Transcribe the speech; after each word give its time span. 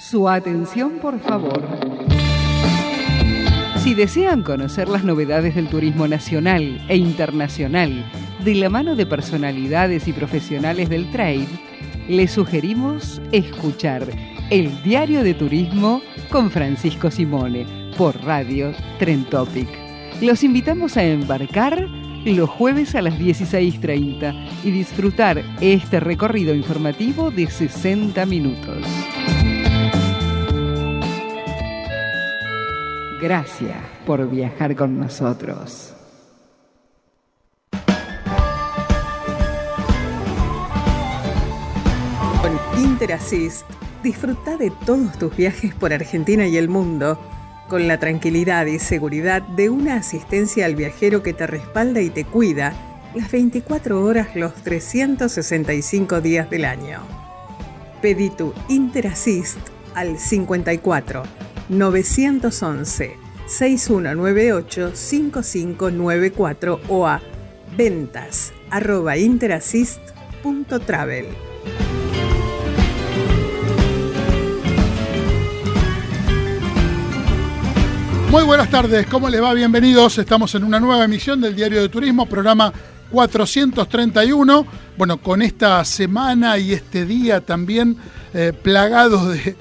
Su 0.00 0.30
atención, 0.30 0.92
por 0.92 1.20
favor. 1.20 1.62
Si 3.82 3.92
desean 3.92 4.42
conocer 4.42 4.88
las 4.88 5.04
novedades 5.04 5.54
del 5.54 5.68
turismo 5.68 6.08
nacional 6.08 6.82
e 6.88 6.96
internacional 6.96 8.10
de 8.42 8.54
la 8.54 8.70
mano 8.70 8.96
de 8.96 9.04
personalidades 9.04 10.08
y 10.08 10.14
profesionales 10.14 10.88
del 10.88 11.10
trade, 11.10 11.46
les 12.08 12.30
sugerimos 12.30 13.20
escuchar 13.30 14.06
el 14.48 14.82
Diario 14.82 15.22
de 15.22 15.34
Turismo 15.34 16.00
con 16.30 16.50
Francisco 16.50 17.10
Simone 17.10 17.66
por 17.98 18.24
Radio 18.24 18.72
Trentopic. 18.98 19.68
Los 20.22 20.42
invitamos 20.42 20.96
a 20.96 21.04
embarcar 21.04 21.86
los 22.24 22.48
jueves 22.48 22.94
a 22.94 23.02
las 23.02 23.18
16.30 23.18 24.64
y 24.64 24.70
disfrutar 24.70 25.44
este 25.60 26.00
recorrido 26.00 26.54
informativo 26.54 27.30
de 27.30 27.50
60 27.50 28.24
minutos. 28.24 28.82
Gracias 33.20 33.76
por 34.06 34.30
viajar 34.30 34.74
con 34.74 34.98
nosotros. 34.98 35.94
Con 42.40 42.82
Interassist, 42.82 43.66
disfruta 44.02 44.56
de 44.56 44.72
todos 44.86 45.18
tus 45.18 45.36
viajes 45.36 45.74
por 45.74 45.92
Argentina 45.92 46.46
y 46.46 46.56
el 46.56 46.70
mundo 46.70 47.20
con 47.68 47.86
la 47.86 47.98
tranquilidad 47.98 48.64
y 48.64 48.78
seguridad 48.78 49.42
de 49.42 49.68
una 49.68 49.96
asistencia 49.96 50.64
al 50.64 50.74
viajero 50.74 51.22
que 51.22 51.34
te 51.34 51.46
respalda 51.46 52.00
y 52.00 52.08
te 52.08 52.24
cuida 52.24 52.72
las 53.14 53.30
24 53.30 54.02
horas 54.02 54.34
los 54.34 54.54
365 54.54 56.22
días 56.22 56.48
del 56.48 56.64
año. 56.64 57.00
Pedí 58.00 58.30
tu 58.30 58.54
Interassist 58.68 59.58
al 59.94 60.18
54 60.18 61.49
911 61.70 63.16
6198 63.46 64.94
5594 64.94 66.80
o 66.88 67.06
a 67.06 67.22
ventas 67.76 68.52
arroba 68.70 69.16
interassist.travel. 69.16 71.26
Muy 78.30 78.44
buenas 78.44 78.70
tardes, 78.70 79.06
¿cómo 79.06 79.28
les 79.28 79.42
va? 79.42 79.52
Bienvenidos. 79.54 80.18
Estamos 80.18 80.54
en 80.54 80.62
una 80.62 80.78
nueva 80.78 81.04
emisión 81.04 81.40
del 81.40 81.56
Diario 81.56 81.82
de 81.82 81.88
Turismo, 81.88 82.26
programa 82.26 82.72
431. 83.10 84.66
Bueno, 84.96 85.18
con 85.18 85.42
esta 85.42 85.84
semana 85.84 86.56
y 86.58 86.72
este 86.72 87.04
día 87.06 87.40
también 87.40 87.96
eh, 88.32 88.52
plagados 88.52 89.32
de, 89.32 89.56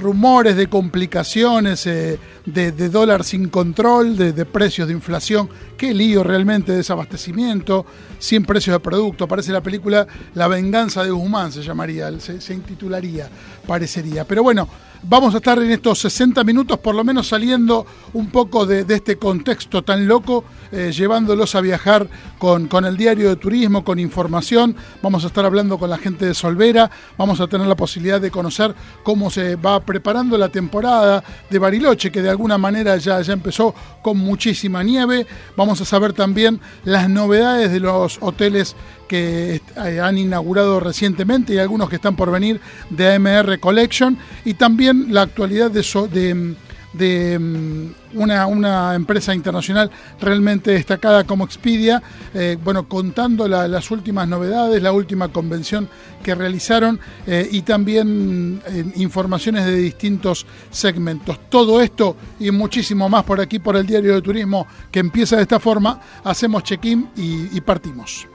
rumores, 0.00 0.56
de 0.56 0.68
complicaciones, 0.68 1.86
eh, 1.86 2.18
de, 2.44 2.88
dólar 2.88 3.24
sin 3.24 3.48
control, 3.48 4.16
de, 4.16 4.44
precios 4.44 4.88
de 4.88 4.94
inflación. 4.94 5.48
Qué 5.76 5.92
lío 5.94 6.22
realmente 6.22 6.72
de 6.72 6.78
desabastecimiento, 6.78 7.86
sin 8.18 8.44
precios 8.44 8.74
de 8.74 8.80
producto. 8.80 9.28
Parece 9.28 9.52
la 9.52 9.62
película 9.62 10.06
La 10.34 10.48
venganza 10.48 11.04
de 11.04 11.10
Guzmán, 11.10 11.52
se 11.52 11.62
llamaría, 11.62 12.10
se 12.20 12.54
intitularía, 12.54 13.28
parecería. 13.66 14.24
Pero 14.24 14.42
bueno, 14.42 14.68
vamos 15.08 15.34
a 15.34 15.38
estar 15.38 15.58
en 15.58 15.70
estos 15.70 16.00
60 16.00 16.42
minutos 16.44 16.78
por 16.78 16.94
lo 16.94 17.04
menos 17.04 17.28
saliendo 17.28 17.86
un 18.12 18.30
poco 18.30 18.66
de, 18.66 18.84
este 18.88 19.16
contexto 19.16 19.82
tan 19.82 20.06
loco, 20.06 20.44
eh, 20.72 20.92
llevándolos 20.92 21.54
a 21.54 21.60
viajar 21.60 22.08
con, 22.38 22.68
el 22.84 22.96
diario 22.96 23.28
de 23.28 23.36
turismo, 23.36 23.84
con 23.84 23.98
información. 23.98 24.74
Vamos 25.02 25.24
a 25.24 25.28
estar 25.28 25.44
hablando 25.44 25.78
con 25.78 25.90
la 25.90 25.98
gente 25.98 26.26
de 26.26 26.34
Solvera, 26.34 26.90
vamos 27.16 27.40
a 27.40 27.46
tener 27.46 27.66
la 27.66 27.76
posibilidad 27.76 28.20
de 28.20 28.30
conocer 28.30 28.74
cómo 29.02 29.30
se 29.30 29.56
va 29.56 29.80
preparando 29.80 30.36
la 30.38 30.48
temporada 30.48 31.22
de 31.48 31.58
Bariloche, 31.58 32.10
que 32.10 32.22
de 32.22 32.30
alguna 32.30 32.58
manera 32.58 32.96
ya, 32.96 33.20
ya 33.20 33.32
empezó 33.32 33.74
con 34.02 34.18
muchísima 34.18 34.82
nieve. 34.82 35.26
Vamos 35.56 35.80
a 35.80 35.84
saber 35.84 36.12
también 36.12 36.60
las 36.84 37.08
novedades 37.08 37.70
de 37.70 37.80
los 37.80 38.18
hoteles 38.20 38.76
que 39.06 39.60
eh, 39.76 40.00
han 40.00 40.18
inaugurado 40.18 40.80
recientemente 40.80 41.54
y 41.54 41.58
algunos 41.58 41.88
que 41.88 41.96
están 41.96 42.16
por 42.16 42.30
venir 42.30 42.60
de 42.90 43.14
AMR 43.14 43.58
Collection 43.60 44.18
y 44.44 44.54
también 44.54 45.12
la 45.12 45.22
actualidad 45.22 45.70
de, 45.70 46.56
de, 46.92 47.38
mm, 47.38 48.18
una, 48.18 48.94
empresa 48.94 49.34
internacional 49.34 49.90
realmente 50.20 50.70
destacada 50.72 51.24
como 51.24 51.44
Expedia, 51.44 52.02
eh, 52.34 52.56
bueno, 52.62 52.88
contando 52.88 53.46
las 53.46 53.90
últimas 53.90 54.26
novedades, 54.26 54.82
la 54.82 54.92
última 54.92 55.28
convención 55.28 55.88
que 56.22 56.34
realizaron 56.34 56.98
eh, 57.26 57.46
y 57.50 57.62
también 57.62 58.62
informaciones 58.96 59.66
de 59.66 59.76
distintos 59.76 60.46
segmentos. 60.70 61.38
Todo 61.48 61.80
esto 61.80 62.16
y 62.40 62.50
muchísimo 62.50 63.08
más 63.08 63.24
por 63.24 63.40
aquí, 63.40 63.58
por 63.58 63.76
el 63.76 63.86
Diario 63.86 64.14
de 64.14 64.22
Turismo, 64.22 64.66
que 64.90 65.00
empieza 65.00 65.36
de 65.36 65.42
esta 65.42 65.60
forma, 65.60 66.00
hacemos 66.24 66.62
check-in 66.64 67.10
y 67.16 67.60
partimos. 67.60 68.26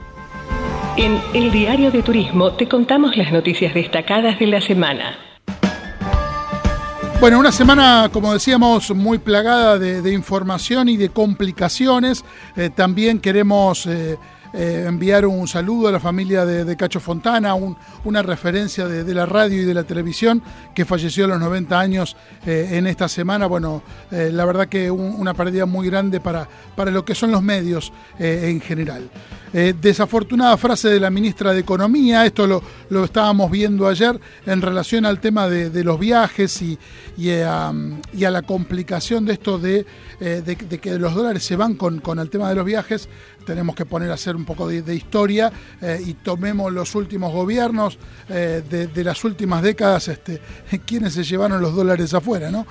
En 0.96 1.18
el 1.32 1.50
Diario 1.50 1.90
de 1.90 2.02
Turismo 2.02 2.52
te 2.52 2.68
contamos 2.68 3.16
las 3.16 3.32
noticias 3.32 3.72
destacadas 3.72 4.38
de 4.38 4.46
la 4.46 4.60
semana. 4.60 5.16
Bueno, 7.18 7.38
una 7.38 7.50
semana, 7.50 8.10
como 8.12 8.34
decíamos, 8.34 8.90
muy 8.94 9.16
plagada 9.16 9.78
de, 9.78 10.12
información 10.12 10.90
y 10.90 10.98
de 10.98 11.08
complicaciones. 11.08 12.24
Eh, 12.56 12.68
también 12.68 13.20
queremos 13.20 13.86
eh, 13.86 14.18
eh, 14.52 14.84
enviar 14.86 15.26
un 15.26 15.46
saludo 15.48 15.88
a 15.88 15.92
la 15.92 16.00
familia 16.00 16.44
de, 16.44 16.76
Cacho 16.76 17.00
Fontana, 17.00 17.54
una 18.04 18.22
referencia 18.22 18.86
de, 18.86 19.14
la 19.14 19.26
radio 19.26 19.62
y 19.62 19.64
de 19.64 19.74
la 19.74 19.84
televisión 19.84 20.42
que 20.74 20.84
falleció 20.84 21.26
a 21.26 21.28
los 21.28 21.40
90 21.40 21.78
años 21.78 22.16
en 22.46 22.86
esta 22.86 23.08
semana. 23.08 23.46
Bueno, 23.46 23.82
la 24.10 24.44
verdad 24.44 24.68
que 24.68 24.90
una 24.90 25.34
pérdida 25.34 25.66
muy 25.66 25.88
grande 25.88 26.20
para, 26.20 26.48
para 26.74 26.90
lo 26.90 27.04
que 27.04 27.14
son 27.14 27.30
los 27.30 27.42
medios 27.42 27.92
en 28.18 28.60
general. 28.60 29.10
Eh, 29.54 29.74
desafortunada 29.78 30.56
frase 30.56 30.88
de 30.88 30.98
la 30.98 31.10
ministra 31.10 31.52
de 31.52 31.60
Economía, 31.60 32.24
esto 32.24 32.46
lo, 32.46 33.04
estábamos 33.04 33.50
viendo 33.50 33.86
ayer 33.86 34.18
en 34.46 34.62
relación 34.62 35.04
al 35.04 35.20
tema 35.20 35.46
de, 35.46 35.84
los 35.84 36.00
viajes 36.00 36.62
y, 36.62 36.78
eh, 37.18 37.44
y, 38.14 38.24
a, 38.24 38.30
la 38.30 38.40
complicación 38.42 39.26
de 39.26 39.34
esto 39.34 39.58
de, 39.58 39.84
eh, 40.20 40.56
que 40.80 40.98
los 40.98 41.14
dólares 41.14 41.42
se 41.42 41.56
van 41.56 41.74
con, 41.74 42.00
el 42.18 42.30
tema 42.30 42.48
de 42.48 42.54
los 42.54 42.64
viajes. 42.64 43.10
Tenemos 43.44 43.74
que 43.74 43.86
poner 43.86 44.10
a 44.10 44.14
hacer 44.14 44.36
un 44.36 44.44
poco 44.44 44.68
de, 44.68 44.94
historia 44.94 45.52
y 46.04 46.14
tomemos 46.14 46.72
los 46.72 46.94
últimos 46.94 47.32
gobiernos 47.32 47.98
de, 48.28 49.04
las 49.04 49.24
últimas 49.24 49.62
décadas, 49.62 50.08
este, 50.08 50.40
quienes 50.86 51.14
se 51.14 51.24
llevaron 51.24 51.60
los 51.60 51.74
dólares 51.74 52.14
afuera. 52.14 52.50
¿no? 52.50 52.66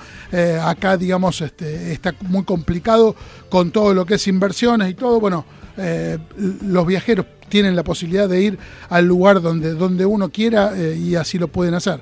acá, 0.63 0.97
digamos, 0.97 1.41
este, 1.41 1.91
está 1.91 2.13
muy 2.21 2.43
complicado 2.43 3.15
con 3.49 3.71
todo 3.71 3.93
lo 3.93 4.05
que 4.05 4.15
es 4.15 4.27
inversiones 4.27 4.89
y 4.89 4.93
todo. 4.93 5.19
Bueno, 5.19 5.45
eh, 5.77 6.17
los 6.63 6.85
viajeros 6.85 7.25
tienen 7.49 7.75
la 7.75 7.83
posibilidad 7.83 8.27
de 8.27 8.41
ir 8.41 8.59
al 8.89 9.05
lugar 9.05 9.41
donde, 9.41 9.73
donde 9.73 10.05
uno 10.05 10.29
quiera 10.29 10.73
eh, 10.75 10.95
y 10.95 11.15
así 11.15 11.37
lo 11.37 11.47
pueden 11.47 11.73
hacer. 11.73 12.01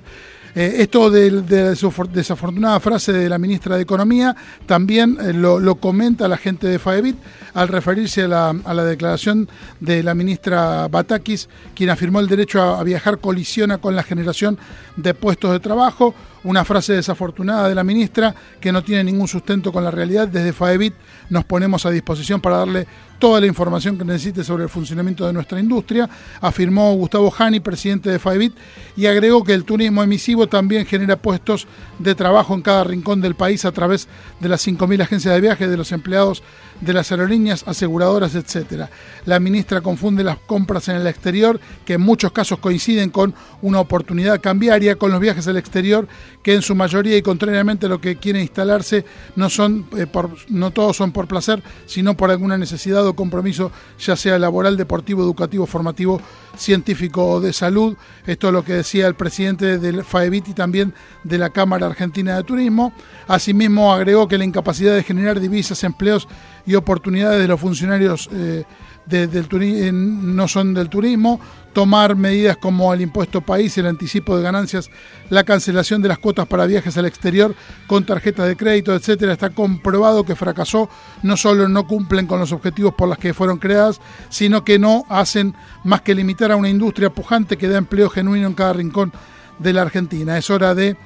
Eh, 0.59 0.81
esto 0.81 1.09
de, 1.09 1.31
la 1.31 1.73
desafortunada 2.11 2.81
frase 2.81 3.13
de 3.13 3.29
la 3.29 3.37
ministra 3.37 3.77
de 3.77 3.83
Economía 3.83 4.35
también 4.65 5.17
lo, 5.41 5.75
comenta 5.75 6.27
la 6.27 6.35
gente 6.35 6.67
de 6.67 6.79
FAEBIT 6.79 7.15
al 7.53 7.69
referirse 7.69 8.23
a 8.23 8.27
la, 8.27 8.83
declaración 8.83 9.47
de 9.79 10.03
la 10.03 10.13
ministra 10.13 10.89
Batakis, 10.89 11.47
quien 11.73 11.91
afirmó 11.91 12.19
el 12.19 12.27
derecho 12.27 12.61
a 12.61 12.83
viajar 12.83 13.19
colisiona 13.19 13.77
con 13.77 13.95
la 13.95 14.03
generación 14.03 14.57
de 14.97 15.13
puestos 15.13 15.53
de 15.53 15.61
trabajo 15.61 16.13
una 16.43 16.65
frase 16.65 16.91
desafortunada 16.91 17.69
de 17.69 17.75
la 17.75 17.85
ministra 17.85 18.35
que 18.59 18.73
no 18.73 18.83
tiene 18.83 19.05
ningún 19.05 19.29
sustento 19.29 19.71
con 19.71 19.85
la 19.85 19.91
realidad. 19.91 20.27
Desde 20.27 20.51
FAEBIT 20.51 20.93
nos 21.29 21.45
ponemos 21.45 21.85
a 21.85 21.89
disposición 21.89 22.41
para 22.41 22.57
darle 22.57 22.85
toda 23.19 23.41
la 23.41 23.47
información 23.47 23.97
que 23.97 24.05
necesite 24.05 24.43
sobre 24.43 24.63
el 24.63 24.69
funcionamiento 24.69 25.27
de 25.27 25.33
nuestra 25.33 25.59
industria, 25.59 26.09
afirmó 26.41 26.93
Gustavo 26.95 27.29
Jani, 27.29 27.59
presidente 27.59 28.09
de 28.09 28.17
FAEBIT, 28.17 28.53
y 28.95 29.05
agregó 29.05 29.43
que 29.43 29.53
el 29.53 29.65
turismo 29.65 30.01
emisivo 30.01 30.47
también 30.47 30.85
genera 30.85 31.17
puestos 31.17 31.67
de 31.99 32.15
trabajo 32.15 32.53
en 32.55 32.61
cada 32.61 32.83
rincón 32.85 33.21
del 33.21 33.35
país 33.35 33.65
a 33.65 33.71
través 33.71 34.07
de 34.39 34.49
las 34.49 34.65
5.000 34.65 35.03
agencias 35.03 35.33
de 35.33 35.41
viaje, 35.41 35.67
de 35.67 35.77
los 35.77 35.91
empleados 35.91 36.41
de 36.81 36.93
las 36.93 37.11
aerolíneas, 37.11 37.63
aseguradoras, 37.67 38.35
etcétera. 38.35 38.89
La 39.25 39.39
ministra 39.39 39.81
confunde 39.81 40.23
las 40.23 40.37
compras 40.37 40.87
en 40.87 40.95
el 40.95 41.07
exterior, 41.07 41.59
que 41.85 41.93
en 41.93 42.01
muchos 42.01 42.31
casos 42.31 42.59
coinciden 42.59 43.09
con 43.09 43.33
una 43.61 43.79
oportunidad 43.79 44.39
cambiaria, 44.39 44.95
con 44.95 45.11
los 45.11 45.19
viajes 45.19 45.47
al 45.47 45.57
exterior, 45.57 46.07
que 46.43 46.53
en 46.53 46.61
su 46.61 46.75
mayoría 46.75 47.17
y 47.17 47.21
contrariamente 47.21 47.85
a 47.85 47.89
lo 47.89 47.99
que 47.99 48.15
quiere 48.15 48.41
instalarse, 48.41 49.05
no, 49.35 49.49
son, 49.49 49.87
eh, 49.97 50.07
por, 50.07 50.35
no 50.49 50.71
todos 50.71 50.95
son 50.97 51.11
por 51.11 51.27
placer, 51.27 51.61
sino 51.85 52.15
por 52.15 52.31
alguna 52.31 52.57
necesidad 52.57 53.05
o 53.05 53.15
compromiso, 53.15 53.71
ya 53.99 54.15
sea 54.15 54.39
laboral, 54.39 54.77
deportivo, 54.77 55.23
educativo, 55.23 55.65
formativo, 55.65 56.21
científico 56.57 57.25
o 57.25 57.41
de 57.41 57.53
salud. 57.53 57.97
Esto 58.25 58.47
es 58.47 58.53
lo 58.53 58.63
que 58.63 58.73
decía 58.73 59.07
el 59.07 59.15
presidente 59.15 59.77
del 59.77 60.03
FAEBIT 60.03 60.49
y 60.49 60.53
también 60.53 60.93
de 61.23 61.37
la 61.37 61.49
Cámara 61.49 61.87
Argentina 61.87 62.35
de 62.35 62.43
Turismo. 62.43 62.93
Asimismo, 63.27 63.93
agregó 63.93 64.27
que 64.27 64.37
la 64.37 64.45
incapacidad 64.45 64.95
de 64.95 65.03
generar 65.03 65.39
divisas, 65.39 65.83
empleos 65.83 66.27
y 66.65 66.75
oportunidades 66.75 67.39
de 67.39 67.47
los 67.47 67.59
funcionarios 67.59 68.29
eh, 68.31 68.63
del 69.09 69.47
no 69.91 70.47
son 70.47 70.73
del 70.73 70.87
turismo, 70.87 71.39
tomar 71.73 72.15
medidas 72.15 72.57
como 72.57 72.93
el 72.93 73.01
impuesto 73.01 73.41
país, 73.41 73.75
el 73.77 73.87
anticipo 73.87 74.37
de 74.37 74.43
ganancias, 74.43 74.89
la 75.29 75.43
cancelación 75.43 76.01
de 76.01 76.09
las 76.09 76.19
cuotas 76.19 76.47
para 76.47 76.67
viajes 76.67 76.95
al 76.97 77.05
exterior 77.05 77.55
con 77.87 78.05
tarjetas 78.05 78.47
de 78.47 78.55
crédito, 78.55 78.93
etcétera, 78.93 79.33
está 79.33 79.49
comprobado 79.49 80.23
que 80.23 80.35
fracasó, 80.35 80.89
no 81.23 81.37
solo 81.37 81.67
no 81.67 81.87
cumplen 81.87 82.27
con 82.27 82.39
los 82.39 82.51
objetivos 82.51 82.93
por 82.93 83.09
los 83.09 83.17
que 83.17 83.33
fueron 83.33 83.57
creadas, 83.57 83.99
sino 84.29 84.63
que 84.63 84.77
no 84.77 85.05
hacen 85.09 85.55
más 85.83 86.01
que 86.01 86.15
limitar 86.15 86.51
a 86.51 86.55
una 86.55 86.69
industria 86.69 87.09
pujante 87.09 87.57
que 87.57 87.67
da 87.67 87.77
empleo 87.77 88.09
genuino 88.09 88.47
en 88.47 88.53
cada 88.53 88.73
rincón 88.73 89.11
de 89.57 89.73
la 89.73 89.81
Argentina. 89.81 90.37
Es 90.37 90.49
hora 90.49 90.75
de 90.75 90.97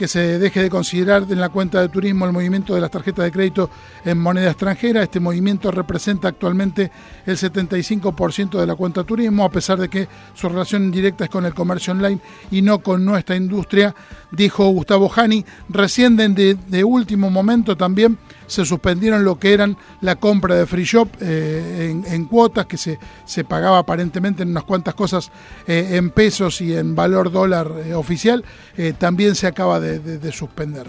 que 0.00 0.08
se 0.08 0.38
deje 0.38 0.62
de 0.62 0.70
considerar 0.70 1.26
en 1.28 1.38
la 1.38 1.50
cuenta 1.50 1.78
de 1.82 1.90
turismo 1.90 2.24
el 2.24 2.32
movimiento 2.32 2.74
de 2.74 2.80
las 2.80 2.90
tarjetas 2.90 3.22
de 3.22 3.30
crédito 3.30 3.68
en 4.02 4.16
moneda 4.16 4.48
extranjera. 4.48 5.02
Este 5.02 5.20
movimiento 5.20 5.70
representa 5.70 6.28
actualmente 6.28 6.90
el 7.26 7.36
75% 7.36 8.58
de 8.58 8.66
la 8.66 8.76
cuenta 8.76 9.04
turismo, 9.04 9.44
a 9.44 9.50
pesar 9.50 9.78
de 9.78 9.90
que 9.90 10.08
su 10.32 10.48
relación 10.48 10.90
directa 10.90 11.24
es 11.24 11.30
con 11.30 11.44
el 11.44 11.52
comercio 11.52 11.92
online 11.92 12.18
y 12.50 12.62
no 12.62 12.78
con 12.78 13.04
nuestra 13.04 13.36
industria, 13.36 13.94
dijo 14.30 14.70
Gustavo 14.70 15.10
Jani. 15.10 15.44
Recién 15.68 16.16
de, 16.16 16.54
de 16.54 16.82
último 16.82 17.28
momento 17.28 17.76
también 17.76 18.16
se 18.50 18.64
suspendieron 18.64 19.22
lo 19.22 19.38
que 19.38 19.52
eran 19.52 19.76
la 20.00 20.16
compra 20.16 20.56
de 20.56 20.66
free 20.66 20.82
shop 20.82 21.08
eh, 21.20 22.02
en, 22.04 22.24
cuotas, 22.24 22.66
que 22.66 22.76
se, 22.76 22.98
se, 23.24 23.44
pagaba 23.44 23.78
aparentemente 23.78 24.42
en 24.42 24.50
unas 24.50 24.64
cuantas 24.64 24.94
cosas 24.94 25.30
eh, 25.68 25.90
en 25.92 26.10
pesos 26.10 26.60
y 26.60 26.74
en 26.76 26.96
valor 26.96 27.30
dólar 27.30 27.70
eh, 27.86 27.94
oficial, 27.94 28.44
también 28.98 29.36
se 29.36 29.46
acaba 29.46 29.78
de, 29.78 30.32
suspender. 30.32 30.86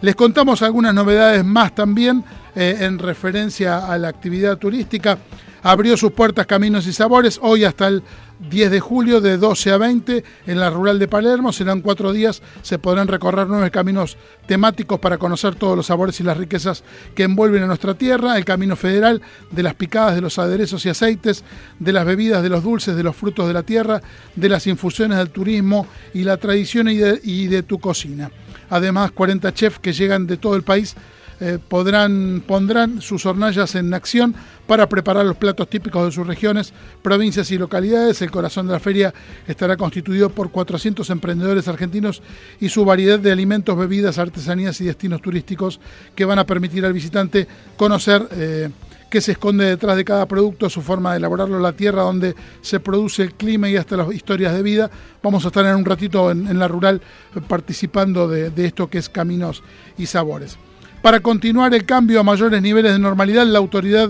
Les 0.00 0.14
contamos 0.14 0.62
algunas 0.62 0.94
novedades 0.94 1.44
más 1.44 1.74
también 1.74 2.24
en 2.54 2.98
referencia 2.98 3.86
a 3.86 3.98
la 3.98 4.08
actividad 4.08 4.56
turística. 4.56 5.18
Abrió 5.64 5.96
sus 5.96 6.12
puertas 6.12 6.46
Caminos 6.46 6.86
y 6.86 6.92
Sabores 6.92 7.40
hoy 7.40 7.64
hasta 7.64 7.88
el 7.88 8.02
10 8.50 8.70
de 8.70 8.80
julio 8.80 9.22
de 9.22 9.38
12 9.38 9.72
a 9.72 9.78
20 9.78 10.22
en 10.46 10.60
la 10.60 10.68
rural 10.68 10.98
de 10.98 11.08
Palermo. 11.08 11.54
Serán 11.54 11.80
cuatro 11.80 12.12
días, 12.12 12.42
se 12.60 12.78
podrán 12.78 13.08
recorrer 13.08 13.46
nueve 13.48 13.70
caminos 13.70 14.18
temáticos 14.46 15.00
para 15.00 15.16
conocer 15.16 15.54
todos 15.54 15.74
los 15.74 15.86
sabores 15.86 16.20
y 16.20 16.22
las 16.22 16.36
riquezas 16.36 16.84
que 17.14 17.22
envuelven 17.22 17.62
a 17.62 17.66
nuestra 17.66 17.94
tierra. 17.94 18.36
El 18.36 18.44
camino 18.44 18.76
federal 18.76 19.22
de 19.50 19.62
las 19.62 19.74
picadas, 19.74 20.14
de 20.14 20.20
los 20.20 20.38
aderezos 20.38 20.84
y 20.84 20.90
aceites, 20.90 21.44
de 21.78 21.92
las 21.94 22.04
bebidas, 22.04 22.42
de 22.42 22.50
los 22.50 22.62
dulces, 22.62 22.94
de 22.94 23.02
los 23.02 23.16
frutos 23.16 23.48
de 23.48 23.54
la 23.54 23.62
tierra, 23.62 24.02
de 24.36 24.48
las 24.50 24.66
infusiones 24.66 25.16
del 25.16 25.30
turismo 25.30 25.86
y 26.12 26.24
la 26.24 26.36
tradición 26.36 26.90
y 26.90 26.98
de, 26.98 27.20
y 27.24 27.46
de 27.46 27.62
tu 27.62 27.78
cocina. 27.78 28.30
Además, 28.68 29.12
40 29.12 29.54
chefs 29.54 29.78
que 29.78 29.94
llegan 29.94 30.26
de 30.26 30.36
todo 30.36 30.56
el 30.56 30.62
país 30.62 30.94
eh, 31.40 31.58
podrán, 31.66 32.42
pondrán 32.46 33.00
sus 33.00 33.26
hornallas 33.26 33.74
en 33.74 33.92
acción 33.92 34.34
para 34.66 34.88
preparar 34.88 35.26
los 35.26 35.36
platos 35.36 35.68
típicos 35.68 36.04
de 36.06 36.12
sus 36.12 36.26
regiones, 36.26 36.72
provincias 37.02 37.50
y 37.50 37.58
localidades. 37.58 38.22
El 38.22 38.30
corazón 38.30 38.66
de 38.66 38.72
la 38.72 38.80
feria 38.80 39.12
estará 39.46 39.76
constituido 39.76 40.30
por 40.30 40.50
400 40.50 41.08
emprendedores 41.10 41.68
argentinos 41.68 42.22
y 42.60 42.68
su 42.68 42.84
variedad 42.84 43.18
de 43.18 43.32
alimentos, 43.32 43.76
bebidas, 43.76 44.18
artesanías 44.18 44.80
y 44.80 44.84
destinos 44.84 45.20
turísticos 45.20 45.80
que 46.14 46.24
van 46.24 46.38
a 46.38 46.46
permitir 46.46 46.84
al 46.86 46.92
visitante 46.92 47.46
conocer 47.76 48.26
eh, 48.32 48.70
qué 49.10 49.20
se 49.20 49.32
esconde 49.32 49.66
detrás 49.66 49.96
de 49.96 50.04
cada 50.04 50.26
producto, 50.26 50.70
su 50.70 50.82
forma 50.82 51.12
de 51.12 51.18
elaborarlo, 51.18 51.58
la 51.58 51.72
tierra 51.72 52.02
donde 52.02 52.34
se 52.62 52.80
produce 52.80 53.22
el 53.22 53.34
clima 53.34 53.68
y 53.68 53.76
hasta 53.76 53.96
las 53.96 54.12
historias 54.12 54.54
de 54.54 54.62
vida. 54.62 54.90
Vamos 55.22 55.44
a 55.44 55.48
estar 55.48 55.64
en 55.66 55.76
un 55.76 55.84
ratito 55.84 56.30
en, 56.30 56.58
la 56.58 56.68
rural 56.68 57.00
participando 57.48 58.28
de 58.28 58.66
esto 58.66 58.88
que 58.88 58.98
es 58.98 59.08
Caminos 59.08 59.62
y 59.98 60.06
Sabores. 60.06 60.58
Para 61.04 61.20
continuar 61.20 61.74
el 61.74 61.84
cambio 61.84 62.18
a 62.18 62.22
mayores 62.22 62.62
niveles 62.62 62.92
de 62.92 62.98
normalidad, 62.98 63.46
la 63.46 63.58
autoridad 63.58 64.08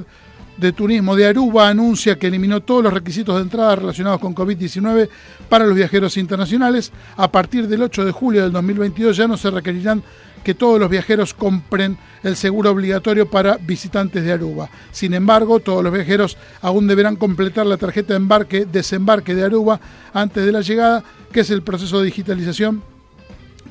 de 0.57 0.73
Turismo 0.73 1.17
de 1.17 1.27
Aruba 1.27 1.69
anuncia 1.69 2.21
que 2.21 2.29
eliminó 2.29 2.61
todos 2.61 2.85
los 2.85 2.93
requisitos 2.93 3.35
de 3.35 3.43
entrada 3.43 3.75
relacionados 3.75 4.21
con 4.21 4.33
COVID-19 4.33 5.09
para 5.49 5.67
los 5.67 5.75
viajeros 5.75 6.17
internacionales. 6.17 6.93
A 7.17 7.33
partir 7.33 7.67
del 7.67 7.83
8 7.83 8.05
de 8.05 8.13
julio 8.13 8.43
del 8.43 8.53
2022 8.53 9.17
ya 9.17 9.27
no 9.27 9.37
se 9.37 9.51
requerirán 9.51 10.05
que 10.45 10.55
todos 10.55 10.79
los 10.79 10.89
viajeros 10.89 11.35
compren 11.35 11.99
el 12.23 12.37
seguro 12.37 12.71
obligatorio 12.71 13.29
para 13.29 13.57
visitantes 13.57 14.23
de 14.23 14.31
Aruba. 14.31 14.71
Sin 14.93 15.15
embargo, 15.15 15.59
todos 15.59 15.83
los 15.83 15.93
viajeros 15.93 16.37
aún 16.63 16.87
deberán 16.87 17.17
completar 17.17 17.67
la 17.67 17.77
tarjeta 17.77 18.13
de 18.13 18.19
embarque, 18.19 18.67
desembarque 18.67 19.35
de 19.35 19.43
Aruba 19.43 19.81
antes 20.13 20.47
de 20.47 20.53
la 20.53 20.61
llegada, 20.61 21.03
que 21.33 21.41
es 21.41 21.51
el 21.51 21.63
proceso 21.63 21.99
de 21.99 22.05
digitalización 22.05 22.94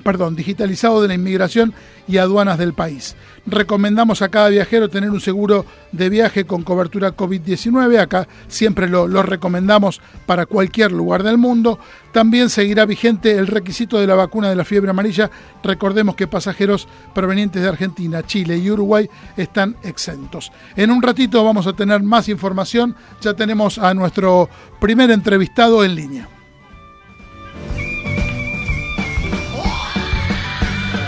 perdón, 0.04 0.36
digitalizado 0.36 1.02
de 1.02 1.08
la 1.08 1.14
inmigración 1.14 1.74
y 2.08 2.18
aduanas 2.18 2.58
del 2.58 2.74
país. 2.74 3.16
Recomendamos 3.46 4.22
a 4.22 4.30
cada 4.30 4.50
viajero 4.50 4.90
tener 4.90 5.10
un 5.10 5.20
seguro 5.20 5.66
de 5.92 6.10
viaje 6.10 6.46
con 6.46 6.64
cobertura 6.64 7.16
COVID-19. 7.16 8.00
Acá 8.00 8.28
siempre 8.48 8.88
lo, 8.88 9.08
recomendamos 9.24 10.02
para 10.26 10.46
cualquier 10.46 10.92
lugar 10.92 11.24
del 11.24 11.38
mundo. 11.38 11.80
También 12.12 12.50
seguirá 12.50 12.86
vigente 12.86 13.32
el 13.32 13.48
requisito 13.48 13.98
de 13.98 14.08
la 14.08 14.16
vacuna 14.16 14.50
de 14.50 14.56
la 14.56 14.66
fiebre 14.66 14.92
amarilla. 14.92 15.32
Recordemos 15.64 16.16
que 16.16 16.28
pasajeros 16.28 16.88
provenientes 17.14 17.62
de 17.62 17.70
Argentina, 17.70 18.24
Chile 18.24 18.58
y 18.58 18.70
Uruguay 18.70 19.10
están 19.36 19.76
exentos. 19.84 20.52
En 20.76 20.92
un 20.92 21.02
ratito 21.02 21.44
vamos 21.44 21.68
a 21.68 21.74
tener 21.74 22.02
más 22.02 22.30
información. 22.30 22.96
Ya 23.22 23.34
tenemos 23.34 23.78
a 23.78 23.94
nuestro 23.94 24.50
primer 24.80 25.12
entrevistado 25.12 25.84
en 25.84 25.96
línea. 25.96 26.30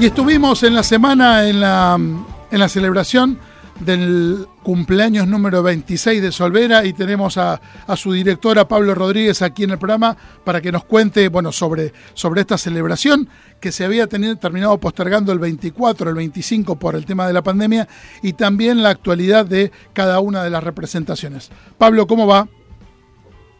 Y 0.00 0.06
estuvimos 0.06 0.62
en 0.62 0.74
la 0.74 0.82
semana 0.82 1.46
en 1.46 1.60
la, 1.60 1.96
en 1.96 2.58
la 2.58 2.70
celebración 2.70 3.38
del 3.80 4.46
cumpleaños 4.62 5.26
número 5.26 5.62
26 5.62 6.22
de 6.22 6.32
Solvera 6.32 6.86
y 6.86 6.94
tenemos 6.94 7.36
a, 7.36 7.60
su 7.96 8.12
directora 8.12 8.68
Pablo 8.68 8.94
Rodríguez 8.94 9.42
aquí 9.42 9.64
en 9.64 9.72
el 9.72 9.78
programa 9.78 10.16
para 10.44 10.62
que 10.62 10.72
nos 10.72 10.84
cuente 10.84 11.28
bueno, 11.28 11.52
sobre, 11.52 11.92
sobre 12.14 12.40
esta 12.40 12.56
celebración 12.56 13.28
que 13.60 13.70
se 13.70 13.84
había 13.84 14.06
tenido, 14.06 14.36
terminado 14.36 14.78
postergando 14.78 15.30
el 15.32 15.40
24, 15.40 16.08
el 16.08 16.16
25 16.16 16.78
por 16.78 16.94
el 16.94 17.04
tema 17.04 17.26
de 17.26 17.34
la 17.34 17.42
pandemia 17.42 17.86
y 18.22 18.32
también 18.32 18.82
la 18.82 18.88
actualidad 18.90 19.44
de 19.44 19.72
cada 19.92 20.20
una 20.20 20.42
de 20.42 20.50
las 20.50 20.64
representaciones. 20.64 21.50
Pablo, 21.76 22.06
¿cómo 22.06 22.26
va? 22.26 22.48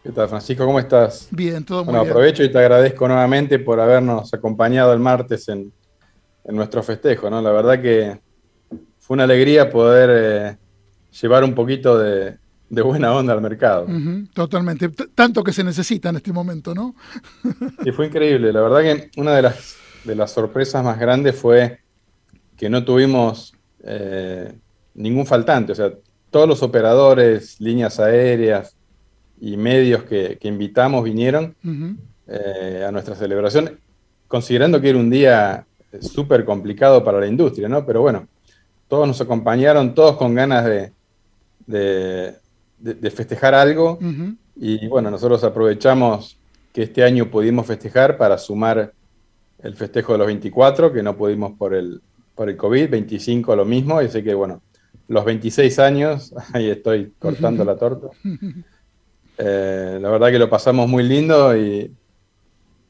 ¿Qué 0.03 0.11
tal, 0.11 0.29
Francisco? 0.29 0.67
¿Cómo 0.67 0.81
estás? 0.81 1.29
Bien, 1.31 1.65
todo 1.65 1.85
muy 1.85 1.95
bueno, 1.95 2.11
aprovecho 2.11 2.43
y 2.43 2.51
te 2.51 2.59
agradezco 2.59 3.07
nuevamente 3.07 3.61
por 3.61 3.79
habernos 3.79 4.35
acompañado 4.35 4.93
el 4.93 4.99
martes 4.99 5.49
en, 5.49 5.73
nuestro 6.45 6.83
festejo, 6.83 7.31
¿no? 7.31 7.41
La 7.41 7.53
verdad 7.53 7.81
que 7.81 8.21
fue 8.99 9.15
una 9.15 9.23
alegría 9.23 9.71
poder 9.71 10.11
eh, 10.13 10.59
llevar 11.21 11.45
un 11.45 11.55
poquito 11.55 11.97
de, 11.97 12.37
buena 12.69 13.15
onda 13.15 13.33
al 13.33 13.41
mercado. 13.41 13.87
totalmente. 14.35 14.89
tanto 15.15 15.45
que 15.45 15.53
se 15.53 15.63
necesita 15.63 16.09
en 16.09 16.17
este 16.17 16.33
momento, 16.33 16.75
¿no? 16.75 16.97
y 17.85 17.93
fue 17.93 18.07
increíble. 18.07 18.53
La 18.53 18.61
verdad 18.61 18.81
que 18.81 19.11
una 19.21 19.37
de 19.37 19.43
las, 19.43 19.77
de 20.03 20.17
las 20.17 20.33
sorpresas 20.33 20.83
más 20.83 20.99
grandes 20.99 21.37
fue 21.37 21.79
que 22.57 22.69
no 22.69 22.85
tuvimos 22.85 23.55
eh, 23.85 24.53
ningún 24.95 25.27
faltante. 25.27 25.71
O 25.71 25.75
sea, 25.77 25.93
todos 26.29 26.49
los 26.49 26.61
operadores, 26.65 27.61
líneas 27.61 28.01
aéreas, 28.01 28.77
y 29.43 29.57
medios 29.57 30.05
que, 30.05 30.39
invitamos 30.43 31.03
vinieron 31.03 31.57
eh, 32.29 32.85
a 32.87 32.93
nuestra 32.93 33.17
celebración, 33.17 33.77
considerando 34.29 34.81
que 34.81 34.91
era 34.91 34.99
un 34.99 35.11
día 35.11 35.67
súper 36.01 36.45
complicado 36.45 37.03
para 37.03 37.19
la 37.19 37.27
industria, 37.27 37.69
¿no? 37.69 37.85
Pero 37.85 38.03
bueno, 38.03 38.29
todos 38.87 39.09
nos 39.09 39.21
acompañaron, 39.21 39.97
todos 39.97 40.17
con 40.17 40.37
ganas 40.37 40.65
de, 40.65 40.93
de, 41.67 43.11
festejar 43.11 43.53
algo. 43.53 43.99
Y 44.55 44.87
bueno, 44.87 45.11
nosotros 45.11 45.43
aprovechamos 45.43 46.39
que 46.73 46.85
este 46.85 47.03
año 47.03 47.29
pudimos 47.29 47.67
festejar 47.67 48.17
para 48.17 48.39
sumar 48.39 48.93
el 49.61 49.75
festejo 49.75 50.13
de 50.13 50.19
los 50.19 50.29
24, 50.29 50.93
que 50.93 51.03
no 51.03 51.17
pudimos 51.17 51.59
por 51.59 51.75
el, 51.75 52.01
por 52.37 52.49
el 52.49 52.57
COVID, 52.57 52.91
25 52.91 53.57
lo 53.57 53.65
mismo, 53.65 54.01
y 54.01 54.09
sé 54.09 54.23
que 54.23 54.35
bueno, 54.35 54.63
los 55.09 55.25
26 55.25 55.81
años, 55.81 56.33
ahí 56.53 56.71
estoy 56.71 57.13
cortando 57.19 57.65
la 57.65 57.77
torta. 57.77 58.07
Eh, 59.39 59.99
la 60.01 60.11
verdad 60.11 60.31
que 60.31 60.39
lo 60.39 60.49
pasamos 60.49 60.89
muy 60.89 61.03
lindo 61.03 61.57
y, 61.57 61.91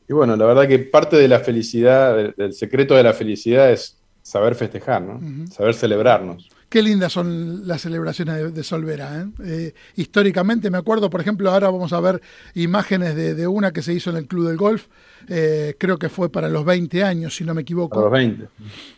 bueno, 0.09 0.37
la 0.37 0.45
verdad 0.45 0.69
que 0.69 0.79
parte 0.79 1.17
de 1.17 1.29
la 1.29 1.41
felicidad, 1.41 2.35
del, 2.37 2.53
secreto 2.53 2.95
de 2.95 3.03
la 3.03 3.15
felicidad 3.15 3.71
es 3.71 3.99
saber 4.23 4.55
festejar, 4.55 5.03
¿no? 5.03 5.21
Saber 5.51 5.75
celebrarnos. 5.75 6.49
Qué 6.73 6.83
lindas 6.83 7.13
son 7.13 7.69
las 7.69 7.83
celebraciones 7.83 8.55
de, 8.55 8.65
Solvera. 8.65 9.21
¿eh? 9.21 9.27
Eh, 9.45 9.75
históricamente 9.97 10.71
me 10.71 10.79
acuerdo, 10.79 11.11
por 11.11 11.21
ejemplo, 11.21 11.51
ahora 11.51 11.69
vamos 11.69 11.93
a 11.93 12.01
ver 12.01 12.23
imágenes 12.55 13.15
de, 13.15 13.47
una 13.47 13.73
que 13.73 13.83
se 13.83 13.93
hizo 13.93 14.09
en 14.09 14.17
el 14.17 14.27
Club 14.27 14.49
del 14.49 14.57
Golf. 14.57 14.87
Eh, 15.29 15.77
creo 15.77 15.99
que 15.99 16.09
fue 16.09 16.33
para 16.33 16.49
los 16.49 16.65
20 16.65 17.05
años, 17.05 17.37
si 17.37 17.45
no 17.45 17.53
me 17.53 17.61
equivoco. 17.61 17.97
Para 17.97 18.25
los 18.25 18.49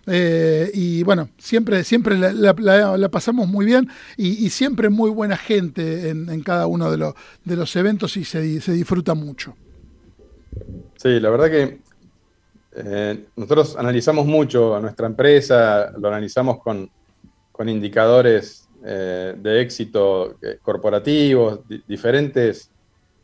20. 0.07 0.71
y 0.73 1.03
bueno, 1.03 1.31
siempre, 1.37 1.83
siempre 1.83 2.17
la, 2.17 3.11
pasamos 3.11 3.49
muy 3.49 3.67
bien 3.67 3.89
y, 4.17 4.51
siempre 4.51 4.89
muy 4.89 5.11
buena 5.11 5.37
gente 5.37 6.11
en, 6.11 6.43
cada 6.45 6.69
uno 6.69 6.93
de, 6.93 6.99
los, 6.99 7.15
de 7.45 7.57
los 7.57 7.75
eventos 7.75 8.17
y 8.17 8.25
se, 8.25 8.61
se 8.61 8.73
disfruta 8.73 9.15
mucho. 9.15 9.57
Sí, 10.95 11.19
la 11.19 11.29
verdad 11.29 11.51
que 11.51 11.81
nosotros 13.35 13.75
analizamos 13.77 14.27
mucho 14.27 14.77
a 14.77 14.81
nuestra 14.81 15.09
empresa, 15.09 15.91
lo 15.99 16.07
analizamos 16.07 16.63
con, 16.63 16.89
indicadores 17.69 18.69
eh, 18.85 19.35
de 19.37 19.61
éxito 19.61 20.37
eh, 20.43 20.59
corporativos, 20.63 21.61
diferentes 21.87 22.71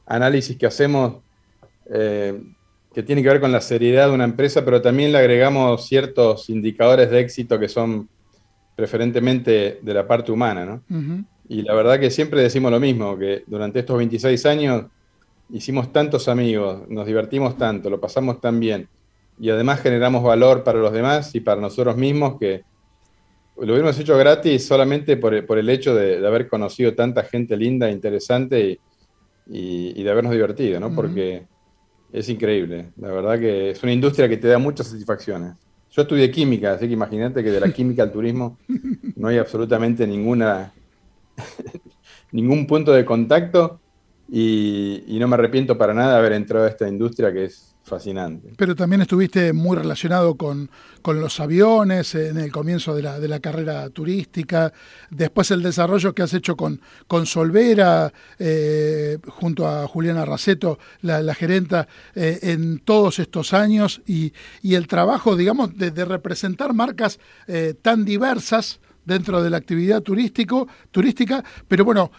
análisis 0.07 0.57
que 0.57 0.67
hacemos 0.67 1.23
que 2.95 3.03
tienen 3.03 3.25
que 3.25 3.31
ver 3.31 3.41
con 3.41 3.51
la 3.51 3.61
seriedad 3.61 4.09
de 4.09 4.15
una 4.15 4.25
empresa, 4.25 4.65
pero 4.65 4.81
también 4.81 5.11
le 5.11 5.19
agregamos 5.19 5.87
ciertos 5.87 6.49
indicadores 6.51 7.11
de 7.11 7.21
éxito 7.21 7.59
que 7.59 7.69
son 7.69 8.09
preferentemente 8.77 9.81
de 9.83 9.95
la 9.95 10.07
parte 10.07 10.31
humana. 10.31 10.65
¿no? 10.65 10.83
Y 11.49 11.63
la 11.63 11.75
verdad 11.75 11.99
que 11.99 12.11
siempre 12.11 12.43
decimos 12.43 12.71
lo 12.71 12.79
mismo, 12.79 13.19
que 13.19 13.43
durante 13.47 13.81
estos 13.81 13.97
26 13.99 14.47
años 14.47 14.85
hicimos 15.51 15.93
tantos 15.93 16.29
amigos, 16.29 16.89
nos 16.89 17.07
divertimos 17.07 17.57
tanto, 17.59 17.91
lo 17.91 18.01
pasamos 18.01 18.41
tan 18.41 18.61
bien 18.61 18.89
y 19.41 19.51
además 19.51 19.81
generamos 19.81 20.23
valor 20.23 20.63
para 20.65 20.79
los 20.79 20.93
demás 20.93 21.35
y 21.35 21.41
para 21.41 21.61
nosotros 21.61 21.97
mismos 21.97 22.39
que 22.39 22.63
lo 23.61 23.75
hubiéramos 23.75 23.99
hecho 23.99 24.17
gratis 24.17 24.67
solamente 24.67 25.17
por, 25.17 25.35
el 25.35 25.69
hecho 25.69 25.95
de, 25.95 26.26
haber 26.26 26.49
conocido 26.49 26.95
tanta 26.95 27.25
gente 27.25 27.57
linda, 27.57 27.88
e 27.88 27.93
interesante 27.93 28.81
y, 29.47 30.02
de 30.02 30.11
habernos 30.11 30.33
divertido, 30.33 30.81
¿no? 30.81 30.95
Porque 30.95 31.47
es 32.12 32.29
increíble. 32.29 32.93
La 32.97 33.12
verdad 33.12 33.38
que 33.38 33.71
es 33.71 33.83
una 33.83 33.93
industria 33.93 34.29
que 34.29 34.37
te 34.37 34.49
da 34.49 34.59
muchas 34.59 34.88
satisfacciones. 34.88 35.55
Yo 35.90 36.02
estudié 36.02 36.31
química, 36.31 36.73
así 36.73 36.87
que 36.87 36.95
imagínate 36.95 37.43
que 37.43 37.50
de 37.50 37.61
la 37.61 37.73
química 37.73 38.02
al 38.02 38.12
turismo 38.12 38.59
no 39.17 39.29
hay 39.29 39.38
absolutamente 39.38 40.07
ninguna 40.07 40.73
ningún 42.33 42.67
punto 42.67 42.93
de 42.93 43.05
contacto 43.05 43.81
y, 44.29 45.02
y, 45.09 45.19
no 45.19 45.26
me 45.26 45.35
arrepiento 45.35 45.76
para 45.76 45.93
nada 45.93 46.12
de 46.12 46.19
haber 46.19 46.33
entrado 46.33 46.67
a 46.67 46.69
esta 46.69 46.88
industria 46.88 47.33
que 47.33 47.47
es 47.47 47.70
fascinante. 47.90 48.52
Pero 48.56 48.75
también 48.75 49.02
estuviste 49.02 49.52
muy 49.52 49.76
relacionado 49.76 50.37
con, 50.37 50.70
los 51.04 51.40
aviones 51.40 52.14
en 52.14 52.38
el 52.38 52.52
comienzo 52.52 52.94
de 52.94 53.02
la, 53.02 53.18
de 53.18 53.26
la, 53.28 53.40
carrera 53.40 53.90
turística, 53.90 54.73
después 55.11 55.50
el 55.50 55.62
desarrollo 55.62 56.14
que 56.14 56.23
has 56.23 56.32
hecho 56.32 56.56
con, 56.56 56.80
con 57.09 57.26
Solvera, 57.26 58.12
eh, 58.38 59.18
junto 59.26 59.66
a 59.66 59.87
Juliana 59.88 60.25
Raceto, 60.25 60.78
la, 61.02 61.35
gerenta, 61.35 61.88
eh, 62.14 62.38
en 62.42 62.78
todos 62.78 63.18
estos 63.18 63.52
años 63.52 64.00
y, 64.06 64.32
y 64.62 64.75
el 64.76 64.87
trabajo, 64.87 65.37
digamos, 65.37 65.76
de, 65.76 65.90
representar 66.04 66.73
marcas 66.73 67.18
eh, 67.47 67.75
tan 67.82 68.04
diversas 68.04 68.80
dentro 69.04 69.42
de 69.42 69.50
la 69.50 69.56
actividad 69.56 70.02
turístico, 70.02 70.68
turística, 70.90 71.42
pero 71.66 71.85
bueno, 71.85 72.12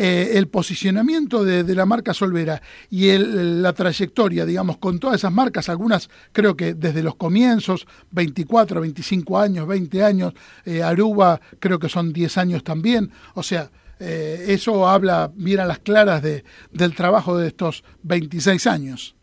eh, 0.00 0.38
el 0.38 0.46
posicionamiento 0.46 1.42
de, 1.42 1.74
la 1.74 1.84
marca 1.84 2.14
Solvera 2.14 2.62
y 2.88 3.10
la 3.18 3.72
trayectoria, 3.72 4.46
digamos, 4.46 4.78
con 4.78 5.00
todas 5.00 5.16
esas 5.16 5.32
marcas, 5.32 5.68
algunas 5.68 6.08
creo 6.30 6.56
que 6.56 6.74
desde 6.74 7.02
los 7.02 7.16
comienzos, 7.16 7.84
24, 8.12 8.80
25 8.80 9.36
años, 9.40 9.66
20 9.66 10.04
años, 10.04 10.34
eh, 10.64 10.84
Aruba 10.84 11.40
creo 11.58 11.80
que 11.80 11.88
son 11.88 12.12
10 12.12 12.38
años 12.38 12.62
también, 12.62 13.10
o 13.34 13.42
sea, 13.42 13.72
eh, 13.98 14.44
eso 14.46 14.88
habla 14.88 15.32
bien 15.34 15.58
a 15.58 15.66
las 15.66 15.80
claras 15.80 16.22
de, 16.22 16.44
del 16.70 16.94
trabajo 16.94 17.36
de 17.36 17.48
estos 17.48 17.82
26 18.04 18.68
años. 18.68 19.16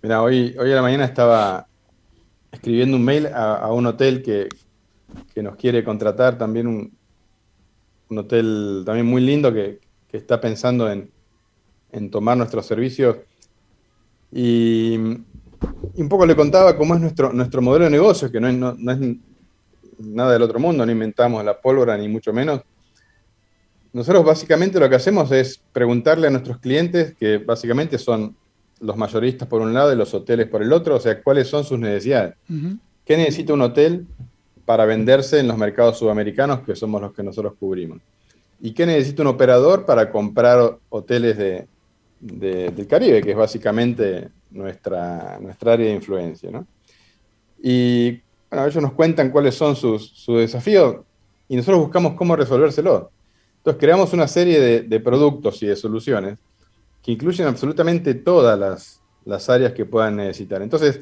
Mira, 0.00 0.22
hoy, 0.22 0.54
hoy 0.60 0.70
a 0.70 0.76
la 0.76 0.82
mañana 0.82 1.06
estaba 1.06 1.66
escribiendo 2.52 2.96
un 2.96 3.04
mail 3.04 3.26
a, 3.26 3.72
un 3.72 3.86
hotel 3.86 4.22
que, 4.22 4.48
que 5.34 5.42
nos 5.42 5.56
quiere 5.56 5.82
contratar 5.82 6.38
también 6.38 6.68
un, 6.68 7.01
un 8.12 8.18
hotel 8.18 8.82
también 8.84 9.06
muy 9.06 9.22
lindo 9.22 9.52
que, 9.52 9.80
está 10.12 10.38
pensando 10.40 10.90
en, 10.90 11.10
tomar 12.10 12.36
nuestros 12.36 12.66
servicios. 12.66 13.16
Y, 14.30 14.96
un 15.94 16.08
poco 16.08 16.26
le 16.26 16.36
contaba 16.36 16.76
cómo 16.76 16.94
es 16.94 17.00
nuestro, 17.00 17.32
nuestro 17.32 17.62
modelo 17.62 17.84
de 17.84 17.90
negocio, 17.90 18.30
que 18.30 18.40
no 18.40 18.48
es, 18.48 18.54
no, 18.54 18.92
es 18.92 18.98
nada 19.98 20.32
del 20.32 20.42
otro 20.42 20.58
mundo, 20.58 20.84
no 20.84 20.90
inventamos 20.90 21.44
la 21.44 21.60
pólvora 21.60 21.96
ni 21.96 22.08
mucho 22.08 22.32
menos. 22.32 22.62
Nosotros 23.92 24.24
básicamente 24.24 24.80
lo 24.80 24.88
que 24.88 24.96
hacemos 24.96 25.30
es 25.32 25.62
preguntarle 25.72 26.26
a 26.26 26.30
nuestros 26.30 26.58
clientes, 26.58 27.14
que 27.14 27.38
básicamente 27.38 27.98
son 27.98 28.36
los 28.80 28.96
mayoristas 28.96 29.46
por 29.48 29.60
un 29.60 29.72
lado 29.72 29.92
y 29.92 29.96
los 29.96 30.12
hoteles 30.12 30.48
por 30.48 30.62
el 30.62 30.72
otro, 30.72 30.96
o 30.96 31.00
sea, 31.00 31.22
cuáles 31.22 31.48
son 31.48 31.64
sus 31.64 31.78
necesidades. 31.78 32.34
¿Qué 33.04 33.16
necesita 33.16 33.54
un 33.54 33.62
hotel 33.62 34.06
para 34.72 34.86
venderse 34.86 35.38
en 35.38 35.48
los 35.48 35.58
mercados 35.58 35.98
sudamericanos, 35.98 36.60
que 36.60 36.74
somos 36.74 36.98
los 37.02 37.12
que 37.12 37.22
nosotros 37.22 37.52
cubrimos. 37.60 37.98
¿Y 38.58 38.72
qué 38.72 38.86
necesita 38.86 39.20
un 39.20 39.28
operador 39.28 39.84
para 39.84 40.10
comprar 40.10 40.78
hoteles 40.88 41.36
de, 41.36 41.66
del 42.18 42.86
Caribe, 42.86 43.20
que 43.20 43.32
es 43.32 43.36
básicamente 43.36 44.30
nuestra, 44.50 45.38
nuestra 45.42 45.74
área 45.74 45.88
de 45.88 45.92
influencia? 45.92 46.50
¿no? 46.50 46.66
Y 47.62 48.12
bueno, 48.48 48.64
ellos 48.66 48.82
nos 48.82 48.92
cuentan 48.94 49.28
cuáles 49.28 49.56
son 49.56 49.76
sus, 49.76 50.24
desafíos 50.26 51.00
y 51.50 51.56
nosotros 51.56 51.82
buscamos 51.82 52.14
cómo 52.14 52.34
resolvérselo. 52.34 53.10
Entonces 53.58 53.78
creamos 53.78 54.14
una 54.14 54.26
serie 54.26 54.58
de, 54.58 54.80
de, 54.80 55.00
productos 55.00 55.62
y 55.62 55.66
de 55.66 55.76
soluciones 55.76 56.38
que 57.02 57.12
incluyen 57.12 57.46
absolutamente 57.46 58.14
todas 58.14 58.58
las, 58.58 59.02
las 59.26 59.50
áreas 59.50 59.74
que 59.74 59.84
puedan 59.84 60.16
necesitar. 60.16 60.62
Entonces, 60.62 61.00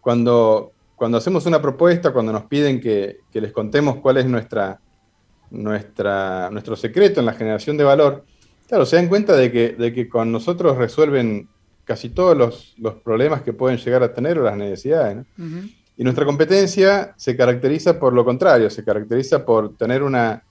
cuando, 0.00 0.71
cuando 1.02 1.18
hacemos 1.18 1.46
una 1.46 1.60
propuesta, 1.60 2.12
cuando 2.12 2.30
nos 2.32 2.44
piden 2.44 2.80
que, 2.80 3.22
les 3.32 3.50
contemos 3.50 3.96
cuál 3.96 4.18
es 4.18 4.26
nuestra, 4.26 4.78
nuestra, 5.50 6.48
nuestro 6.48 6.76
secreto 6.76 7.18
en 7.18 7.26
la 7.26 7.32
generación 7.32 7.76
de 7.76 7.82
valor, 7.82 8.24
claro, 8.68 8.86
se 8.86 8.94
dan 8.94 9.08
cuenta 9.08 9.34
de 9.34 9.50
que, 9.50 9.70
de 9.70 9.92
que 9.92 10.08
con 10.08 10.30
nosotros 10.30 10.76
resuelven 10.76 11.48
casi 11.82 12.10
todos 12.10 12.36
los, 12.78 12.94
problemas 13.02 13.42
que 13.42 13.52
pueden 13.52 13.78
llegar 13.78 14.04
a 14.04 14.14
tener 14.14 14.38
o 14.38 14.44
las 14.44 14.56
necesidades. 14.56 15.26
Y 15.96 16.04
nuestra 16.04 16.24
competencia 16.24 17.14
se 17.16 17.36
caracteriza 17.36 17.98
por 17.98 18.12
lo 18.12 18.24
contrario, 18.24 18.70
se 18.70 18.84
caracteriza 18.84 19.44
por 19.44 19.76
tener 19.76 20.04
una, 20.04 20.44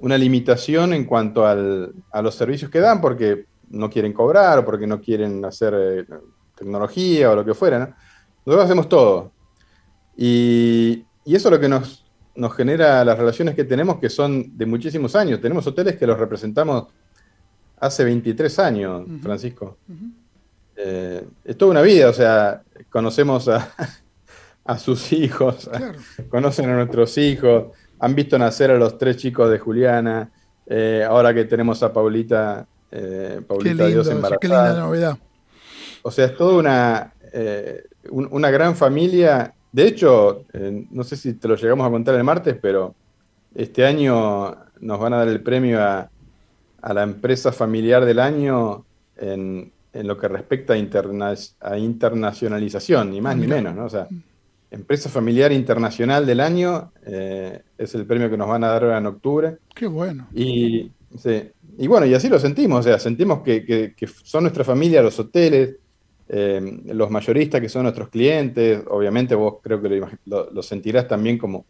una 0.00 0.18
limitación 0.18 0.92
en 0.92 1.04
cuanto 1.04 1.46
al, 1.46 1.94
a 2.10 2.20
los 2.20 2.34
servicios 2.34 2.68
que 2.68 2.80
dan, 2.80 3.00
porque 3.00 3.44
no 3.70 3.88
quieren 3.88 4.12
cobrar 4.12 4.58
o 4.58 4.64
porque 4.64 4.88
no 4.88 5.00
quieren 5.00 5.44
hacer 5.44 5.72
eh, 5.78 6.04
tecnología 6.56 7.30
o 7.30 7.36
lo 7.36 7.44
que 7.44 7.54
fuera. 7.54 7.96
Nosotros 8.44 8.64
hacemos 8.64 8.88
todo. 8.88 9.37
Y, 10.20 11.04
eso 11.24 11.48
es 11.48 11.52
lo 11.52 11.60
que 11.60 11.68
nos, 11.68 12.04
genera 12.56 13.04
las 13.04 13.16
relaciones 13.16 13.54
que 13.54 13.64
tenemos, 13.64 13.98
que 13.98 14.10
son 14.10 14.56
de 14.58 14.66
muchísimos 14.66 15.14
años. 15.14 15.40
Tenemos 15.40 15.66
hoteles 15.66 15.96
que 15.96 16.06
los 16.06 16.18
representamos 16.18 16.88
hace 17.78 18.04
23 18.04 18.58
años, 18.58 19.06
Francisco. 19.22 19.78
Eh, 20.74 21.24
es 21.44 21.56
toda 21.56 21.70
una 21.70 21.82
vida, 21.82 22.08
o 22.08 22.12
sea, 22.12 22.62
conocemos 22.90 23.48
a, 23.48 23.72
sus 24.78 25.12
hijos, 25.12 25.70
conocen 26.28 26.70
a 26.70 26.76
nuestros 26.76 27.16
hijos, 27.18 27.76
han 28.00 28.14
visto 28.14 28.38
nacer 28.38 28.70
a 28.70 28.78
los 28.78 28.98
tres 28.98 29.18
chicos 29.18 29.50
de 29.50 29.58
Juliana, 29.58 30.30
eh, 30.66 31.04
ahora 31.08 31.32
que 31.32 31.44
tenemos 31.44 31.82
a 31.82 31.92
Paulita, 31.92 32.66
eh, 32.90 33.40
Paulita 33.46 33.86
Dios 33.86 34.08
embarazada. 34.08 34.38
Qué 34.40 34.48
linda 34.48 34.80
novedad. 34.80 35.18
O 36.02 36.10
sea, 36.10 36.26
es 36.26 36.36
toda 36.36 36.56
una, 36.58 37.12
una 38.10 38.50
gran 38.50 38.74
familia 38.74 39.54
de 39.72 39.86
hecho, 39.86 40.44
eh, 40.52 40.86
no 40.90 41.04
sé 41.04 41.16
si 41.16 41.34
te 41.34 41.48
lo 41.48 41.56
llegamos 41.56 41.86
a 41.86 41.90
contar 41.90 42.14
el 42.14 42.24
martes, 42.24 42.56
pero 42.60 42.94
este 43.54 43.84
año 43.84 44.56
nos 44.80 45.00
van 45.00 45.12
a 45.12 45.18
dar 45.18 45.28
el 45.28 45.42
premio 45.42 45.82
a, 45.82 46.10
la 46.94 47.02
empresa 47.02 47.52
familiar 47.52 48.04
del 48.04 48.20
año 48.20 48.84
en, 49.16 49.72
lo 49.92 50.16
que 50.16 50.28
respecta 50.28 50.74
a, 50.74 51.78
internacionalización, 51.78 53.10
ni 53.10 53.20
más 53.20 53.36
ni 53.36 53.46
menos, 53.48 53.74
¿no? 53.74 53.84
O 53.84 53.90
sea, 53.90 54.06
empresa 54.70 55.08
familiar 55.08 55.50
internacional 55.52 56.24
del 56.24 56.40
año 56.40 56.92
eh, 57.04 57.62
es 57.76 57.94
el 57.94 58.06
premio 58.06 58.30
que 58.30 58.36
nos 58.36 58.48
van 58.48 58.62
a 58.64 58.68
dar 58.68 58.84
ahora 58.84 58.98
en 58.98 59.06
octubre. 59.06 59.58
Qué 59.74 59.86
bueno. 59.86 60.28
Y, 60.32 60.92
y 61.78 61.86
bueno, 61.88 62.06
y 62.06 62.14
así 62.14 62.28
lo 62.28 62.38
sentimos, 62.38 62.80
o 62.80 62.82
sea, 62.84 62.98
sentimos 62.98 63.40
que, 63.42 63.64
que 63.64 64.06
son 64.22 64.44
nuestra 64.44 64.62
familia 64.64 65.02
los 65.02 65.18
hoteles, 65.18 65.76
eh, 66.28 66.80
los 66.86 67.10
mayoristas 67.10 67.60
que 67.60 67.68
son 67.68 67.84
nuestros 67.84 68.08
clientes, 68.08 68.82
obviamente 68.88 69.34
vos 69.34 69.56
creo 69.62 69.80
que 69.80 70.02
lo, 70.26 70.62
sentirás 70.62 71.08
también 71.08 71.38
como, 71.38 71.64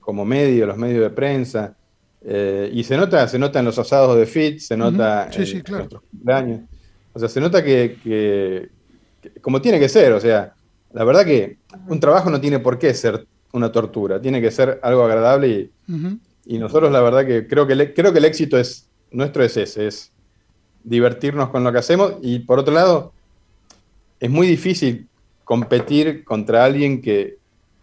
como 0.00 0.24
medio, 0.24 0.66
los 0.66 0.76
medios 0.76 1.02
de 1.02 1.10
prensa. 1.10 1.74
Eh, 2.20 2.70
y 2.72 2.84
se 2.84 2.96
nota, 2.96 3.26
se 3.28 3.38
nota 3.38 3.60
en 3.60 3.64
los 3.64 3.78
asados 3.78 4.18
de 4.18 4.26
FIT, 4.26 4.58
se 4.58 4.76
nota 4.76 5.28
en 5.32 5.62
nuestros 5.68 6.02
cumpleaños. 6.10 6.60
O 7.12 7.18
sea, 7.18 7.28
se 7.28 7.40
nota 7.40 7.64
que, 7.64 8.68
como 9.40 9.60
tiene 9.60 9.80
que 9.80 9.88
ser, 9.88 10.12
o 10.12 10.20
sea, 10.20 10.54
la 10.92 11.04
verdad 11.04 11.24
que 11.24 11.58
un 11.88 11.98
trabajo 11.98 12.30
no 12.30 12.40
tiene 12.40 12.58
por 12.58 12.78
qué 12.78 12.92
ser 12.94 13.26
una 13.52 13.72
tortura, 13.72 14.20
tiene 14.20 14.40
que 14.40 14.50
ser 14.50 14.78
algo 14.82 15.02
agradable 15.04 15.70
y, 16.46 16.58
nosotros 16.58 16.90
la 16.90 17.02
verdad 17.02 17.26
que 17.26 17.46
creo 17.46 17.66
que, 17.66 17.92
creo 17.92 18.12
que 18.12 18.18
el 18.18 18.24
éxito 18.24 18.58
es 18.58 18.88
nuestro 19.10 19.42
es 19.42 19.56
ese, 19.56 19.86
es 19.86 20.12
divertirnos 20.82 21.50
con 21.50 21.62
lo 21.62 21.72
que 21.72 21.78
hacemos 21.78 22.14
y 22.22 22.38
por 22.38 22.58
otro 22.58 22.72
lado, 22.72 23.12
es 24.20 24.30
muy 24.30 24.46
difícil 24.46 25.08
competir 25.44 26.24
contra 26.24 26.64
alguien 26.64 27.00
que, 27.00 27.38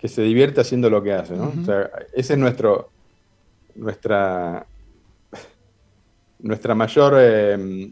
se 0.06 0.22
divierte 0.22 0.62
haciendo 0.62 0.88
lo 0.88 1.02
que 1.02 1.14
hace, 1.14 1.36
¿no? 1.36 1.52
o 1.60 1.66
sea, 1.66 1.90
ese 2.14 2.34
es 2.34 2.40
nuestro, 2.40 2.92
nuestra, 3.74 4.68
nuestra 6.38 6.76
mayor, 6.76 7.16
eh, 7.18 7.92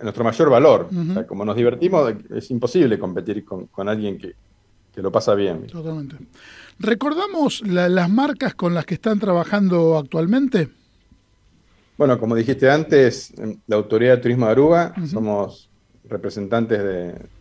nuestro 0.00 0.24
mayor 0.24 0.48
valor. 0.48 0.88
como 1.28 1.44
nos 1.44 1.54
divertimos, 1.54 2.14
es 2.34 2.50
imposible 2.50 2.98
competir 2.98 3.44
con, 3.44 3.88
alguien 3.90 4.16
que, 4.16 4.32
que 4.94 5.02
lo 5.02 5.12
pasa 5.12 5.34
bien. 5.34 5.66
Totalmente. 5.66 6.16
¿Recordamos 6.78 7.60
las 7.66 8.08
marcas 8.08 8.54
con 8.54 8.72
las 8.72 8.86
que 8.86 8.94
están 8.94 9.18
trabajando 9.18 9.98
actualmente? 9.98 10.70
Bueno, 11.98 12.18
como 12.18 12.34
dijiste 12.34 12.70
antes, 12.70 13.34
la 13.66 13.76
Autoridad 13.76 14.16
de 14.16 14.22
Turismo 14.22 14.46
de 14.46 14.52
Aruba, 14.52 14.94
somos 15.06 15.68
representantes 16.08 16.78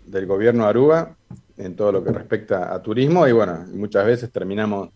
del 0.10 0.26
gobierno 0.26 0.64
de 0.64 0.70
Aruba 0.70 1.16
en 1.58 1.76
todo 1.76 1.92
lo 1.92 2.04
que 2.04 2.12
respecta 2.12 2.74
a 2.74 2.82
turismo 2.82 3.28
y 3.28 3.32
bueno, 3.32 3.66
muchas 3.74 4.06
veces 4.06 4.32
terminamos 4.32 4.90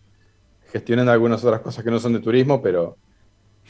gestionando 0.72 1.12
algunas 1.12 1.44
otras 1.44 1.60
cosas 1.60 1.84
que 1.84 1.90
no 1.90 1.98
son 1.98 2.14
de 2.14 2.20
turismo, 2.20 2.60
pero 2.60 2.96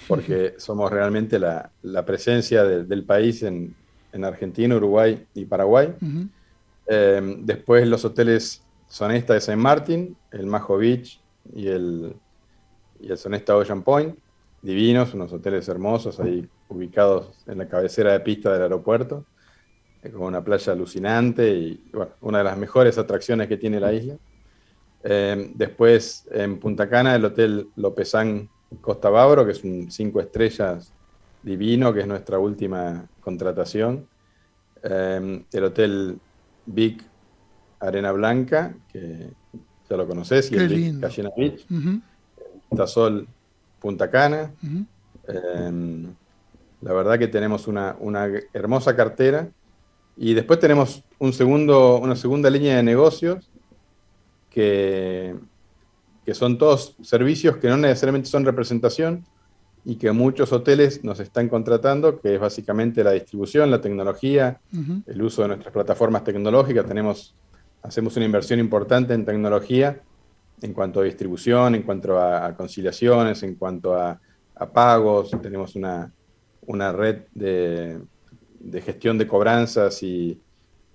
porque 0.09 0.55
somos 0.59 0.91
realmente 0.91 1.39
la, 1.39 1.71
presencia 2.07 2.65
del 2.65 3.05
país 3.05 3.43
en, 3.43 3.75
Argentina, 4.23 4.77
Uruguay 4.77 5.27
y 5.35 5.45
Paraguay. 5.45 5.93
Eh, 6.87 7.37
después 7.41 7.87
los 7.89 8.05
hoteles 8.05 8.63
Sonesta 8.87 9.35
de 9.35 9.41
Saint 9.41 9.61
Martin, 9.61 10.17
el 10.31 10.47
Majo 10.47 10.77
Beach 10.77 11.21
y 11.53 11.67
el, 11.67 12.15
y 13.01 13.11
el 13.11 13.19
Sonesta 13.19 13.57
Ocean 13.57 13.83
Point 13.83 14.17
divinos, 14.65 15.13
unos 15.13 15.33
hoteles 15.33 15.69
hermosos 15.69 16.19
ahí 16.21 16.49
ubicados 16.69 17.31
en 17.47 17.59
la 17.59 17.69
cabecera 17.69 18.13
de 18.13 18.21
pista 18.21 18.53
del 18.53 18.63
aeropuerto, 18.63 19.27
con 20.13 20.23
una 20.23 20.45
playa 20.45 20.73
alucinante 20.73 21.51
y 21.51 21.85
una 22.21 22.39
de 22.39 22.45
las 22.45 22.59
mejores 22.59 22.99
atracciones 22.99 23.49
que 23.49 23.57
tiene 23.57 23.81
la 23.81 23.93
isla. 23.93 24.17
Eh, 25.03 25.53
después 25.55 26.27
en 26.31 26.59
Punta 26.59 26.89
Cana, 26.89 27.15
el 27.15 27.25
Hotel 27.25 27.69
Lopezán 27.77 28.49
Costa 28.81 29.11
Bávaro, 29.11 29.45
que 29.45 29.53
es 29.53 29.63
un 29.65 29.91
cinco 29.91 30.21
estrellas 30.21 30.93
divino, 31.43 31.93
que 31.93 32.01
es 32.01 32.07
nuestra 32.07 32.39
última 32.39 33.07
contratación. 33.21 34.07
Eh, 34.83 35.45
el 35.53 35.65
Hotel 35.65 36.19
Big 36.67 37.03
Arena 37.81 38.13
Blanca, 38.13 38.75
que 38.93 39.31
ya 39.89 39.97
lo 39.97 40.07
conoces, 40.07 40.51
y 40.51 40.57
el 40.57 40.69
Big 40.69 41.01
Cayena 41.01 41.31
Beach. 41.37 41.67
Tasol 42.75 43.27
Punta 43.79 44.11
Cana. 44.11 44.53
Em, 45.29 46.15
la 46.81 46.93
verdad 46.93 47.19
que 47.19 47.29
tenemos 47.29 47.67
una, 47.69 47.97
hermosa 48.53 48.97
cartera. 48.97 49.49
Y 50.17 50.35
después 50.35 50.61
tenemos 50.61 51.03
un 51.19 51.33
segundo, 51.33 51.99
una 51.99 52.17
segunda 52.17 52.49
línea 52.51 52.77
de 52.77 52.83
negocios 52.83 53.51
que, 54.51 55.35
que 56.25 56.35
son 56.35 56.59
todos 56.59 56.97
servicios 57.03 57.57
que 57.57 57.69
no 57.69 57.77
necesariamente 57.77 58.29
son 58.29 58.45
representación 58.45 59.25
y 59.85 59.97
que 59.97 60.11
muchos 60.13 60.53
hoteles 60.53 61.05
nos 61.05 61.21
están 61.21 61.49
contratando, 61.49 62.19
que 62.19 62.35
es 62.35 62.41
básicamente 62.41 63.05
la 63.05 63.13
distribución, 63.13 63.71
la 63.71 63.81
tecnología, 63.81 64.61
el 65.07 65.23
uso 65.23 65.43
de 65.43 65.49
nuestras 65.49 65.73
plataformas 65.73 66.25
tecnológicas. 66.25 66.87
Tenemos, 66.87 67.35
hacemos 67.83 68.17
una 68.17 68.25
inversión 68.25 68.59
importante 68.61 69.13
en 69.13 69.27
tecnología 69.27 70.01
en 70.63 70.73
cuanto 70.73 71.01
a 71.01 71.05
distribución, 71.05 71.75
en 71.75 71.83
cuanto 71.83 72.19
a, 72.19 72.57
conciliaciones, 72.57 73.43
en 73.43 73.57
cuanto 73.57 73.95
a, 73.95 74.19
pagos. 74.73 75.31
Tenemos 75.43 75.77
una, 75.77 76.13
red 76.93 77.25
de, 77.35 77.99
gestión 78.81 79.19
de 79.19 79.27
cobranzas 79.27 80.03
y, 80.03 80.41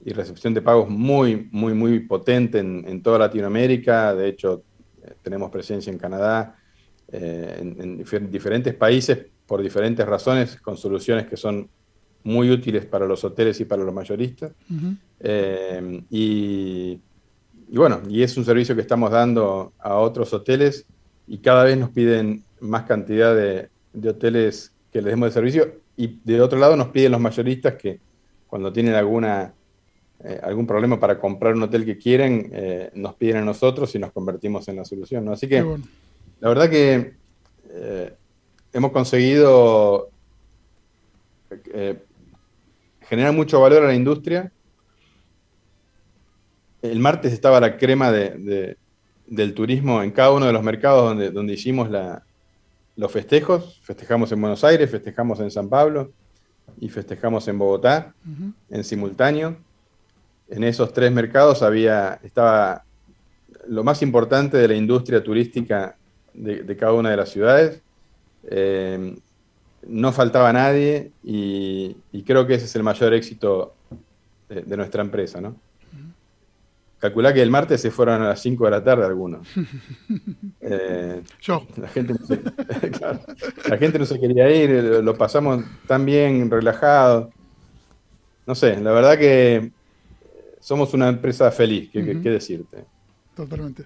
recepción 0.06 0.54
de 0.54 0.62
pagos 0.62 0.90
muy, 0.90 1.50
muy, 1.52 1.74
muy 1.74 2.00
potente 2.00 2.60
en, 2.60 3.04
toda 3.04 3.20
Latinoamérica. 3.20 4.16
De 4.16 4.30
hecho, 4.30 4.64
eh, 5.04 5.14
tenemos 5.22 5.52
presencia 5.52 5.92
en 5.92 6.00
Canadá, 6.00 6.56
eh, 7.12 7.58
en, 7.60 8.32
diferentes 8.32 8.74
países 8.74 9.26
por 9.46 9.62
diferentes 9.62 10.06
razones, 10.06 10.56
con 10.62 10.78
soluciones 10.78 11.28
que 11.28 11.38
son 11.38 11.70
muy 12.24 12.50
útiles 12.50 12.86
para 12.86 13.06
los 13.06 13.24
hoteles 13.24 13.60
y 13.60 13.66
para 13.66 13.84
los 13.84 13.94
mayoristas. 13.94 14.52
Eh, 15.20 16.04
y 16.10 17.00
y 17.72 17.78
bueno, 17.78 18.02
y 18.10 18.24
es 18.24 18.36
un 18.36 18.46
servicio 18.46 18.74
que 18.74 18.82
estamos 18.82 19.12
dando 19.12 19.74
a 19.78 19.96
otros 19.96 20.34
hoteles 20.34 20.88
y 21.28 21.38
cada 21.38 21.64
vez 21.64 21.78
nos 21.78 21.92
piden 21.92 22.44
más 22.60 22.84
cantidad 22.84 23.36
de, 23.36 23.70
hoteles 24.08 24.74
que 24.92 25.02
les 25.02 25.12
demos 25.12 25.28
el 25.28 25.34
servicio 25.34 25.76
y 26.00 26.22
de 26.24 26.40
otro 26.40 26.58
lado 26.58 26.78
nos 26.78 26.88
piden 26.88 27.12
los 27.12 27.20
mayoristas 27.20 27.76
que 27.76 28.00
cuando 28.48 28.72
tienen 28.72 28.96
alguna 28.96 29.54
eh, 30.24 30.40
algún 30.42 30.66
problema 30.66 30.98
para 30.98 31.20
comprar 31.20 31.54
un 31.56 31.64
hotel 31.64 31.84
que 31.84 31.98
quieren, 31.98 32.50
eh, 32.54 32.90
nos 32.94 33.16
piden 33.16 33.38
a 33.38 33.42
nosotros 33.42 33.94
y 33.96 34.00
nos 34.00 34.14
convertimos 34.14 34.68
en 34.70 34.78
la 34.78 34.86
solución. 34.86 35.28
Así 35.28 35.48
que 35.50 35.62
la 36.40 36.48
verdad 36.48 36.70
que 36.70 37.16
eh, 37.70 38.14
hemos 38.72 38.92
conseguido 38.92 40.10
generar 43.02 43.34
mucho 43.34 43.60
valor 43.60 43.84
a 43.84 43.88
la 43.88 43.96
industria 43.96 44.52
el 46.82 47.00
martes 47.00 47.34
estaba 47.34 47.60
la 47.60 47.78
crema 47.78 48.10
de, 48.10 48.78
del 49.28 49.54
turismo 49.54 50.02
en 50.02 50.12
cada 50.12 50.32
uno 50.32 50.46
de 50.46 50.54
los 50.54 50.64
mercados 50.64 51.10
donde, 51.10 51.32
donde 51.32 51.54
hicimos 51.54 51.90
los 53.00 53.12
festejos. 53.14 53.80
Festejamos 53.82 54.30
en 54.34 54.42
Buenos 54.42 54.64
Aires, 54.66 54.92
festejamos 54.92 55.40
en 55.40 55.50
San 55.50 55.70
Pablo 55.70 56.12
y 56.82 56.90
festejamos 56.90 57.48
en 57.48 57.58
Bogotá 57.58 58.14
en 58.70 58.84
simultáneo. 58.84 59.56
En 60.50 60.66
esos 60.66 60.92
tres 60.92 61.10
mercados 61.10 61.64
había, 61.64 62.20
estaba 62.24 62.84
lo 63.68 63.86
más 63.86 64.02
importante 64.02 64.58
de 64.58 64.68
la 64.68 64.74
industria 64.74 65.24
turística 65.24 65.96
de, 66.34 66.76
cada 66.76 66.92
una 66.92 67.10
de 67.10 67.18
las 67.18 67.30
ciudades. 67.30 67.82
Eh, 68.50 69.16
no 69.88 70.12
faltaba 70.12 70.52
nadie 70.52 71.12
y, 71.24 71.96
creo 72.26 72.46
que 72.46 72.56
ese 72.56 72.66
es 72.66 72.76
el 72.76 72.84
mayor 72.84 73.14
éxito 73.14 73.76
de, 74.50 74.62
de 74.64 74.78
nuestra 74.78 75.02
empresa, 75.02 75.40
¿no? 75.40 75.56
Calculá 77.00 77.34
que 77.34 77.42
el 77.42 77.50
martes 77.50 77.80
se 77.80 77.92
fueron 77.92 78.22
a 78.22 78.28
las 78.28 78.42
5 78.42 78.66
de 78.66 78.72
la 78.72 78.84
tarde 78.84 79.06
algunos. 79.06 79.48
Eh, 80.62 81.24
Yo. 81.42 81.66
La 81.78 81.88
gente, 81.88 82.14
no 82.14 82.26
se, 82.28 82.40
la 83.70 83.78
gente 83.78 83.98
no 83.98 84.06
se 84.06 84.20
quería 84.20 84.52
ir, 84.52 84.70
lo 85.04 85.18
pasamos 85.18 85.64
tan 85.88 86.06
bien, 86.06 86.52
relajado. 86.52 87.32
No 88.46 88.54
sé, 88.54 88.80
la 88.80 88.92
verdad 88.92 89.18
que 89.18 89.72
somos 90.60 90.94
una 90.94 91.08
empresa 91.08 91.50
feliz, 91.50 91.90
¿qué, 91.92 92.02
decirte? 92.02 92.86
Totalmente. 93.36 93.86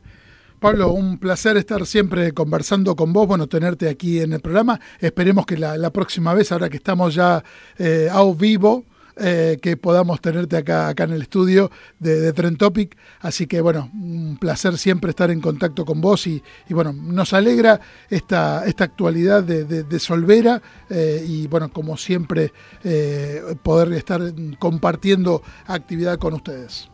Pablo, 0.60 0.92
un 0.92 1.20
placer 1.20 1.56
estar 1.58 1.86
siempre 1.86 2.34
conversando 2.34 2.96
con 2.96 3.14
vos, 3.14 3.28
bueno, 3.28 3.48
tenerte 3.48 3.88
aquí 3.88 4.20
en 4.20 4.34
el 4.34 4.42
programa. 4.42 4.80
Esperemos 5.00 5.46
que 5.46 5.58
la, 5.58 5.90
próxima 5.92 6.34
vez, 6.34 6.52
ahora 6.52 6.70
que 6.70 6.78
estamos 6.78 7.14
ya 7.16 7.44
eh, 7.78 8.10
a 8.12 8.24
vivo, 8.34 8.84
eh, 9.16 9.60
que 9.62 9.78
podamos 9.78 10.22
tenerte 10.22 10.58
acá, 10.58 10.88
acá 10.88 11.04
en 11.04 11.12
el 11.12 11.22
estudio 11.22 11.70
de, 12.00 12.20
de 12.20 12.34
Trend 12.34 12.58
Topic. 12.58 12.98
Así 13.20 13.46
que 13.46 13.62
bueno, 13.62 13.92
un 13.94 14.38
placer 14.40 14.78
siempre 14.78 15.12
estar 15.12 15.30
en 15.30 15.40
contacto 15.40 15.86
con 15.86 16.02
vos 16.02 16.26
y, 16.26 16.42
bueno, 16.70 16.94
nos 16.94 17.34
alegra 17.34 17.80
esta, 18.10 18.66
esta 18.66 18.86
actualidad 18.86 19.44
de, 19.44 20.00
Solvera 20.00 20.62
eh, 20.90 21.24
y 21.28 21.48
bueno, 21.48 21.72
como 21.72 21.96
siempre, 21.96 22.52
eh, 22.84 23.56
poder 23.62 23.94
estar 23.94 24.22
compartiendo 24.58 25.44
actividad 25.68 26.18
con 26.18 26.34
ustedes. 26.34 26.90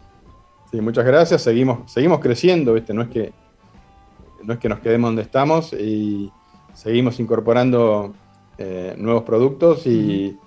Sí, 0.71 0.81
muchas 0.81 1.05
gracias. 1.05 1.41
Seguimos, 1.41 1.89
seguimos 1.91 2.19
creciendo, 2.19 2.73
¿viste? 2.73 2.93
No 2.93 3.01
es 3.01 3.09
que 3.09 3.33
no 4.43 4.53
es 4.53 4.59
que 4.59 4.69
nos 4.69 4.79
quedemos 4.79 5.09
donde 5.09 5.21
estamos 5.21 5.73
y 5.73 6.31
seguimos 6.73 7.19
incorporando 7.19 8.13
nuevos 8.97 9.23
productos 9.23 9.87
y 9.87 10.37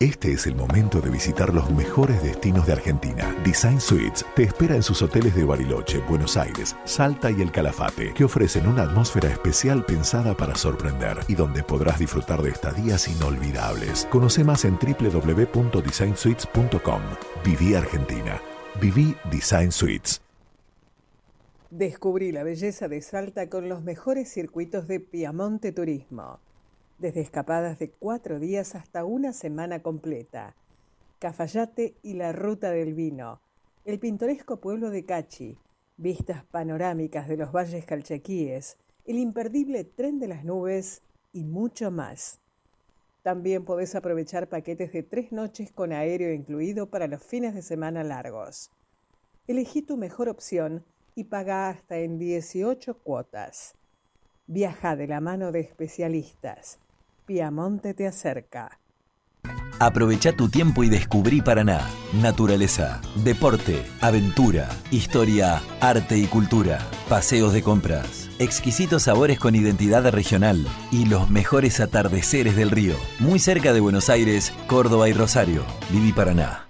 Este 0.00 0.30
es 0.30 0.46
el 0.46 0.54
momento 0.54 1.00
de 1.00 1.10
visitar 1.10 1.52
los 1.52 1.72
mejores 1.72 2.22
destinos 2.22 2.68
de 2.68 2.72
Argentina. 2.72 3.34
Design 3.44 3.80
Suites 3.80 4.24
te 4.36 4.44
espera 4.44 4.76
en 4.76 4.84
sus 4.84 5.02
hoteles 5.02 5.34
de 5.34 5.42
Bariloche, 5.42 5.98
Buenos 6.08 6.36
Aires, 6.36 6.76
Salta 6.84 7.32
y 7.32 7.42
El 7.42 7.50
Calafate, 7.50 8.14
que 8.14 8.22
ofrecen 8.22 8.68
una 8.68 8.84
atmósfera 8.84 9.28
especial 9.28 9.84
pensada 9.84 10.36
para 10.36 10.54
sorprender 10.54 11.18
y 11.26 11.34
donde 11.34 11.64
podrás 11.64 11.98
disfrutar 11.98 12.42
de 12.42 12.50
estadías 12.50 13.08
inolvidables. 13.08 14.06
Conoce 14.08 14.44
más 14.44 14.64
en 14.64 14.78
www.designsuites.com. 14.78 17.02
Viví 17.44 17.74
Argentina. 17.74 18.40
Viví 18.80 19.16
Design 19.32 19.72
Suites. 19.72 20.22
Descubrí 21.70 22.30
la 22.30 22.44
belleza 22.44 22.86
de 22.86 23.02
Salta 23.02 23.50
con 23.50 23.68
los 23.68 23.82
mejores 23.82 24.32
circuitos 24.32 24.86
de 24.86 25.00
Piamonte 25.00 25.72
Turismo 25.72 26.38
desde 26.98 27.20
escapadas 27.20 27.78
de 27.78 27.90
cuatro 27.90 28.40
días 28.40 28.74
hasta 28.74 29.04
una 29.04 29.32
semana 29.32 29.82
completa. 29.82 30.56
Cafayate 31.20 31.96
y 32.02 32.14
la 32.14 32.32
Ruta 32.32 32.70
del 32.70 32.94
Vino, 32.94 33.40
el 33.84 33.98
pintoresco 33.98 34.60
pueblo 34.60 34.90
de 34.90 35.04
Cachi, 35.04 35.58
vistas 35.96 36.44
panorámicas 36.44 37.28
de 37.28 37.36
los 37.36 37.52
valles 37.52 37.86
calchaquíes, 37.86 38.78
el 39.04 39.18
imperdible 39.18 39.84
tren 39.84 40.18
de 40.18 40.28
las 40.28 40.44
nubes 40.44 41.02
y 41.32 41.44
mucho 41.44 41.90
más. 41.90 42.40
También 43.22 43.64
podés 43.64 43.94
aprovechar 43.94 44.48
paquetes 44.48 44.92
de 44.92 45.02
tres 45.02 45.32
noches 45.32 45.72
con 45.72 45.92
aéreo 45.92 46.32
incluido 46.32 46.90
para 46.90 47.06
los 47.06 47.22
fines 47.22 47.54
de 47.54 47.62
semana 47.62 48.02
largos. 48.04 48.70
Elegí 49.46 49.82
tu 49.82 49.96
mejor 49.96 50.28
opción 50.28 50.84
y 51.14 51.24
paga 51.24 51.68
hasta 51.68 51.98
en 51.98 52.18
18 52.18 52.98
cuotas. 52.98 53.74
Viaja 54.46 54.96
de 54.96 55.06
la 55.06 55.20
mano 55.20 55.52
de 55.52 55.60
especialistas 55.60 56.78
Piamonte 57.28 57.92
te 57.92 58.06
acerca. 58.06 58.80
Aprovecha 59.78 60.32
tu 60.32 60.48
tiempo 60.48 60.82
y 60.82 60.88
descubrí 60.88 61.42
Paraná. 61.42 61.86
Naturaleza, 62.14 63.02
deporte, 63.16 63.84
aventura, 64.00 64.66
historia, 64.90 65.60
arte 65.82 66.16
y 66.16 66.24
cultura, 66.24 66.78
paseos 67.06 67.52
de 67.52 67.62
compras, 67.62 68.30
exquisitos 68.38 69.02
sabores 69.02 69.38
con 69.38 69.54
identidad 69.54 70.10
regional 70.10 70.66
y 70.90 71.04
los 71.04 71.28
mejores 71.28 71.80
atardeceres 71.80 72.56
del 72.56 72.70
río. 72.70 72.94
Muy 73.18 73.38
cerca 73.38 73.74
de 73.74 73.80
Buenos 73.80 74.08
Aires, 74.08 74.54
Córdoba 74.66 75.10
y 75.10 75.12
Rosario. 75.12 75.64
Viví 75.90 76.14
Paraná. 76.14 76.67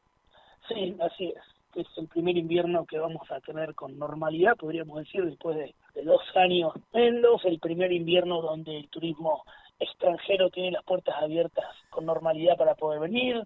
Sí, 0.68 0.96
así 1.02 1.34
es. 1.36 1.44
Es 1.76 1.88
el 1.98 2.08
primer 2.08 2.38
invierno 2.38 2.86
que 2.86 3.00
vamos 3.00 3.30
a 3.32 3.40
tener 3.40 3.74
con 3.76 3.98
normalidad, 3.98 4.58
podríamos 4.58 5.00
decir, 5.00 5.24
después 5.26 5.56
de, 5.58 5.74
dos 6.04 6.22
años 6.36 6.74
menos, 6.94 7.44
el 7.46 7.60
primer 7.60 7.92
invierno 7.92 8.42
donde 8.42 8.78
el 8.78 8.90
turismo 8.90 9.44
extranjero 9.80 10.50
tiene 10.50 10.72
las 10.72 10.84
puertas 10.84 11.16
abiertas 11.22 11.66
con 11.90 12.06
normalidad 12.06 12.58
para 12.58 12.76
poder 12.76 13.00
venir. 13.00 13.42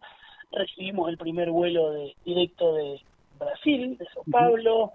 Recibimos 0.52 1.10
el 1.10 1.18
primer 1.18 1.52
vuelo 1.52 1.92
de, 1.92 2.16
directo 2.26 2.74
de 2.74 3.00
Brasil, 3.40 3.98
de 3.98 4.06
Sao 4.06 4.24
Paulo 4.30 4.92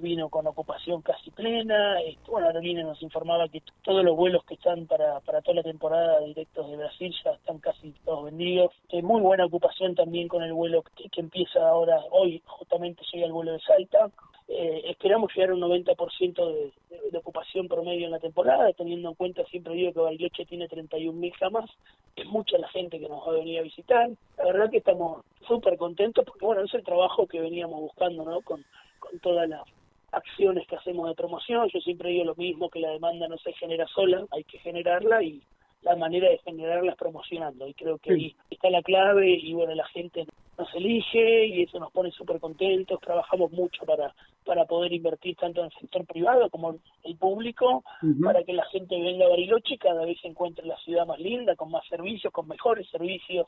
vino 0.00 0.28
con 0.28 0.46
ocupación 0.46 1.02
casi 1.02 1.30
plena. 1.30 2.00
Este, 2.00 2.30
bueno, 2.30 2.48
Aerolínea 2.48 2.84
nos 2.84 3.02
informaba 3.02 3.48
que 3.48 3.62
todos 3.82 4.04
los 4.04 4.16
vuelos 4.16 4.44
que 4.44 4.54
están 4.54 4.86
para, 4.86 5.20
para 5.20 5.40
toda 5.40 5.56
la 5.56 5.62
temporada 5.62 6.20
directos 6.20 6.70
de 6.70 6.76
Brasil 6.76 7.14
ya 7.24 7.32
están 7.32 7.58
casi 7.58 7.92
todos 8.04 8.24
vendidos. 8.24 8.72
que 8.88 9.02
muy 9.02 9.20
buena 9.20 9.46
ocupación 9.46 9.94
también 9.94 10.28
con 10.28 10.42
el 10.42 10.52
vuelo 10.52 10.82
que, 10.94 11.08
empieza 11.20 11.66
ahora, 11.68 12.00
hoy 12.10 12.42
justamente 12.46 13.02
llega 13.12 13.26
el 13.26 13.32
vuelo 13.32 13.52
de 13.52 13.60
Salta. 13.60 14.10
Eh, 14.46 14.82
esperamos 14.86 15.30
llegar 15.34 15.50
a 15.50 15.54
un 15.54 15.60
90% 15.60 16.52
de, 16.54 16.72
de, 17.10 17.18
ocupación 17.18 17.68
promedio 17.68 18.06
en 18.06 18.12
la 18.12 18.18
temporada, 18.18 18.72
teniendo 18.72 19.10
en 19.10 19.14
cuenta, 19.14 19.44
siempre 19.44 19.74
digo 19.74 19.92
que 19.92 20.00
Bariloche 20.00 20.46
tiene 20.46 20.66
31.000 20.68 21.38
camas, 21.38 21.70
es 22.16 22.24
mucha 22.26 22.56
la 22.56 22.68
gente 22.68 22.98
que 22.98 23.08
nos 23.10 23.26
va 23.26 23.32
a 23.32 23.38
venir 23.38 23.58
a 23.58 23.62
visitar. 23.62 24.08
La 24.38 24.44
verdad 24.44 24.70
que 24.70 24.78
estamos 24.78 25.22
súper 25.46 25.76
contentos 25.76 26.24
porque, 26.24 26.46
bueno, 26.46 26.62
es 26.62 26.72
el 26.72 26.82
trabajo 26.82 27.26
que 27.26 27.40
veníamos 27.40 27.78
buscando, 27.80 28.24
¿no? 28.24 28.40
Con, 28.40 28.64
con 28.98 29.18
todas 29.20 29.48
las 29.48 29.62
acciones 30.12 30.66
que 30.66 30.76
hacemos 30.76 31.08
de 31.08 31.14
promoción. 31.14 31.68
Yo 31.72 31.80
siempre 31.80 32.10
digo 32.10 32.24
lo 32.24 32.34
mismo, 32.34 32.70
que 32.70 32.80
la 32.80 32.90
demanda 32.90 33.28
no 33.28 33.38
se 33.38 33.52
genera 33.54 33.86
sola, 33.86 34.24
hay 34.30 34.44
que 34.44 34.58
generarla 34.58 35.22
y 35.22 35.42
la 35.82 35.96
manera 35.96 36.28
de 36.28 36.38
generarla 36.38 36.92
es 36.92 36.98
promocionando. 36.98 37.66
Y 37.66 37.74
creo 37.74 37.98
que 37.98 38.12
ahí 38.12 38.36
está 38.50 38.70
la 38.70 38.82
clave 38.82 39.30
y 39.30 39.52
bueno, 39.52 39.74
la 39.74 39.86
gente 39.88 40.26
nos 40.58 40.74
elige 40.74 41.46
y 41.46 41.62
eso 41.62 41.78
nos 41.78 41.92
pone 41.92 42.10
súper 42.10 42.40
contentos. 42.40 43.00
Trabajamos 43.00 43.52
mucho 43.52 43.84
para, 43.84 44.12
para 44.44 44.64
poder 44.64 44.92
invertir 44.92 45.36
tanto 45.36 45.60
en 45.60 45.66
el 45.66 45.72
sector 45.80 46.04
privado 46.04 46.50
como 46.50 46.70
en 46.70 46.80
el 47.04 47.16
público, 47.16 47.84
para 48.24 48.42
que 48.42 48.52
la 48.52 48.64
gente 48.66 49.00
venga 49.00 49.26
a 49.26 49.28
Bariloche 49.28 49.74
y 49.74 49.78
cada 49.78 50.04
vez 50.04 50.18
se 50.20 50.28
encuentre 50.28 50.66
la 50.66 50.76
ciudad 50.78 51.06
más 51.06 51.20
linda, 51.20 51.54
con 51.54 51.70
más 51.70 51.86
servicios, 51.86 52.32
con 52.32 52.48
mejores 52.48 52.88
servicios. 52.90 53.46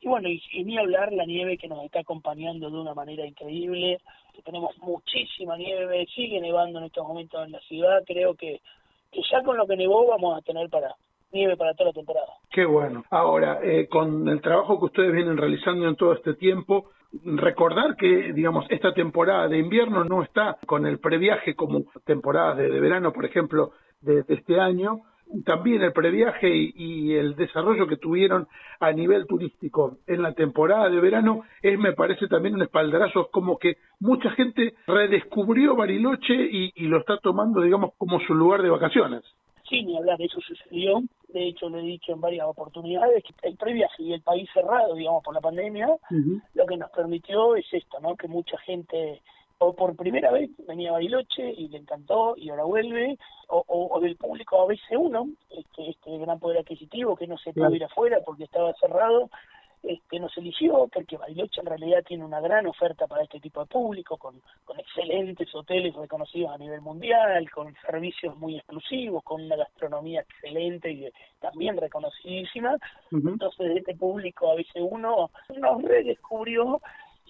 Y 0.00 0.08
bueno, 0.08 0.28
y, 0.28 0.64
ni 0.64 0.78
hablar 0.78 1.12
la 1.12 1.24
nieve 1.24 1.58
que 1.58 1.68
nos 1.68 1.84
está 1.84 2.00
acompañando 2.00 2.70
de 2.70 2.80
una 2.80 2.94
manera 2.94 3.26
increíble. 3.26 3.98
Tenemos 4.44 4.76
muchísima 4.78 5.56
nieve, 5.56 6.06
sigue 6.14 6.40
nevando 6.40 6.78
en 6.78 6.86
estos 6.86 7.06
momentos 7.06 7.44
en 7.44 7.52
la 7.52 7.60
ciudad. 7.60 8.04
Creo 8.06 8.34
que, 8.34 8.60
que 9.10 9.20
ya 9.30 9.42
con 9.42 9.56
lo 9.56 9.66
que 9.66 9.76
nevó 9.76 10.06
vamos 10.06 10.38
a 10.38 10.42
tener 10.42 10.68
para 10.70 10.94
nieve 11.32 11.56
para 11.56 11.74
toda 11.74 11.90
la 11.90 11.94
temporada. 11.94 12.32
Qué 12.50 12.64
bueno. 12.64 13.04
Ahora, 13.10 13.60
eh, 13.62 13.88
con 13.88 14.28
el 14.28 14.40
trabajo 14.40 14.78
que 14.78 14.86
ustedes 14.86 15.12
vienen 15.12 15.36
realizando 15.36 15.88
en 15.88 15.96
todo 15.96 16.12
este 16.12 16.34
tiempo, 16.34 16.90
recordar 17.24 17.96
que, 17.96 18.32
digamos, 18.32 18.66
esta 18.70 18.92
temporada 18.92 19.48
de 19.48 19.58
invierno 19.58 20.04
no 20.04 20.22
está 20.22 20.58
con 20.66 20.86
el 20.86 20.98
previaje 20.98 21.54
como 21.54 21.84
temporada 22.04 22.54
de, 22.54 22.68
verano, 22.80 23.12
por 23.12 23.24
ejemplo, 23.24 23.72
de, 24.00 24.24
este 24.28 24.60
año, 24.60 25.02
también 25.44 25.82
el 25.82 25.92
previaje 25.92 26.48
y, 26.48 27.14
el 27.14 27.36
desarrollo 27.36 27.86
que 27.86 27.96
tuvieron 27.96 28.46
a 28.80 28.92
nivel 28.92 29.26
turístico 29.26 29.98
en 30.06 30.22
la 30.22 30.32
temporada 30.32 30.88
de 30.88 31.00
verano 31.00 31.42
es, 31.62 31.78
me 31.78 31.92
parece, 31.92 32.28
también 32.28 32.54
un 32.54 32.62
espaldarazo, 32.62 33.28
como 33.30 33.58
que 33.58 33.76
mucha 34.00 34.30
gente 34.30 34.74
redescubrió 34.86 35.74
Bariloche 35.74 36.34
y, 36.34 36.72
y 36.76 36.86
lo 36.86 36.98
está 36.98 37.18
tomando, 37.18 37.60
digamos, 37.60 37.92
como 37.98 38.20
su 38.20 38.34
lugar 38.34 38.62
de 38.62 38.70
vacaciones. 38.70 39.24
Sí, 39.68 39.82
ni 39.82 39.96
hablar, 39.96 40.20
eso 40.20 40.40
sucedió. 40.40 41.02
De 41.28 41.48
hecho, 41.48 41.68
lo 41.68 41.78
he 41.78 41.82
dicho 41.82 42.12
en 42.12 42.20
varias 42.20 42.46
oportunidades, 42.46 43.22
que 43.22 43.48
el 43.48 43.56
previaje 43.56 44.02
y 44.02 44.14
el 44.14 44.22
país 44.22 44.48
cerrado, 44.54 44.94
digamos, 44.94 45.22
por 45.22 45.34
la 45.34 45.40
pandemia, 45.40 45.88
lo 46.54 46.66
que 46.66 46.76
nos 46.76 46.90
permitió 46.90 47.54
es 47.54 47.66
esto, 47.72 48.00
¿no? 48.00 48.16
Que 48.16 48.28
mucha 48.28 48.56
gente 48.58 49.20
o 49.58 49.74
por 49.74 49.96
primera 49.96 50.30
vez 50.30 50.50
venía 50.66 50.90
a 50.90 50.92
Bariloche 50.92 51.52
y 51.52 51.68
le 51.68 51.78
encantó 51.78 52.34
y 52.36 52.50
ahora 52.50 52.64
vuelve, 52.64 53.18
o, 53.48 53.64
o, 53.66 54.00
del 54.00 54.16
público 54.16 54.62
a 54.62 54.66
veces 54.66 54.96
uno, 54.96 55.28
este, 55.50 55.90
este 55.90 56.18
gran 56.18 56.38
poder 56.38 56.58
adquisitivo 56.58 57.16
que 57.16 57.26
no 57.26 57.36
se 57.38 57.52
puede 57.52 57.76
ir 57.76 57.84
afuera 57.84 58.18
porque 58.24 58.44
estaba 58.44 58.72
cerrado, 58.74 59.30
este, 59.82 60.18
nos 60.20 60.36
eligió 60.36 60.88
porque 60.92 61.16
Bariloche 61.16 61.60
en 61.60 61.66
realidad 61.66 62.04
tiene 62.06 62.24
una 62.24 62.40
gran 62.40 62.66
oferta 62.66 63.06
para 63.06 63.22
este 63.22 63.40
tipo 63.40 63.60
de 63.60 63.66
público, 63.66 64.16
con, 64.16 64.40
con 64.64 64.78
excelentes 64.78 65.52
hoteles 65.54 65.94
reconocidos 65.94 66.52
a 66.52 66.58
nivel 66.58 66.80
mundial, 66.80 67.50
con 67.50 67.74
servicios 67.86 68.36
muy 68.36 68.56
exclusivos, 68.56 69.24
con 69.24 69.42
una 69.42 69.56
gastronomía 69.56 70.20
excelente 70.20 70.90
y 70.90 71.08
también 71.40 71.76
reconocidísima. 71.76 72.76
Entonces, 73.10 73.76
este 73.76 73.96
público 73.96 74.50
a 74.50 74.56
veces 74.56 74.82
uno 74.88 75.30
nos 75.56 75.82
redescubrió 75.82 76.80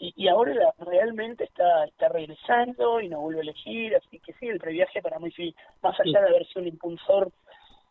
y, 0.00 0.12
y 0.16 0.28
ahora 0.28 0.54
realmente 0.78 1.44
está, 1.44 1.84
está 1.84 2.08
regresando 2.08 3.00
y 3.00 3.08
nos 3.08 3.20
vuelve 3.20 3.40
a 3.40 3.42
elegir, 3.42 3.96
así 3.96 4.18
que 4.20 4.32
sí, 4.34 4.46
el 4.46 4.58
previaje 4.58 5.02
para 5.02 5.18
mí 5.18 5.30
sí, 5.32 5.54
más 5.82 5.98
allá 6.00 6.20
de 6.20 6.28
haber 6.28 6.46
sido 6.46 6.62
un 6.62 6.68
impulsor 6.68 7.30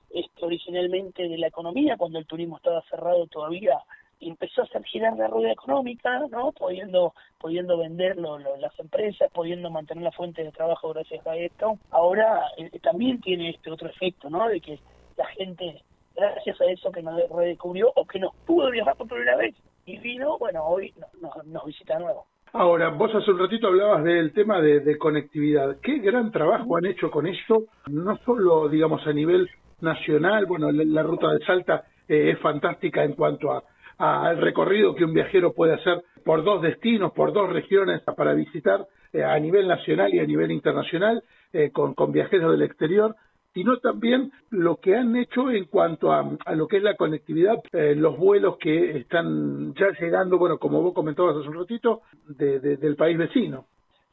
este, 0.10 0.46
originalmente 0.46 1.28
de 1.28 1.38
la 1.38 1.48
economía, 1.48 1.98
cuando 1.98 2.20
el 2.20 2.26
turismo 2.26 2.58
estaba 2.58 2.82
cerrado 2.89 3.28
todavía, 3.28 3.78
empezó 4.20 4.62
a 4.62 4.63
hacer 4.65 4.84
girar 4.86 5.15
la 5.17 5.28
rueda 5.28 5.52
económica, 5.52 6.20
¿no? 6.32 6.52
Pudiendo, 6.52 7.13
pudiendo 7.38 7.78
venderlo 7.78 8.39
las 8.39 8.78
empresas, 8.80 9.30
pudiendo 9.32 9.70
mantener 9.70 10.04
la 10.04 10.12
fuente 10.12 10.43
de 10.43 10.52
trabajo 10.52 10.93
gracias 10.93 11.26
a 11.28 11.36
esto. 11.36 11.78
Ahora 11.91 12.41
eh, 12.58 12.80
también 12.80 13.22
tiene 13.22 13.52
este 13.52 13.70
otro 13.70 13.89
efecto, 13.89 14.30
¿no? 14.30 14.48
De 14.48 14.60
que 14.60 14.80
la 15.17 15.26
gente, 15.28 15.84
gracias 16.15 16.60
a 16.62 16.65
eso 16.65 16.91
que 16.91 17.04
nos 17.04 17.30
redescubrió 17.30 17.91
o 17.96 18.06
que 18.06 18.20
nos 18.20 18.34
pudo 18.46 18.72
viajar 18.72 18.96
por 18.96 19.08
primera 19.08 19.36
vez, 19.36 19.56
y 19.88 19.97
vino, 20.00 20.38
bueno, 20.38 20.63
hoy 20.65 20.93
nos, 21.45 21.65
visita 21.65 21.95
de 21.95 22.04
nuevo. 22.04 22.26
Ahora, 22.54 22.89
vos 22.89 23.10
hace 23.15 23.32
un 23.32 23.39
ratito 23.39 23.67
hablabas 23.67 24.04
del 24.04 24.34
tema 24.34 24.62
de, 24.62 24.97
conectividad. 24.97 25.78
¿Qué 25.82 26.00
gran 26.00 26.32
trabajo 26.32 26.76
han 26.78 26.86
hecho 26.86 27.10
con 27.10 27.26
esto? 27.26 27.65
No 27.88 28.17
solo, 28.26 28.67
digamos, 28.67 29.06
a 29.08 29.13
nivel 29.13 29.50
nacional, 29.80 30.45
bueno, 30.45 30.71
la, 30.71 31.04
ruta 31.04 31.32
de 31.32 31.45
Salta 31.45 31.86
eh, 32.08 32.32
es 32.32 32.39
fantástica 32.39 33.04
en 33.04 33.13
cuanto 33.13 33.52
a, 33.52 33.63
al 33.97 34.38
recorrido 34.38 34.93
que 34.93 35.06
un 35.06 35.13
viajero 35.13 35.54
puede 35.54 35.73
hacer 35.73 36.04
por 36.26 36.43
dos 36.43 36.62
destinos, 36.62 37.13
por 37.13 37.32
dos 37.32 37.50
regiones 37.50 38.02
para 38.02 38.34
visitar 38.34 38.86
eh, 39.13 39.23
a 39.23 39.39
nivel 39.39 39.67
nacional 39.67 40.13
y 40.13 40.19
a 40.19 40.26
nivel 40.26 40.52
internacional 40.52 41.23
eh, 41.54 41.71
con 41.71 42.12
viajeros 42.12 42.52
del 42.52 42.63
exterior 42.63 43.15
sino 43.58 43.78
también 43.80 44.32
lo 44.52 44.76
que 44.76 44.96
han 44.96 45.15
hecho 45.15 45.50
en 45.50 45.65
cuanto 45.65 46.12
a, 46.12 46.24
lo 46.54 46.67
que 46.67 46.78
es 46.78 46.84
la 46.84 46.96
conectividad, 46.96 47.56
eh, 47.72 47.96
los 47.96 48.15
vuelos 48.15 48.58
que 48.58 49.00
están 49.00 49.74
ya 49.74 49.88
llegando, 50.00 50.38
bueno, 50.38 50.60
como 50.60 50.84
vos 50.84 50.93
comentabas 50.93 51.38
hace 51.38 51.48
un 51.50 51.56
ratito, 51.56 52.02
de, 52.28 52.60
del 52.60 52.96
país 52.96 53.17
vecino. 53.17 53.65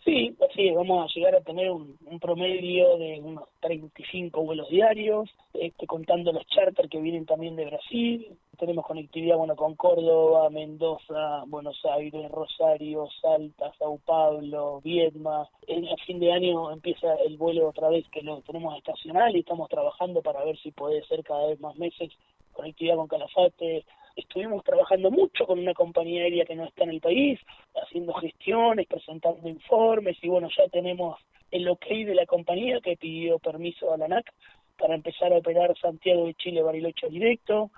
Sí, 0.05 0.37
sí, 0.55 0.71
vamos 0.73 1.03
a 1.03 1.15
llegar 1.15 1.35
a 1.35 1.41
tener 1.41 1.71
un, 1.71 1.97
promedio 2.21 2.99
de 2.99 3.21
unos 3.21 3.49
35 3.61 4.43
vuelos 4.43 4.69
diarios, 4.69 5.31
este, 5.55 5.87
contando 5.87 6.31
los 6.31 6.47
charters 6.47 6.91
que 6.91 7.01
vienen 7.01 7.25
también 7.25 7.57
de 7.57 7.65
Brasil. 7.65 8.37
Tenemos 8.59 8.85
conectividad 8.85 9.39
bueno 9.39 9.57
con 9.57 9.75
Córdoba, 9.77 10.51
Mendoza, 10.51 11.45
Buenos 11.47 11.81
Aires, 11.87 12.31
Rosario, 12.31 13.09
Salta, 13.23 13.73
Sao 13.79 13.99
Paulo, 14.05 14.83
Viedma. 14.85 15.49
En 15.67 15.87
el 15.87 15.99
fin 16.07 16.21
de 16.21 16.33
año 16.33 16.71
empieza 16.71 17.15
el 17.27 17.39
vuelo 17.39 17.69
otra 17.69 17.89
vez 17.89 18.07
que 18.11 18.21
lo 18.21 18.43
tenemos 18.43 18.77
estacional 18.77 19.35
y 19.35 19.41
estamos 19.41 19.71
trabajando 19.71 20.21
para 20.21 20.45
ver 20.45 20.59
si 20.59 20.71
puede 20.71 21.03
ser 21.07 21.25
cada 21.25 21.47
vez 21.47 21.59
más 21.61 21.77
meses 21.77 22.11
conectividad 22.55 22.97
con 22.97 23.09
Calafate, 23.09 23.85
estuvimos 24.17 24.65
trabajando 24.65 25.11
mucho 25.11 25.47
con 25.47 25.59
una 25.59 25.75
compañía 25.75 26.23
aérea 26.23 26.45
que 26.45 26.55
no 26.55 26.65
está 26.65 26.85
en 26.85 26.91
el 26.91 27.01
país, 27.01 27.41
haciendo 27.75 28.15
gestiones, 28.15 28.87
presentando 28.87 29.49
informes 29.49 30.17
y 30.23 30.29
bueno, 30.29 30.49
ya 30.57 30.69
tenemos 30.69 31.19
el 31.51 31.69
ok 31.69 31.87
de 31.87 32.15
la 32.15 32.27
compañía 32.27 32.81
que 32.81 32.97
pidió 32.97 33.39
permiso 33.39 33.93
a 33.93 33.97
la 33.97 34.07
ANAC 34.07 34.33
para 34.79 34.95
empezar 34.95 35.33
a 35.33 35.39
operar 35.39 35.77
Santiago 35.79 36.27
de 36.27 36.35
Chile 36.35 36.63
Bariloche 36.63 37.09
directo. 37.09 37.71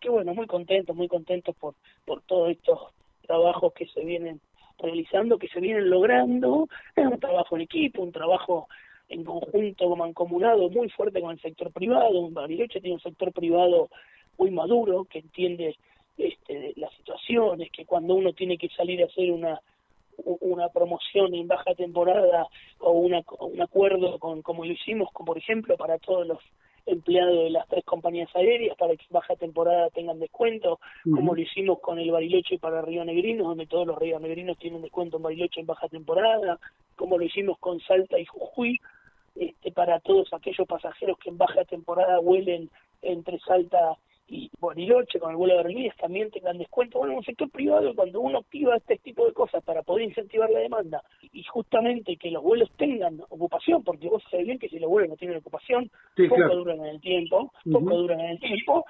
Que 0.00 0.08
bueno, 0.08 0.34
muy 0.34 0.46
contentos, 0.46 0.96
muy 0.96 1.08
contentos 1.08 1.54
por, 1.56 1.74
por 2.04 2.22
todos 2.22 2.50
estos 2.50 2.78
trabajos 3.22 3.72
que 3.72 3.86
se 3.86 4.04
vienen 4.04 4.40
realizando, 4.78 5.38
que 5.38 5.48
se 5.48 5.60
vienen 5.60 5.88
logrando. 5.90 6.68
Es 6.96 7.06
un 7.06 7.20
trabajo 7.20 7.54
en 7.56 7.62
equipo, 7.62 8.02
un 8.02 8.12
trabajo 8.12 8.68
en 9.08 9.24
conjunto, 9.24 9.94
mancomunado, 9.96 10.68
muy 10.70 10.88
fuerte 10.90 11.20
con 11.20 11.32
el 11.32 11.40
sector 11.40 11.72
privado. 11.72 12.30
Bariloche 12.30 12.80
tiene 12.80 12.94
un 12.94 13.00
sector 13.00 13.32
privado 13.32 13.90
muy 14.40 14.50
maduro, 14.50 15.04
que 15.04 15.18
entiende 15.18 15.76
este, 16.16 16.72
las 16.76 16.92
situaciones, 16.94 17.70
que 17.70 17.84
cuando 17.84 18.14
uno 18.14 18.32
tiene 18.32 18.56
que 18.56 18.68
salir 18.70 19.02
a 19.02 19.06
hacer 19.06 19.30
una 19.30 19.60
una 20.22 20.68
promoción 20.68 21.34
en 21.34 21.48
baja 21.48 21.74
temporada 21.74 22.46
o 22.78 22.90
una, 22.92 23.22
un 23.40 23.62
acuerdo 23.62 24.18
con 24.18 24.42
como 24.42 24.66
lo 24.66 24.72
hicimos 24.72 25.08
con, 25.14 25.24
por 25.24 25.38
ejemplo 25.38 25.78
para 25.78 25.96
todos 25.96 26.26
los 26.26 26.38
empleados 26.84 27.44
de 27.44 27.50
las 27.50 27.66
tres 27.68 27.84
compañías 27.86 28.28
aéreas 28.34 28.76
para 28.76 28.96
que 28.96 29.04
baja 29.08 29.34
temporada 29.36 29.88
tengan 29.90 30.18
descuento, 30.18 30.78
como 31.04 31.34
lo 31.34 31.40
hicimos 31.40 31.78
con 31.80 31.98
el 31.98 32.10
Bariloche 32.10 32.58
para 32.58 32.82
Río 32.82 33.04
Negrino, 33.04 33.44
donde 33.44 33.66
todos 33.66 33.86
los 33.86 33.98
Río 33.98 34.18
Negrinos 34.18 34.58
tienen 34.58 34.82
descuento 34.82 35.16
en 35.16 35.22
Bariloche 35.22 35.60
en 35.60 35.66
baja 35.66 35.88
temporada, 35.88 36.58
como 36.96 37.16
lo 37.16 37.24
hicimos 37.24 37.58
con 37.58 37.80
Salta 37.80 38.18
y 38.18 38.24
Jujuy, 38.26 38.78
este, 39.36 39.72
para 39.72 40.00
todos 40.00 40.32
aquellos 40.32 40.66
pasajeros 40.66 41.18
que 41.18 41.30
en 41.30 41.38
baja 41.38 41.64
temporada 41.64 42.18
vuelen 42.18 42.70
entre 43.02 43.38
Salta 43.40 43.96
y 44.30 44.48
Bariloche 44.60 45.18
con 45.18 45.30
el 45.32 45.36
vuelo 45.36 45.54
de 45.54 45.58
aerolíneas 45.58 45.96
también 45.96 46.30
tengan 46.30 46.56
descuento. 46.56 46.98
Bueno, 46.98 47.14
en 47.14 47.18
un 47.18 47.24
sector 47.24 47.50
privado, 47.50 47.92
cuando 47.96 48.20
uno 48.20 48.38
activa 48.38 48.76
este 48.76 48.96
tipo 48.98 49.26
de 49.26 49.32
cosas 49.32 49.62
para 49.64 49.82
poder 49.82 50.04
incentivar 50.04 50.48
la 50.48 50.60
demanda 50.60 51.02
y 51.32 51.42
justamente 51.42 52.16
que 52.16 52.30
los 52.30 52.42
vuelos 52.42 52.70
tengan 52.76 53.20
ocupación, 53.28 53.82
porque 53.82 54.08
vos 54.08 54.22
sabés 54.30 54.46
bien 54.46 54.58
que 54.60 54.68
si 54.68 54.78
los 54.78 54.88
vuelos 54.88 55.10
no 55.10 55.16
tienen 55.16 55.38
ocupación, 55.38 55.90
poco 56.28 56.56
duran 56.56 56.78
en 56.78 56.86
el 56.86 57.00
tiempo, 57.00 57.52
poco 57.70 57.96
duran 57.96 58.20
en 58.20 58.30
el 58.30 58.40
tiempo. 58.40 58.84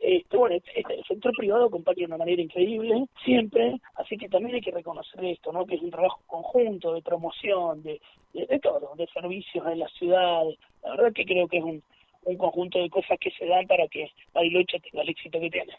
Este, 0.00 0.36
bueno, 0.36 0.56
este, 0.56 0.80
este, 0.80 0.94
el 0.94 1.04
sector 1.04 1.32
privado 1.36 1.66
acompaña 1.66 1.98
de 1.98 2.06
una 2.06 2.16
manera 2.16 2.42
increíble, 2.42 3.06
siempre, 3.24 3.80
así 3.94 4.18
que 4.18 4.28
también 4.28 4.56
hay 4.56 4.60
que 4.60 4.72
reconocer 4.72 5.24
esto, 5.24 5.52
¿no? 5.52 5.64
Que 5.64 5.76
es 5.76 5.82
un 5.82 5.92
trabajo 5.92 6.20
conjunto 6.26 6.92
de 6.92 7.02
promoción, 7.02 7.84
de, 7.84 8.00
de, 8.34 8.46
de 8.46 8.58
todo, 8.58 8.96
de 8.96 9.06
servicios 9.06 9.64
en 9.64 9.78
las 9.78 9.92
ciudades. 9.92 10.58
La 10.82 10.90
verdad 10.90 11.12
que 11.12 11.24
creo 11.24 11.46
que 11.46 11.58
es 11.58 11.64
un, 11.64 11.84
un 12.24 12.36
conjunto 12.36 12.78
de 12.78 12.88
cosas 12.88 13.18
que 13.18 13.30
se 13.32 13.46
dan 13.46 13.66
para 13.66 13.86
que 13.88 14.10
Bariloche 14.32 14.80
tenga 14.80 15.02
el 15.02 15.08
éxito 15.08 15.40
que 15.40 15.50
tiene. 15.50 15.72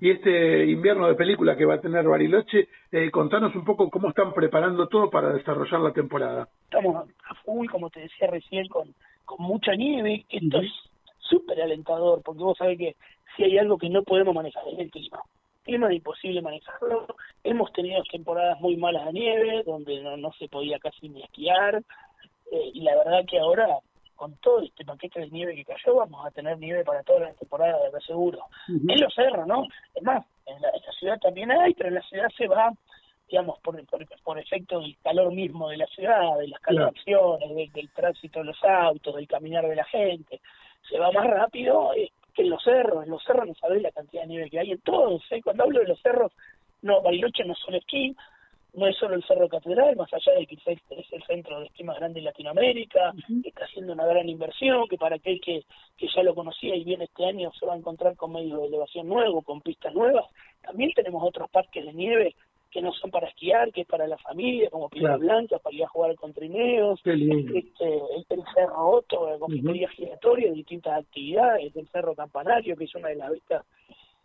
Y 0.00 0.10
este 0.10 0.66
invierno 0.66 1.08
de 1.08 1.14
película 1.14 1.56
que 1.56 1.64
va 1.64 1.74
a 1.74 1.80
tener 1.80 2.06
Bariloche, 2.06 2.68
eh, 2.90 3.10
contanos 3.10 3.54
un 3.54 3.64
poco 3.64 3.90
cómo 3.90 4.08
están 4.08 4.32
preparando 4.32 4.88
todo 4.88 5.10
para 5.10 5.32
desarrollar 5.32 5.80
la 5.80 5.92
temporada. 5.92 6.48
Estamos 6.64 7.08
a 7.28 7.34
full, 7.44 7.68
como 7.68 7.90
te 7.90 8.00
decía 8.00 8.28
recién, 8.28 8.66
con, 8.68 8.94
con 9.24 9.44
mucha 9.44 9.74
nieve. 9.74 10.24
Esto 10.30 10.60
es 10.60 10.72
súper 11.18 11.60
alentador, 11.60 12.22
porque 12.22 12.42
vos 12.42 12.56
sabés 12.56 12.78
que 12.78 12.96
si 13.36 13.44
hay 13.44 13.58
algo 13.58 13.78
que 13.78 13.90
no 13.90 14.02
podemos 14.02 14.34
manejar 14.34 14.62
es 14.72 14.78
el 14.78 14.90
clima. 14.90 15.20
El 15.58 15.74
clima 15.74 15.88
es 15.88 15.96
imposible 15.96 16.40
manejarlo. 16.40 17.06
Hemos 17.44 17.70
tenido 17.72 18.02
temporadas 18.10 18.58
muy 18.60 18.76
malas 18.76 19.06
de 19.06 19.12
nieve, 19.12 19.62
donde 19.66 20.02
no, 20.02 20.16
no 20.16 20.32
se 20.38 20.48
podía 20.48 20.78
casi 20.78 21.10
ni 21.10 21.22
esquiar. 21.22 21.82
Eh, 22.50 22.70
y 22.72 22.80
la 22.80 22.96
verdad 22.96 23.26
que 23.28 23.38
ahora 23.38 23.66
con 24.18 24.34
todo 24.38 24.62
este 24.62 24.84
paquete 24.84 25.20
de 25.20 25.30
nieve 25.30 25.54
que 25.54 25.64
cayó, 25.64 25.94
vamos 25.94 26.26
a 26.26 26.32
tener 26.32 26.58
nieve 26.58 26.84
para 26.84 27.04
toda 27.04 27.20
la 27.20 27.32
temporada, 27.34 27.78
de 27.88 28.00
seguro. 28.00 28.40
En 28.66 29.00
los 29.00 29.14
cerros, 29.14 29.46
¿no? 29.46 29.62
Es 29.94 30.02
más, 30.02 30.26
en 30.44 30.60
la, 30.60 30.72
ciudad 30.98 31.20
también 31.20 31.52
hay, 31.52 31.72
pero 31.74 31.88
en 31.88 31.94
la 31.94 32.02
ciudad 32.02 32.28
se 32.36 32.48
va, 32.48 32.72
digamos, 33.28 33.60
por, 33.60 33.80
por, 34.24 34.38
efecto 34.40 34.80
del 34.80 34.96
calor 35.04 35.32
mismo 35.32 35.68
de 35.68 35.76
la 35.76 35.86
ciudad, 35.86 36.36
de 36.36 36.48
las 36.48 36.60
calefacciones, 36.60 37.72
del, 37.72 37.90
tránsito 37.90 38.40
de 38.40 38.46
los 38.46 38.64
autos, 38.64 39.14
del 39.14 39.28
caminar 39.28 39.68
de 39.68 39.76
la 39.76 39.84
gente. 39.84 40.40
Se 40.90 40.98
va 40.98 41.12
más 41.12 41.26
rápido 41.28 41.94
eh, 41.94 42.10
que 42.34 42.42
en 42.42 42.50
los 42.50 42.62
cerros. 42.64 43.04
En 43.04 43.10
los 43.10 43.22
cerros 43.22 43.46
no 43.46 43.54
sabés 43.54 43.82
la 43.82 43.92
cantidad 43.92 44.22
de 44.22 44.28
nieve 44.28 44.50
que 44.50 44.58
hay 44.58 44.72
en 44.72 44.80
todos. 44.80 45.22
¿eh? 45.30 45.40
Cuando 45.44 45.62
hablo 45.62 45.78
de 45.78 45.86
los 45.86 46.02
cerros, 46.02 46.32
no, 46.82 47.00
Bariloche 47.02 47.44
no 47.44 47.52
es 47.52 47.58
solo 47.60 47.76
esquí, 47.76 48.16
no 48.74 48.86
es 48.86 48.96
solo 48.96 49.14
el 49.14 49.24
Cerro 49.24 49.48
Catedral, 49.48 49.96
más 49.96 50.12
allá 50.12 50.32
de 50.38 50.46
que 50.46 50.54
es 50.54 51.12
el 51.12 51.22
centro 51.24 51.60
de 51.60 51.66
esquí 51.66 51.84
más 51.84 51.96
grande 51.96 52.20
de 52.20 52.26
Latinoamérica, 52.26 53.12
que 53.42 53.48
está 53.48 53.64
haciendo 53.64 53.92
una 53.92 54.06
gran 54.06 54.28
inversión, 54.28 54.86
que 54.88 54.96
para 54.96 55.16
aquel 55.16 55.40
que, 55.40 55.64
que 55.96 56.06
ya 56.14 56.22
lo 56.22 56.34
conocía 56.34 56.76
y 56.76 56.84
viene 56.84 57.04
este 57.04 57.24
año 57.24 57.50
se 57.58 57.66
va 57.66 57.74
a 57.74 57.78
encontrar 57.78 58.16
con 58.16 58.32
medios 58.32 58.60
de 58.60 58.68
elevación 58.68 59.08
nuevos, 59.08 59.44
con 59.44 59.60
pistas 59.60 59.94
nuevas. 59.94 60.26
También 60.62 60.92
tenemos 60.94 61.22
otros 61.24 61.50
parques 61.50 61.84
de 61.84 61.92
nieve 61.92 62.34
que 62.70 62.82
no 62.82 62.92
son 62.92 63.10
para 63.10 63.28
esquiar, 63.28 63.72
que 63.72 63.82
es 63.82 63.86
para 63.86 64.06
la 64.06 64.18
familia, 64.18 64.68
como 64.70 64.90
Piedra 64.90 65.16
Blanca, 65.16 65.58
para 65.58 65.74
ir 65.74 65.84
a 65.84 65.88
jugar 65.88 66.14
con 66.16 66.34
trineos, 66.34 67.00
este, 67.04 68.00
el, 68.28 68.44
Cerro 68.54 68.90
Otto, 68.90 69.30
la 69.30 69.38
confitería 69.38 69.88
giratoria, 69.88 70.52
distintas 70.52 70.98
actividades, 70.98 71.74
el 71.74 71.88
Cerro 71.88 72.14
Campanario, 72.14 72.76
que 72.76 72.84
es 72.84 72.94
una 72.94 73.08
de 73.08 73.16
las 73.16 73.32
vistas, 73.32 73.64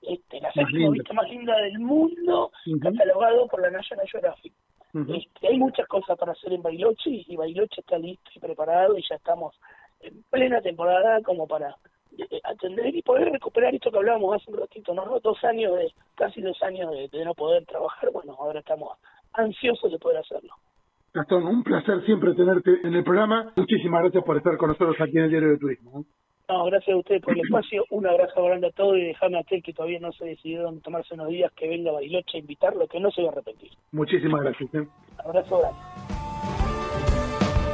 este, 0.07 0.41
la 0.41 0.51
séptima 0.51 0.89
vista 0.89 1.13
más 1.13 1.29
linda 1.29 1.55
del 1.57 1.79
mundo, 1.79 2.51
catalogado 2.81 3.47
por 3.47 3.61
la 3.61 3.71
National 3.71 4.07
Geographic. 4.07 4.53
este, 4.93 5.47
hay 5.47 5.57
muchas 5.57 5.87
cosas 5.87 6.17
para 6.17 6.33
hacer 6.33 6.53
en 6.53 6.61
Bariloche 6.61 7.09
y 7.09 7.35
Bariloche 7.35 7.81
está 7.81 7.97
listo 7.97 8.29
y 8.35 8.39
preparado 8.39 8.97
y 8.97 9.03
ya 9.07 9.15
estamos 9.15 9.55
en 10.01 10.23
plena 10.29 10.61
temporada 10.61 11.21
como 11.21 11.47
para 11.47 11.75
atender 12.43 12.95
y 12.95 13.01
poder 13.01 13.31
recuperar 13.31 13.73
esto 13.73 13.91
que 13.91 13.97
hablábamos 13.97 14.35
hace 14.35 14.51
un 14.51 14.57
ratito, 14.57 14.93
¿no? 14.93 15.19
Dos 15.19 15.43
años 15.43 15.75
de, 15.77 15.91
casi 16.15 16.41
dos 16.41 16.61
años 16.61 16.91
de, 16.91 17.25
no 17.25 17.33
poder 17.33 17.65
trabajar, 17.65 18.11
bueno, 18.11 18.35
ahora 18.39 18.59
estamos 18.59 18.97
ansiosos 19.33 19.91
de 19.91 19.97
poder 19.97 20.17
hacerlo. 20.19 20.53
Gastón, 21.13 21.45
un 21.45 21.63
placer 21.63 22.03
siempre 22.05 22.33
tenerte 22.33 22.71
en 22.83 22.93
el 22.93 23.03
programa. 23.03 23.51
Muchísimas 23.55 24.01
gracias 24.01 24.23
por 24.23 24.37
estar 24.37 24.57
con 24.57 24.69
nosotros 24.69 24.95
aquí 24.99 25.17
en 25.17 25.25
el 25.25 25.29
Diario 25.29 25.49
de 25.49 25.57
Turismo. 25.57 26.05
No, 26.49 26.65
gracias 26.65 26.93
a 26.93 26.97
ustedes 26.97 27.21
por 27.21 27.33
el 27.33 27.41
espacio. 27.41 27.85
Un 27.89 28.05
abrazo 28.05 28.43
grande 28.43 28.67
a 28.67 28.71
todos 28.71 28.97
y 28.97 29.05
déjame 29.05 29.37
a 29.37 29.41
aquel 29.41 29.63
que 29.63 29.73
todavía 29.73 29.99
no 29.99 30.11
se 30.11 30.25
decidió 30.25 30.67
en 30.67 30.81
tomarse 30.81 31.13
unos 31.13 31.29
días 31.29 31.51
que 31.53 31.67
venga 31.67 31.91
a 31.91 31.93
Bariloche 31.93 32.37
a 32.37 32.39
invitarlo, 32.39 32.87
que 32.87 32.99
no 32.99 33.11
se 33.11 33.21
va 33.21 33.29
a 33.29 33.31
arrepentir. 33.31 33.71
Muchísimas 33.91 34.41
gracias. 34.41 34.73
¿eh? 34.73 34.87
Abrazo 35.19 35.59
grande. 35.59 35.79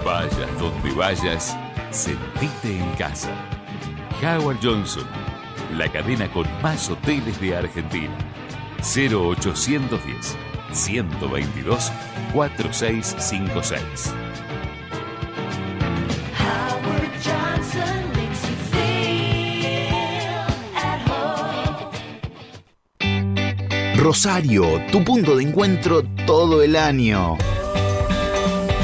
Vayas 0.06 0.60
donde 0.60 0.92
vayas, 0.98 1.58
sentite 1.92 2.78
en 2.78 2.92
casa. 2.98 3.34
Howard 4.22 4.58
Johnson, 4.62 5.06
la 5.78 5.92
cadena 5.92 6.32
con 6.32 6.46
más 6.62 6.90
hoteles 6.90 7.40
de 7.42 7.56
Argentina. 7.56 8.16
0810 8.82 10.38
122 10.72 11.92
4656. 12.34 14.16
Rosario, 24.00 24.64
tu 24.94 25.04
punto 25.04 25.36
de 25.36 25.44
encuentro 25.44 26.04
todo 26.26 26.64
el 26.64 26.78
año. 26.78 27.38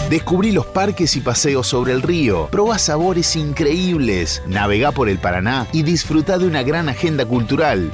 Descubrí 0.09 0.51
los 0.51 0.65
parques 0.65 1.15
y 1.15 1.21
paseos 1.21 1.67
sobre 1.67 1.93
el 1.93 2.01
río, 2.01 2.49
probá 2.51 2.77
sabores 2.77 3.37
increíbles, 3.37 4.43
navegá 4.45 4.91
por 4.91 5.07
el 5.07 5.17
Paraná 5.17 5.67
y 5.71 5.83
disfruta 5.83 6.37
de 6.37 6.45
una 6.45 6.63
gran 6.63 6.89
agenda 6.89 7.25
cultural. 7.25 7.93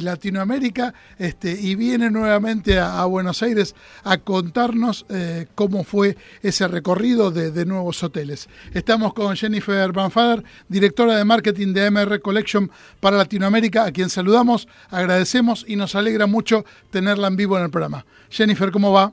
Latinoamérica 0.00 0.94
este, 1.18 1.52
y 1.52 1.74
viene 1.74 2.10
nuevamente 2.10 2.78
a, 2.78 3.04
Buenos 3.04 3.42
Aires 3.42 3.74
a 4.02 4.18
contarnos 4.18 5.06
eh, 5.08 5.46
cómo 5.54 5.84
fue 5.84 6.16
ese 6.42 6.66
recorrido 6.68 7.30
de, 7.30 7.64
nuevos 7.64 8.02
hoteles. 8.02 8.48
Estamos 8.72 9.14
con 9.14 9.36
Jennifer 9.36 9.92
Banfader, 9.92 10.44
directora 10.68 11.16
de 11.16 11.24
marketing 11.24 11.72
de 11.72 11.90
MR 11.90 12.20
Collection 12.20 12.70
para 13.00 13.16
Latinoamérica, 13.16 13.84
a 13.84 13.92
quien 13.92 14.10
saludamos, 14.10 14.68
agradecemos 14.90 15.64
y 15.66 15.76
nos 15.76 15.94
alegra 15.94 16.26
mucho 16.26 16.64
tenerla 16.90 17.28
en 17.28 17.36
vivo 17.36 17.56
en 17.56 17.64
el 17.64 17.70
programa. 17.70 18.04
Jennifer, 18.30 18.70
¿cómo 18.70 18.92
va? 18.92 19.12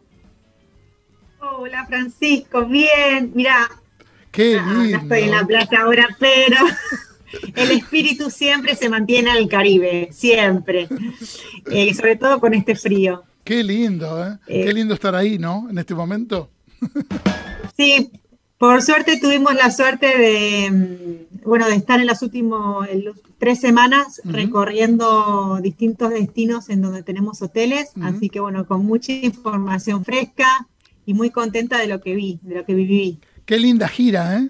Hola 1.40 1.86
Francisco, 1.86 2.66
bien, 2.66 3.32
mira. 3.36 3.70
Qué 4.32 4.56
lindo. 4.56 4.74
no 4.74 4.84
estoy 4.84 5.20
en 5.24 5.32
la 5.32 5.46
plaza 5.46 5.82
ahora, 5.82 6.08
pero 6.20 6.58
el 7.56 7.72
espíritu 7.72 8.30
siempre 8.30 8.76
se 8.76 8.90
mantiene 8.90 9.32
al 9.32 9.48
Caribe, 9.48 10.10
siempre. 10.12 10.88
Eh, 11.72 11.94
sobre 11.94 12.16
todo 12.16 12.40
con 12.40 12.54
este 12.54 12.76
frío. 12.76 13.24
Qué 13.44 13.64
lindo, 13.64 14.26
¿eh? 14.26 14.38
Qué 14.48 14.70
eh, 14.70 14.74
lindo 14.74 14.94
estar 14.94 15.16
ahí, 15.16 15.38
¿no? 15.38 15.68
En 15.70 15.78
este 15.78 15.94
momento. 15.94 16.50
sí, 17.78 18.12
por 18.58 18.82
suerte 18.82 19.20
tuvimos 19.20 19.56
la 19.56 19.72
suerte 19.72 20.18
de, 20.18 20.72
mm, 20.72 21.48
bueno, 21.48 21.68
de 21.68 21.76
estar 21.76 22.00
en 22.00 22.08
las 22.08 22.22
últimas 22.22 22.88
tres 23.40 23.60
semanas 23.60 24.22
recorriendo 24.24 25.60
distintos 25.62 26.12
destinos 26.12 26.70
en 26.70 26.82
donde 26.82 27.02
tenemos 27.02 27.42
hoteles, 27.42 27.90
así 28.02 28.30
que 28.30 28.40
bueno, 28.40 28.68
con 28.68 28.86
mucha 28.86 29.14
información 29.14 30.06
fresca 30.06 30.68
y 31.06 31.14
muy 31.14 31.32
contenta 31.32 31.80
de 31.80 31.88
lo 31.88 32.02
que 32.02 32.16
vi, 32.16 32.40
de 32.44 32.56
lo 32.56 32.66
que 32.66 32.76
viví. 32.76 33.20
Qué 33.46 33.58
linda 33.58 33.88
gira, 33.88 34.38
¿eh? 34.38 34.50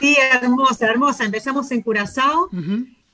Sí, 0.00 0.16
hermosa, 0.32 0.86
hermosa. 0.86 1.24
Empezamos 1.24 1.70
en 1.70 1.82
Curazao. 1.82 2.48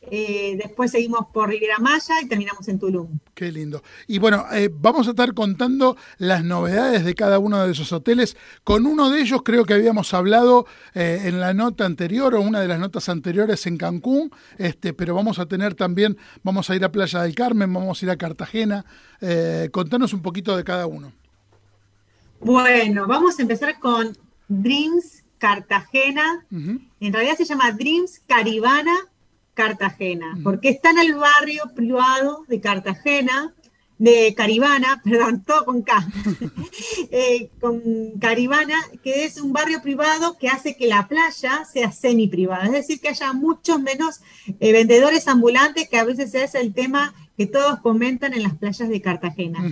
Eh, 0.09 0.57
después 0.57 0.93
seguimos 0.93 1.27
por 1.33 1.49
Riviera 1.49 1.79
Maya 1.79 2.21
y 2.23 2.29
terminamos 2.29 2.69
en 2.69 2.79
Tulum. 2.79 3.19
Qué 3.35 3.51
lindo. 3.51 3.83
Y 4.07 4.19
bueno, 4.19 4.45
eh, 4.53 4.71
vamos 4.73 5.07
a 5.09 5.11
estar 5.11 5.35
contando 5.35 5.97
las 6.19 6.45
novedades 6.45 7.05
de 7.05 7.15
cada 7.15 7.39
uno 7.39 7.65
de 7.65 7.73
esos 7.73 7.93
hoteles. 7.93 8.37
Con 8.62 8.87
uno 8.87 9.11
de 9.11 9.21
ellos 9.21 9.43
creo 9.45 9.65
que 9.65 9.75
habíamos 9.75 10.15
hablado 10.15 10.67
eh, 10.95 11.23
en 11.25 11.41
la 11.41 11.55
nota 11.55 11.85
anterior 11.85 12.35
o 12.35 12.41
una 12.41 12.61
de 12.61 12.69
las 12.69 12.79
notas 12.79 13.09
anteriores 13.09 13.67
en 13.67 13.79
Cancún, 13.79 14.31
este, 14.59 14.93
pero 14.93 15.15
vamos 15.15 15.39
a 15.39 15.47
tener 15.47 15.75
también, 15.75 16.17
vamos 16.43 16.71
a 16.71 16.77
ir 16.77 16.85
a 16.85 16.93
Playa 16.93 17.23
del 17.23 17.35
Carmen, 17.35 17.73
vamos 17.73 18.01
a 18.01 18.07
ir 18.07 18.11
a 18.11 18.17
Cartagena. 18.17 18.85
contanos 19.73 20.12
un 20.12 20.23
poquito 20.23 20.57
de 20.57 20.65
cada 20.65 20.87
uno. 20.87 21.12
Bueno, 22.41 23.07
vamos 23.07 23.39
a 23.39 23.43
empezar 23.43 23.79
con 23.81 24.17
Dreams 24.49 25.25
Cartagena. 25.39 26.47
En 26.51 27.13
realidad 27.13 27.37
se 27.37 27.45
llama 27.45 27.73
Dreams 27.73 28.21
Caribana 28.27 28.97
Cartagena, 29.55 30.39
porque 30.45 30.69
está 30.69 30.91
en 30.91 30.99
el 30.99 31.15
barrio 31.15 31.65
privado 31.75 32.45
de 32.47 32.61
Cartagena, 32.61 33.55
de 33.99 34.35
Caribana, 34.37 35.01
perdón, 35.05 35.43
todo 35.45 35.65
con 35.65 35.83
K, 35.83 36.07
eh, 37.11 37.51
con 37.61 37.81
Caribana, 38.21 38.77
que 39.03 39.25
es 39.25 39.41
un 39.41 39.53
barrio 39.53 39.81
privado 39.81 40.37
que 40.39 40.49
hace 40.49 40.77
que 40.77 40.87
la 40.87 41.09
playa 41.09 41.65
sea 41.65 41.91
semi 41.93 42.29
privada, 42.29 42.67
es 42.67 42.73
decir, 42.73 43.01
que 43.01 43.09
haya 43.09 43.33
muchos 43.33 43.81
menos 43.81 44.21
eh, 44.61 44.73
vendedores 44.73 45.27
ambulantes, 45.29 45.89
que 45.89 45.99
a 45.99 46.05
veces 46.05 46.35
es 46.35 46.55
el 46.55 46.75
tema 46.75 47.15
que 47.37 47.46
todos 47.46 47.81
comentan 47.81 48.33
en 48.33 48.42
las 48.42 48.55
playas 48.55 48.88
de 48.88 49.01
Cartagena. 49.01 49.62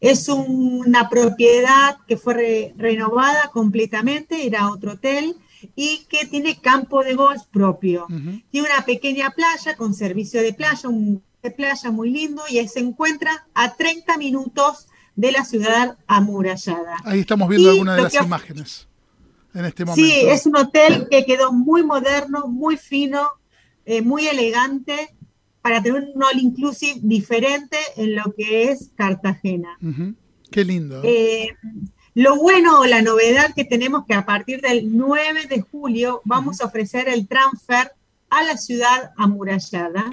Es 0.00 0.28
una 0.28 1.08
propiedad 1.08 1.98
que 2.06 2.16
fue 2.16 2.74
renovada 2.76 3.50
completamente, 3.52 4.46
era 4.46 4.70
otro 4.70 4.92
hotel, 4.92 5.36
y 5.76 6.04
que 6.08 6.26
tiene 6.26 6.60
campo 6.60 7.04
de 7.04 7.14
golf 7.14 7.42
propio. 7.52 8.06
Tiene 8.50 8.68
una 8.68 8.84
pequeña 8.84 9.30
playa 9.30 9.76
con 9.76 9.94
servicio 9.94 10.42
de 10.42 10.52
playa, 10.52 10.88
un 10.88 11.22
de 11.42 11.50
playa 11.50 11.90
muy 11.90 12.10
lindo, 12.10 12.42
y 12.48 12.66
se 12.68 12.80
encuentra 12.80 13.46
a 13.54 13.74
30 13.74 14.16
minutos 14.16 14.88
de 15.14 15.32
la 15.32 15.44
ciudad 15.44 15.98
amurallada. 16.06 16.96
Ahí 17.04 17.20
estamos 17.20 17.48
viendo 17.48 17.70
algunas 17.70 17.96
de 17.96 18.02
las 18.02 18.14
imágenes 18.14 18.88
en 19.54 19.64
este 19.64 19.84
momento. 19.84 20.08
Sí, 20.08 20.20
es 20.26 20.46
un 20.46 20.56
hotel 20.56 21.06
que 21.10 21.24
quedó 21.24 21.52
muy 21.52 21.84
moderno, 21.84 22.46
muy 22.48 22.76
fino, 22.76 23.28
eh, 23.84 24.02
muy 24.02 24.26
elegante 24.26 25.14
para 25.62 25.82
tener 25.82 26.02
un 26.14 26.22
all 26.22 26.38
inclusive 26.38 26.98
diferente 27.02 27.78
en 27.96 28.16
lo 28.16 28.32
que 28.36 28.70
es 28.70 28.90
Cartagena. 28.96 29.78
Qué 30.50 30.64
lindo. 30.64 31.00
¿eh? 31.04 31.56
Lo 32.14 32.36
bueno 32.36 32.80
o 32.80 32.84
la 32.84 33.00
novedad 33.00 33.54
que 33.54 33.64
tenemos 33.64 34.04
que 34.06 34.14
a 34.14 34.26
partir 34.26 34.60
del 34.60 34.96
9 34.96 35.46
de 35.46 35.62
julio 35.62 36.20
vamos 36.24 36.60
a 36.60 36.66
ofrecer 36.66 37.08
el 37.08 37.26
transfer 37.26 37.92
a 38.28 38.42
la 38.42 38.56
ciudad 38.56 39.12
amurallada. 39.16 40.10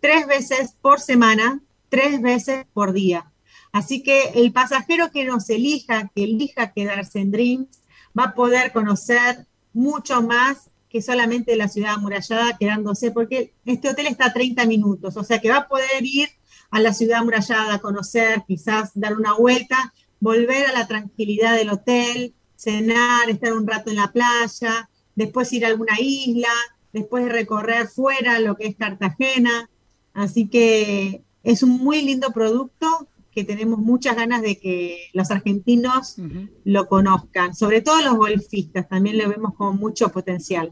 Tres 0.00 0.26
veces 0.26 0.74
por 0.80 1.00
semana, 1.00 1.60
tres 1.88 2.20
veces 2.20 2.66
por 2.72 2.92
día. 2.92 3.30
Así 3.72 4.02
que 4.02 4.30
el 4.34 4.52
pasajero 4.52 5.10
que 5.12 5.24
nos 5.24 5.48
elija, 5.48 6.10
que 6.14 6.24
elija 6.24 6.72
quedarse 6.72 7.20
en 7.20 7.30
Dreams, 7.30 7.80
va 8.18 8.24
a 8.24 8.34
poder 8.34 8.72
conocer 8.72 9.46
mucho 9.72 10.22
más 10.22 10.69
que 10.90 11.00
solamente 11.00 11.56
la 11.56 11.68
ciudad 11.68 11.94
amurallada 11.94 12.58
quedándose, 12.58 13.12
porque 13.12 13.54
este 13.64 13.88
hotel 13.88 14.08
está 14.08 14.26
a 14.26 14.32
30 14.32 14.66
minutos, 14.66 15.16
o 15.16 15.24
sea 15.24 15.38
que 15.38 15.48
va 15.48 15.58
a 15.58 15.68
poder 15.68 16.02
ir 16.02 16.28
a 16.70 16.80
la 16.80 16.92
ciudad 16.92 17.20
amurallada, 17.20 17.78
conocer, 17.78 18.42
quizás 18.46 18.90
dar 18.94 19.16
una 19.16 19.34
vuelta, 19.34 19.92
volver 20.18 20.66
a 20.66 20.72
la 20.72 20.86
tranquilidad 20.86 21.56
del 21.56 21.70
hotel, 21.70 22.34
cenar, 22.56 23.30
estar 23.30 23.52
un 23.52 23.66
rato 23.66 23.90
en 23.90 23.96
la 23.96 24.12
playa, 24.12 24.90
después 25.14 25.52
ir 25.52 25.64
a 25.64 25.68
alguna 25.68 25.98
isla, 25.98 26.52
después 26.92 27.30
recorrer 27.30 27.88
fuera 27.88 28.38
lo 28.38 28.56
que 28.56 28.66
es 28.66 28.76
Cartagena. 28.76 29.70
Así 30.12 30.48
que 30.48 31.22
es 31.42 31.62
un 31.62 31.70
muy 31.70 32.02
lindo 32.02 32.32
producto 32.32 33.08
que 33.32 33.44
tenemos 33.44 33.78
muchas 33.78 34.16
ganas 34.16 34.42
de 34.42 34.58
que 34.58 35.08
los 35.12 35.30
argentinos 35.30 36.16
lo 36.64 36.88
conozcan, 36.88 37.54
sobre 37.54 37.80
todo 37.80 38.02
los 38.02 38.16
golfistas, 38.16 38.88
también 38.88 39.18
lo 39.18 39.28
vemos 39.28 39.54
con 39.54 39.76
mucho 39.76 40.08
potencial. 40.10 40.70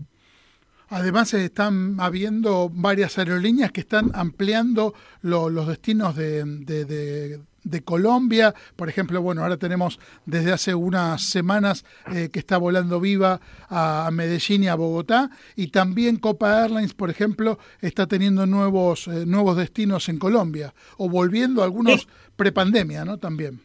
Además, 0.90 1.34
están 1.34 1.96
habiendo 2.00 2.70
varias 2.72 3.18
aerolíneas 3.18 3.72
que 3.72 3.80
están 3.80 4.10
ampliando 4.14 4.94
los 5.20 5.66
destinos 5.66 6.16
de, 6.16 6.44
de, 6.44 7.84
Colombia. 7.84 8.54
Por 8.74 8.88
ejemplo, 8.88 9.20
bueno, 9.20 9.42
ahora 9.42 9.58
tenemos 9.58 10.00
desde 10.24 10.52
hace 10.52 10.74
unas 10.74 11.28
semanas 11.28 11.84
eh, 12.14 12.30
que 12.32 12.38
está 12.38 12.56
volando 12.56 12.98
viva 12.98 13.38
a 13.68 14.08
Medellín 14.10 14.62
y 14.62 14.68
a 14.68 14.74
Bogotá. 14.74 15.30
Y 15.54 15.66
también 15.68 16.16
Copa 16.16 16.62
Airlines, 16.62 16.94
por 16.94 17.10
ejemplo, 17.10 17.58
está 17.82 18.06
teniendo 18.06 18.46
nuevos, 18.46 19.08
eh, 19.08 19.26
nuevos 19.26 19.58
destinos 19.58 20.08
en 20.08 20.18
Colombia. 20.18 20.72
O 20.96 21.10
volviendo 21.10 21.62
algunos 21.62 22.08
prepandemia, 22.38 23.04
¿no? 23.04 23.18
También. 23.18 23.60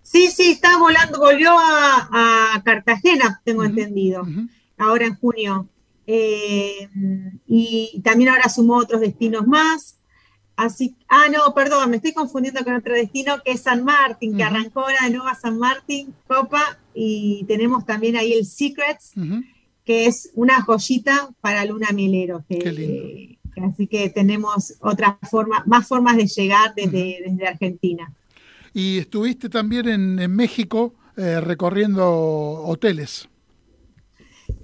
Sí, 0.00 0.28
sí, 0.28 0.52
está 0.52 0.78
volando, 0.78 1.18
volvió 1.18 1.50
a, 1.58 2.62
Cartagena, 2.64 3.42
tengo 3.44 3.64
entendido, 3.64 4.24
ahora 4.78 5.06
en 5.06 5.16
junio. 5.16 5.68
Eh, 6.06 6.88
y 7.48 8.00
también 8.04 8.30
ahora 8.30 8.48
sumó 8.48 8.76
otros 8.76 9.00
destinos 9.00 9.46
más. 9.46 9.98
Así, 10.54 10.94
ah, 11.08 11.26
no, 11.30 11.52
perdón, 11.52 11.90
me 11.90 11.96
estoy 11.96 12.12
confundiendo 12.12 12.64
con 12.64 12.74
otro 12.74 12.94
destino 12.94 13.42
que 13.44 13.52
es 13.52 13.62
San 13.62 13.84
Martín, 13.84 14.36
que 14.36 14.44
arrancó 14.44 14.82
ahora 14.82 15.04
de 15.04 15.10
nuevo 15.10 15.26
a 15.26 15.34
San 15.34 15.58
Martín, 15.58 16.14
Copa, 16.26 16.78
y 16.94 17.44
tenemos 17.46 17.84
también 17.84 18.16
ahí 18.16 18.32
el 18.32 18.46
Secrets, 18.46 19.12
que 19.84 20.06
es 20.06 20.30
una 20.34 20.62
joyita 20.62 21.30
para 21.40 21.64
Luna 21.64 21.88
Mielero. 21.92 22.44
Que, 22.48 23.35
así 23.64 23.86
que 23.86 24.10
tenemos 24.10 24.74
otra 24.80 25.18
forma, 25.30 25.62
más 25.66 25.86
formas 25.86 26.16
de 26.16 26.26
llegar 26.26 26.74
desde, 26.74 27.18
desde 27.26 27.46
Argentina. 27.46 28.12
Y 28.72 28.98
estuviste 28.98 29.48
también 29.48 29.88
en, 29.88 30.36
México 30.36 30.94
eh, 31.16 31.40
recorriendo 31.40 32.04
hoteles. 32.06 33.28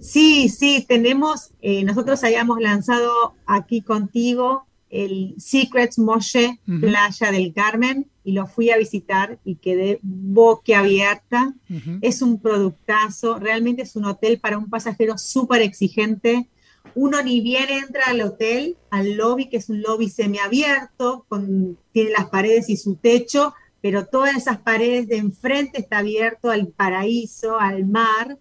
Sí, 0.00 0.48
sí, 0.48 0.84
tenemos, 0.86 1.52
eh, 1.60 1.82
nosotros 1.84 2.22
habíamos 2.24 2.60
lanzado 2.60 3.34
aquí 3.46 3.80
contigo 3.80 4.66
el 4.90 5.34
Secrets 5.38 5.98
Moshe 5.98 6.60
Playa 6.66 7.32
del 7.32 7.54
Carmen 7.54 8.06
y 8.24 8.32
lo 8.32 8.46
fui 8.46 8.70
a 8.70 8.76
visitar 8.76 9.38
y 9.44 9.56
quedé 9.56 9.98
boquiabierta. 10.02 11.54
Es 12.02 12.20
un 12.20 12.38
productazo, 12.40 13.38
realmente 13.38 13.82
es 13.82 13.96
un 13.96 14.04
hotel 14.04 14.38
para 14.38 14.58
un 14.58 14.68
pasajero 14.68 15.16
súper 15.16 15.62
exigente. 15.62 16.48
Uno 16.94 17.22
ni 17.22 17.40
bien 17.40 17.70
entra 17.70 18.06
al 18.06 18.20
hotel, 18.20 18.76
al 18.90 19.14
lobby, 19.16 19.48
que 19.48 19.56
es 19.56 19.68
un 19.68 19.80
lobby 19.80 20.10
semiabierto, 20.10 21.24
con, 21.28 21.78
tiene 21.92 22.10
las 22.10 22.28
paredes 22.28 22.68
y 22.68 22.76
su 22.76 22.96
techo, 22.96 23.54
pero 23.80 24.06
todas 24.06 24.36
esas 24.36 24.58
paredes 24.58 25.08
de 25.08 25.16
enfrente 25.16 25.80
está 25.80 25.98
abierto 25.98 26.50
al 26.50 26.68
paraíso, 26.68 27.58
al 27.58 27.86
mar. 27.86 28.38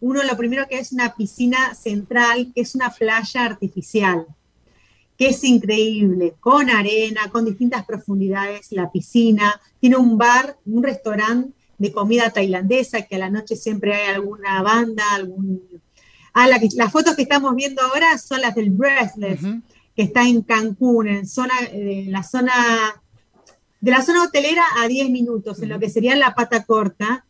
Uno 0.00 0.22
lo 0.22 0.36
primero 0.36 0.66
que 0.68 0.78
es 0.78 0.92
una 0.92 1.14
piscina 1.14 1.74
central, 1.74 2.52
que 2.54 2.60
es 2.60 2.74
una 2.74 2.90
playa 2.90 3.44
artificial, 3.44 4.26
que 5.16 5.28
es 5.28 5.42
increíble, 5.42 6.34
con 6.38 6.70
arena, 6.70 7.30
con 7.32 7.44
distintas 7.44 7.84
profundidades, 7.84 8.70
la 8.70 8.90
piscina, 8.92 9.60
tiene 9.80 9.96
un 9.96 10.16
bar, 10.16 10.56
un 10.64 10.84
restaurante 10.84 11.52
de 11.78 11.92
comida 11.92 12.30
tailandesa, 12.30 13.02
que 13.02 13.16
a 13.16 13.18
la 13.18 13.30
noche 13.30 13.56
siempre 13.56 13.94
hay 13.94 14.14
alguna 14.14 14.62
banda, 14.62 15.04
algún... 15.14 15.82
Ah, 16.40 16.46
las 16.46 16.92
fotos 16.92 17.16
que 17.16 17.22
estamos 17.22 17.56
viendo 17.56 17.82
ahora 17.82 18.16
son 18.16 18.40
las 18.42 18.54
del 18.54 18.70
Breathless, 18.70 19.40
que 19.96 20.02
está 20.02 20.22
en 20.22 20.42
Cancún, 20.42 21.08
en, 21.08 21.26
zona, 21.26 21.52
en 21.72 22.12
la 22.12 22.22
zona 22.22 22.52
de 23.80 23.90
la 23.90 24.02
zona 24.02 24.22
hotelera 24.22 24.62
a 24.78 24.86
10 24.86 25.10
minutos, 25.10 25.60
en 25.60 25.70
lo 25.70 25.80
que 25.80 25.90
sería 25.90 26.14
la 26.14 26.36
pata 26.36 26.62
corta. 26.62 27.26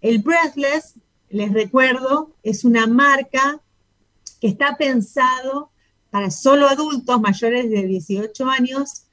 El 0.00 0.20
Breathless 0.20 0.94
les 1.30 1.52
recuerdo, 1.52 2.36
es 2.44 2.64
una 2.64 2.86
marca 2.86 3.60
que 4.40 4.46
está 4.46 4.76
pensado 4.76 5.72
para 6.10 6.30
solo 6.30 6.68
adultos 6.68 7.20
mayores 7.20 7.68
de 7.68 7.88
18 7.88 8.48
años, 8.48 9.06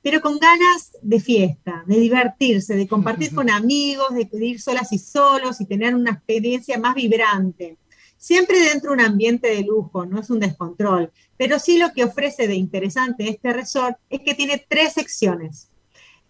pero 0.00 0.22
con 0.22 0.38
ganas 0.38 0.92
de 1.02 1.20
fiesta, 1.20 1.84
de 1.86 2.00
divertirse, 2.00 2.76
de 2.76 2.88
compartir 2.88 3.34
con 3.34 3.50
amigos, 3.50 4.14
de 4.14 4.26
ir 4.46 4.58
solas 4.58 4.90
y 4.94 4.98
solos 4.98 5.60
y 5.60 5.66
tener 5.66 5.94
una 5.94 6.12
experiencia 6.12 6.78
más 6.78 6.94
vibrante. 6.94 7.76
Siempre 8.18 8.58
dentro 8.60 8.90
de 8.90 8.94
un 8.94 9.00
ambiente 9.00 9.48
de 9.48 9.62
lujo, 9.62 10.06
no 10.06 10.20
es 10.20 10.30
un 10.30 10.40
descontrol, 10.40 11.12
pero 11.36 11.58
sí 11.58 11.78
lo 11.78 11.92
que 11.92 12.04
ofrece 12.04 12.48
de 12.48 12.54
interesante 12.54 13.28
este 13.28 13.52
resort 13.52 13.98
es 14.10 14.20
que 14.20 14.34
tiene 14.34 14.64
tres 14.68 14.94
secciones. 14.94 15.68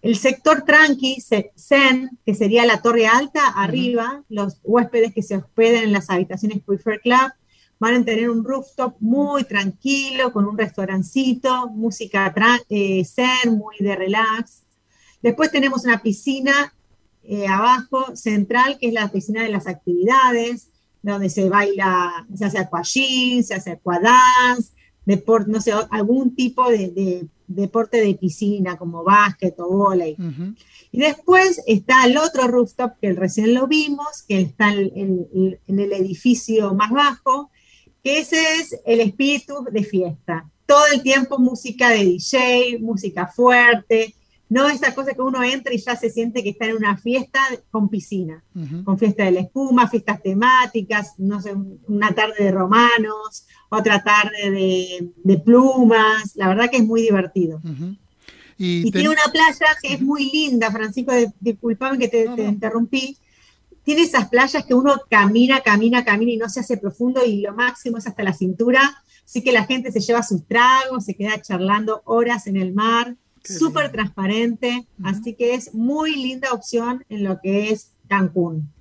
El 0.03 0.17
sector 0.17 0.63
tranqui, 0.63 1.23
Zen, 1.57 2.11
que 2.25 2.35
sería 2.35 2.67
la 2.67 2.83
torre 2.83 3.07
alta, 3.07 3.49
arriba, 3.49 4.25
los 4.29 4.61
huéspedes 4.63 5.15
que 5.15 5.23
se 5.23 5.37
hospeden 5.37 5.85
en 5.85 5.93
las 5.93 6.11
habitaciones 6.11 6.63
Prefer 6.65 7.01
Club 7.01 7.33
van 7.79 7.95
a 7.95 8.05
tener 8.05 8.31
un 8.31 8.45
rooftop 8.45 8.97
muy 9.01 9.45
tranquilo, 9.45 10.33
con 10.33 10.47
un 10.47 10.57
restaurancito, 10.57 11.69
música 11.69 12.33
eh, 12.69 13.05
zen, 13.05 13.55
muy 13.57 13.77
de 13.81 13.97
relax. 13.97 14.63
Después 15.23 15.51
tenemos 15.51 15.85
una 15.85 16.01
piscina 16.03 16.75
eh, 17.23 17.47
abajo, 17.47 18.17
central, 18.17 18.79
que 18.79 18.89
es 18.89 18.95
la 18.95 19.11
piscina 19.11 19.43
de 19.43 19.51
las 19.51 19.67
actividades, 19.67 20.69
donde 21.13 21.31
se 21.31 21.49
baila, 21.49 22.27
se 22.35 22.45
hace 22.45 22.59
aquagym, 22.59 23.43
se 23.43 23.55
hace 23.55 23.73
aquadance, 23.73 24.73
deporte, 25.05 25.51
no 25.51 25.61
sé, 25.61 25.73
algún 25.91 26.35
tipo 26.35 26.69
de 26.71 27.29
deporte 27.47 27.99
de 27.99 28.15
piscina 28.15 28.77
como 28.77 29.05
básquet 29.05 29.59
o 29.61 29.69
volei. 29.69 30.17
Y 30.93 30.99
después 30.99 31.63
está 31.67 32.07
el 32.07 32.17
otro 32.17 32.49
rooftop 32.49 32.93
que 33.01 33.13
recién 33.13 33.55
lo 33.55 33.67
vimos, 33.67 34.23
que 34.27 34.41
está 34.41 34.73
en, 34.73 35.59
el 35.67 35.93
edificio 35.93 36.75
más 36.75 36.91
bajo, 36.91 37.51
que 38.03 38.21
ese 38.21 38.37
es 38.59 38.77
el 38.85 39.01
espíritu 39.01 39.65
de 39.71 39.85
fiesta. 39.85 40.49
Todo 40.67 40.85
el 40.93 41.03
tiempo 41.03 41.39
música 41.39 41.91
de 41.91 42.05
DJ, 42.05 42.79
música 42.81 43.27
fuerte, 43.27 44.15
no 44.49 44.69
esa 44.69 44.95
cosa 44.95 45.13
que 45.13 45.23
uno 45.23 45.43
entra 45.43 45.75
y 45.75 45.79
ya 45.79 45.97
se 45.97 46.11
siente 46.11 46.43
que 46.43 46.51
está 46.51 46.67
en 46.67 46.77
una 46.77 46.97
fiesta 46.97 47.41
con 47.71 47.89
piscina, 47.89 48.45
con 48.85 48.99
fiesta 48.99 49.25
de 49.25 49.33
la 49.33 49.41
espuma, 49.41 49.89
fiestas 49.89 50.23
temáticas, 50.23 51.15
no 51.19 51.41
sé, 51.41 51.53
una 51.89 52.15
tarde 52.15 52.45
de 52.45 52.53
romanos, 52.53 53.47
otra 53.69 54.05
tarde 54.05 55.11
de, 55.25 55.39
plumas, 55.39 56.37
la 56.37 56.49
verdad 56.49 56.71
que 56.71 56.77
es 56.77 56.85
muy 56.85 57.03
divertido. 57.03 57.61
Y, 58.57 58.91
tiene 58.91 59.09
una 59.09 59.25
playa 59.33 59.67
que 59.83 59.95
es 59.95 60.01
muy 60.01 60.31
linda, 60.31 60.71
Francisco, 60.71 61.13
disculpame 61.41 61.99
que 61.99 62.09
te, 62.09 62.25
interrumpí. 62.45 63.17
Tiene 63.83 64.03
esas 64.03 64.29
playas 64.29 64.65
que 64.65 64.75
uno 64.75 64.95
camina, 65.11 65.61
camina, 65.61 66.05
camina 66.05 66.33
y 66.33 66.37
no 66.37 66.49
se 66.49 66.61
hace 66.61 66.77
profundo 66.77 67.25
y 67.25 67.41
lo 67.41 67.55
máximo 67.55 67.99
es 67.99 68.07
hasta 68.07 68.23
la 68.23 68.33
cintura. 68.33 69.03
Así 69.25 69.43
que 69.43 69.53
la 69.53 69.65
gente 69.65 69.93
se 69.93 70.01
lleva 70.01 70.23
sus 70.23 70.47
tragos, 70.47 71.05
se 71.05 71.15
queda 71.15 71.41
charlando 71.43 72.03
horas 72.05 72.47
en 72.47 72.57
el 72.57 72.73
mar, 72.73 73.17
súper 73.47 73.91
transparente. 73.93 74.87
Así 75.03 75.35
que 75.35 75.55
es 75.55 75.75
muy 75.75 76.17
linda 76.17 76.53
opción 76.53 77.05
en 77.09 77.25
lo 77.25 77.41
que 77.41 77.71
es 77.71 77.93
Cancún. 78.09 78.73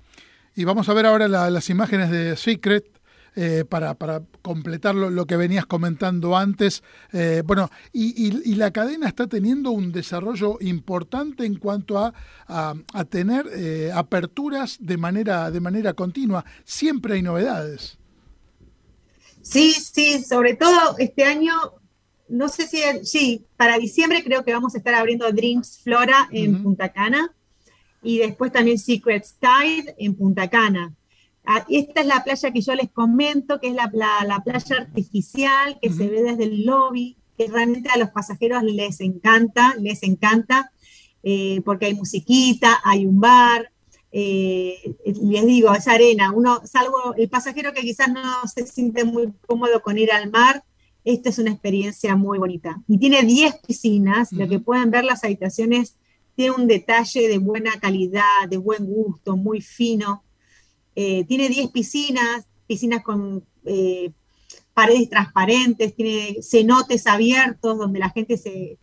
Y 0.54 0.64
vamos 0.64 0.88
a 0.88 0.94
ver 0.94 1.06
ahora 1.06 1.28
las 1.28 1.70
imágenes 1.70 2.10
de 2.10 2.36
Secret, 2.36 2.96
eh, 3.38 3.66
para, 3.68 3.92
para, 3.92 4.22
completar 4.40 4.94
lo, 4.94 5.26
que 5.26 5.36
venías 5.36 5.66
comentando 5.66 6.38
antes. 6.38 6.82
Eh, 7.12 7.42
bueno, 7.44 7.68
y, 7.92 8.54
la 8.54 8.70
cadena 8.70 9.08
está 9.08 9.26
teniendo 9.26 9.72
un 9.72 9.92
desarrollo 9.92 10.56
importante 10.62 11.44
en 11.44 11.56
cuanto 11.56 11.98
a, 11.98 12.14
a, 12.48 13.04
tener 13.04 13.46
eh, 13.54 13.90
aperturas 13.94 14.78
de 14.80 14.96
manera, 14.96 15.50
de 15.50 15.60
manera 15.60 15.92
continua. 15.92 16.46
Siempre 16.64 17.16
hay 17.16 17.22
novedades. 17.22 17.98
Sí, 19.42 19.72
sí, 19.72 20.24
sobre 20.24 20.54
todo 20.54 20.96
este 20.96 21.24
año, 21.24 21.52
no 22.28 22.48
sé 22.48 22.66
si, 22.66 22.78
sí, 23.04 23.46
para 23.56 23.78
diciembre 23.78 24.22
creo 24.24 24.44
que 24.44 24.52
vamos 24.52 24.74
a 24.74 24.78
estar 24.78 24.94
abriendo 24.94 25.30
Dreams 25.32 25.80
Flora 25.82 26.28
en 26.32 26.62
Punta 26.62 26.92
Cana 26.92 27.34
y 28.02 28.18
después 28.18 28.52
también 28.52 28.78
Secret 28.78 29.24
Tide 29.40 29.94
en 29.98 30.14
Punta 30.14 30.48
Cana. 30.48 30.94
Ah, 31.44 31.64
esta 31.68 32.00
es 32.00 32.06
la 32.06 32.24
playa 32.24 32.50
que 32.50 32.60
yo 32.60 32.74
les 32.74 32.90
comento, 32.90 33.60
que 33.60 33.68
es 33.68 33.74
la, 33.74 33.88
playa 33.88 34.76
artificial 34.76 35.78
que 35.80 35.92
se 35.92 36.08
ve 36.08 36.22
desde 36.22 36.44
el 36.44 36.64
lobby, 36.66 37.16
que 37.38 37.46
realmente 37.46 37.88
a 37.88 37.98
los 37.98 38.10
pasajeros 38.10 38.64
les 38.64 39.00
encanta, 39.00 39.76
les 39.80 40.02
encanta, 40.02 40.72
eh, 41.22 41.60
porque 41.64 41.86
hay 41.86 41.94
musiquita, 41.94 42.80
hay 42.84 43.06
un 43.06 43.20
bar, 43.20 43.70
eh, 44.10 44.96
les 45.04 45.46
digo, 45.46 45.72
es 45.74 45.86
arena, 45.86 46.32
uno, 46.32 46.62
salvo 46.64 47.14
el 47.16 47.28
pasajero 47.28 47.72
que 47.72 47.82
quizás 47.82 48.08
no 48.08 48.22
se 48.52 48.66
siente 48.66 49.04
muy 49.04 49.32
cómodo 49.46 49.82
con 49.82 49.98
ir 49.98 50.10
al 50.10 50.30
mar, 50.30 50.64
esta 51.06 51.28
es 51.28 51.38
una 51.38 51.52
experiencia 51.52 52.16
muy 52.16 52.36
bonita. 52.36 52.82
Y 52.88 52.98
tiene 52.98 53.22
10 53.22 53.60
piscinas, 53.64 54.32
lo 54.32 54.48
que 54.48 54.58
pueden 54.58 54.90
ver 54.90 55.04
las 55.04 55.22
habitaciones 55.22 55.94
tiene 56.34 56.50
un 56.50 56.66
detalle 56.66 57.28
de 57.28 57.38
buena 57.38 57.78
calidad, 57.80 58.48
de 58.50 58.56
buen 58.56 58.84
gusto, 58.84 59.36
muy 59.36 59.60
fino. 59.60 60.24
Eh, 60.96 61.24
tiene 61.24 61.48
10 61.48 61.70
piscinas, 61.70 62.46
piscinas 62.66 63.04
con 63.04 63.44
eh, 63.64 64.10
paredes 64.74 65.08
transparentes, 65.08 65.94
tiene 65.94 66.38
cenotes 66.42 67.06
abiertos 67.06 67.78
donde 67.78 68.00
la 68.00 68.10
gente 68.10 68.36
se, 68.36 68.76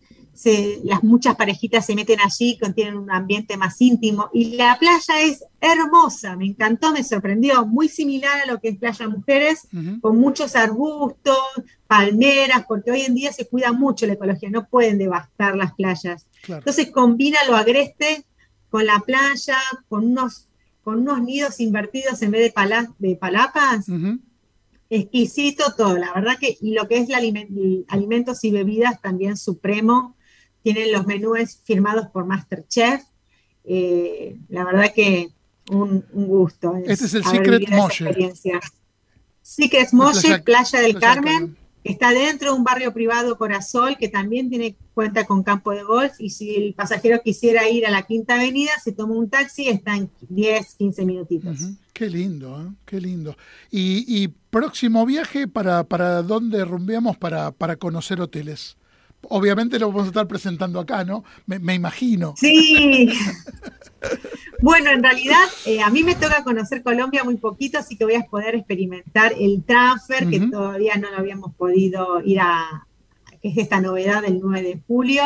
las 0.83 1.03
muchas 1.03 1.35
parejitas 1.35 1.85
se 1.85 1.95
meten 1.95 2.19
allí, 2.19 2.57
contienen 2.57 2.97
un 2.97 3.11
ambiente 3.11 3.55
más 3.55 3.79
íntimo 3.79 4.29
y 4.33 4.55
la 4.55 4.77
playa 4.79 5.21
es 5.21 5.43
hermosa, 5.61 6.35
me 6.35 6.47
encantó, 6.47 6.91
me 6.91 7.03
sorprendió, 7.03 7.67
muy 7.67 7.87
similar 7.87 8.41
a 8.41 8.51
lo 8.51 8.59
que 8.59 8.69
es 8.69 8.77
Playa 8.77 9.07
Mujeres, 9.07 9.67
con 10.01 10.17
muchos 10.17 10.55
arbustos, 10.55 11.37
palmeras, 11.87 12.65
porque 12.67 12.91
hoy 12.91 13.01
en 13.01 13.13
día 13.13 13.31
se 13.31 13.47
cuida 13.47 13.71
mucho 13.71 14.07
la 14.07 14.13
ecología, 14.13 14.49
no 14.49 14.67
pueden 14.67 14.97
devastar 14.97 15.55
las 15.55 15.73
playas. 15.75 16.27
Entonces 16.47 16.89
combina 16.91 17.37
lo 17.47 17.55
agreste 17.55 18.25
con 18.69 18.87
la 18.87 18.99
playa, 19.05 19.57
con 19.87 20.05
unos, 20.05 20.47
con 20.83 21.01
unos 21.01 21.21
nidos 21.21 21.59
invertidos 21.59 22.21
en 22.23 22.31
vez 22.31 22.53
de, 22.53 22.87
de 22.97 23.15
palapas. 23.15 23.85
Exquisito 24.89 25.73
todo, 25.77 25.97
la 25.97 26.11
verdad 26.13 26.37
que 26.39 26.57
y 26.59 26.73
lo 26.73 26.87
que 26.87 26.97
es 26.97 27.09
la 27.09 27.17
alimentos 27.17 28.43
y 28.43 28.51
bebidas 28.51 28.99
también 28.99 29.37
supremo, 29.37 30.15
tienen 30.63 30.91
los 30.91 31.05
menús 31.05 31.59
firmados 31.63 32.07
por 32.07 32.25
Masterchef. 32.25 33.03
Eh, 33.65 34.37
la 34.49 34.63
verdad 34.63 34.91
que 34.93 35.29
un, 35.69 36.03
gusto. 36.13 36.75
este 36.85 37.05
es 37.05 37.13
el 37.13 37.23
Secret 37.23 37.69
Moche. 37.69 38.05
Secret 39.41 39.91
Moche, 39.91 40.39
Playa, 40.39 40.81
del 40.81 40.99
Carmen. 40.99 41.57
Está 41.83 42.11
dentro 42.11 42.51
de 42.51 42.57
un 42.57 42.63
barrio 42.63 42.93
privado 42.93 43.37
Corazol 43.37 43.97
que 43.97 44.07
también 44.07 44.49
tiene 44.49 44.77
cuenta 44.93 45.25
con 45.25 45.43
campo 45.43 45.71
de 45.71 45.83
golf 45.83 46.13
y 46.17 46.29
si 46.29 46.55
el 46.55 46.73
pasajero 46.73 47.21
quisiera 47.21 47.67
ir 47.67 47.85
a 47.85 47.91
la 47.91 48.03
Quinta 48.03 48.35
Avenida, 48.35 48.71
se 48.81 48.93
toma 48.93 49.15
un 49.15 49.29
taxi, 49.29 49.67
está 49.67 49.97
en 49.97 50.09
10, 50.29 50.75
15 50.75 51.05
minutitos. 51.05 51.57
Qué 51.91 52.09
lindo, 52.09 52.61
¿eh? 52.61 52.73
qué 52.85 53.01
lindo. 53.01 53.35
Y, 53.69 54.29
próximo 54.49 55.05
viaje, 55.05 55.45
¿para, 55.49 55.83
para 55.83 56.21
dónde 56.21 56.63
rumbeamos 56.63 57.17
para, 57.17 57.51
para 57.51 57.75
conocer 57.75 58.21
hoteles? 58.21 58.77
Obviamente 59.29 59.79
lo 59.79 59.87
vamos 59.87 60.03
a 60.03 60.07
estar 60.07 60.27
presentando 60.27 60.79
acá, 60.79 61.03
¿no? 61.03 61.23
Me, 61.45 61.73
imagino. 61.73 62.33
Sí. 62.37 63.09
bueno, 64.61 64.91
en 64.91 65.01
realidad 65.01 65.43
eh, 65.65 65.81
a 65.81 65.89
mí 65.89 66.03
me 66.03 66.15
toca 66.15 66.43
conocer 66.43 66.83
Colombia 66.83 67.23
muy 67.23 67.37
poquito, 67.37 67.79
así 67.79 67.95
que 67.95 68.05
voy 68.05 68.15
a 68.15 68.25
poder 68.25 68.55
experimentar 68.55 69.33
el 69.39 69.63
transfer, 69.63 70.29
que 70.29 70.41
todavía 70.41 70.95
no 70.97 71.09
lo 71.09 71.17
habíamos 71.17 71.53
podido 71.55 72.21
ir 72.21 72.41
a, 72.41 72.85
que 73.41 73.49
es 73.49 73.57
esta 73.57 73.81
novedad 73.81 74.21
del 74.21 74.39
9 74.41 74.61
de 74.61 74.81
julio. 74.87 75.23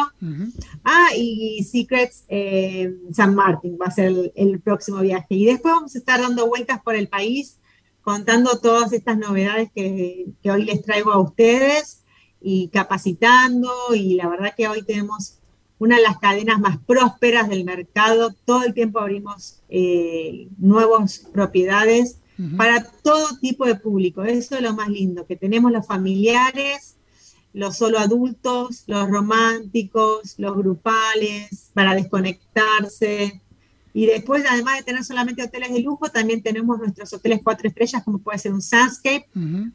Ah, 0.84 1.10
y 1.16 1.64
Secrets 1.64 2.24
eh, 2.28 2.94
San 3.12 3.36
Martín 3.36 3.78
va 3.82 3.88
a 3.88 3.92
ser 3.92 4.32
el, 4.36 4.60
próximo 4.60 5.00
viaje. 5.02 5.36
Y 5.36 5.46
después 5.46 5.74
vamos 5.74 5.96
a 5.96 6.00
estar 6.00 6.20
dando 6.22 6.48
vueltas 6.48 6.82
por 6.82 6.96
el 6.96 7.08
país, 7.08 7.60
contando 8.02 8.60
todas 8.60 8.94
estas 8.94 9.18
novedades 9.18 9.70
que, 9.74 10.28
que 10.42 10.52
hoy 10.52 10.66
les 10.66 10.82
traigo 10.82 11.12
a 11.12 11.20
ustedes 11.20 12.04
y 12.42 12.70
capacitando 12.70 13.72
y 13.96 14.16
la 14.16 14.30
verdad 14.30 14.54
que 14.56 14.68
hoy 14.68 14.84
tenemos 14.84 15.38
una 15.80 15.98
de 15.98 16.04
las 16.04 16.18
cadenas 16.20 16.60
más 16.60 16.78
prósperas 16.80 17.50
del 17.50 17.64
mercado. 17.64 18.34
Todo 18.46 18.64
el 18.64 18.74
tiempo 18.74 19.00
abrimos 19.00 19.62
eh, 19.70 20.48
nuevas 20.58 21.20
propiedades 21.32 22.20
para 22.56 22.84
todo 22.84 23.38
tipo 23.40 23.66
de 23.66 23.76
público. 23.76 24.24
Eso 24.24 24.56
es 24.56 24.62
lo 24.62 24.74
más 24.74 24.90
lindo, 24.90 25.26
que 25.26 25.36
tenemos 25.36 25.72
los 25.72 25.88
familiares, 25.88 26.98
los 27.54 27.78
solo 27.78 27.98
adultos, 27.98 28.84
los 28.86 29.10
románticos, 29.10 30.36
los 30.38 30.56
grupales, 30.56 31.72
para 31.74 31.96
desconectarse. 31.96 33.42
Y 33.94 34.06
después, 34.06 34.46
además 34.48 34.78
de 34.78 34.84
tener 34.84 35.04
solamente 35.04 35.42
hoteles 35.42 35.74
de 35.74 35.80
lujo, 35.80 36.10
también 36.10 36.44
tenemos 36.44 36.78
nuestros 36.78 37.12
hoteles 37.14 37.40
cuatro 37.44 37.68
estrellas, 37.68 38.04
como 38.04 38.20
puede 38.20 38.38
ser 38.38 38.54
un 38.54 38.62
Sunscape 38.62 39.28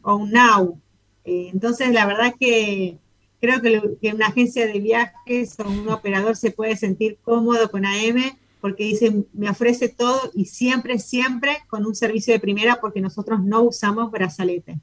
o 0.03 0.15
un 0.15 0.31
Now. 0.31 0.81
Eh, 1.25 1.51
entonces, 1.53 1.93
la 1.93 2.07
verdad 2.07 2.35
que 2.39 2.99
creo 3.41 3.61
que, 3.61 4.13
una 4.15 4.29
agencia 4.29 4.67
de 4.67 4.79
viajes 4.79 5.59
o 5.59 5.69
un 5.69 5.89
operador 5.89 6.37
se 6.37 6.53
puede 6.53 6.77
sentir 6.77 7.19
cómodo 7.23 7.71
con 7.71 7.85
AM 7.85 8.39
porque 8.61 8.85
dice, 8.85 9.25
me 9.33 9.51
ofrece 9.51 9.89
todo 9.89 10.31
y 10.35 10.45
siempre, 10.45 11.01
siempre 11.01 11.59
con 11.69 11.85
un 11.85 11.97
servicio 11.97 12.33
de 12.33 12.39
primera 12.39 12.81
porque 12.81 13.01
nosotros 13.01 13.43
no 13.43 13.63
usamos 13.63 14.13
brazalete. 14.13 14.79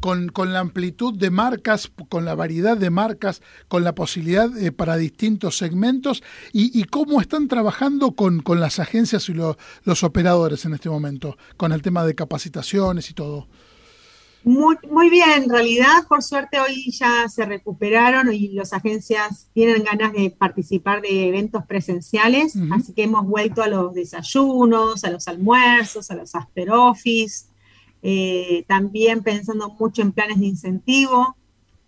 con, 0.00 0.52
la 0.54 0.60
amplitud 0.60 1.12
de 1.12 1.28
marcas, 1.28 1.92
con 2.08 2.24
la 2.24 2.34
variedad 2.34 2.78
de 2.78 2.88
marcas, 2.88 3.42
con 3.68 3.84
la 3.84 3.94
posibilidad 3.94 4.56
eh, 4.56 4.72
para 4.72 4.96
distintos 4.96 5.58
segmentos 5.58 6.22
y, 6.54 6.82
cómo 6.84 7.20
están 7.20 7.46
trabajando 7.46 8.12
con, 8.12 8.42
las 8.58 8.78
agencias 8.78 9.28
y 9.28 9.34
los 9.34 10.02
operadores 10.02 10.64
en 10.64 10.72
este 10.72 10.88
momento, 10.88 11.36
con 11.58 11.72
el 11.72 11.82
tema 11.82 12.06
de 12.06 12.14
capacitaciones 12.14 13.10
y 13.10 13.12
todo. 13.12 13.48
Muy, 14.44 14.76
muy 14.90 15.08
bien, 15.08 15.44
en 15.44 15.48
realidad, 15.48 16.06
por 16.06 16.22
suerte 16.22 16.60
hoy 16.60 16.90
ya 16.90 17.26
se 17.30 17.46
recuperaron 17.46 18.30
y 18.30 18.48
las 18.48 18.74
agencias 18.74 19.48
tienen 19.54 19.82
ganas 19.82 20.12
de 20.12 20.30
participar 20.30 21.00
de 21.00 21.28
eventos 21.28 21.64
presenciales, 21.64 22.54
así 22.70 22.92
que 22.92 23.04
hemos 23.04 23.26
vuelto 23.26 23.62
a 23.62 23.68
los 23.68 23.94
desayunos, 23.94 25.02
a 25.02 25.10
los 25.10 25.28
almuerzos, 25.28 26.10
a 26.10 26.14
los 26.14 26.34
after 26.34 26.70
office, 26.70 27.46
eh, 28.02 28.66
también 28.68 29.22
pensando 29.22 29.74
mucho 29.80 30.02
en 30.02 30.12
planes 30.12 30.38
de 30.38 30.46
incentivo, 30.46 31.36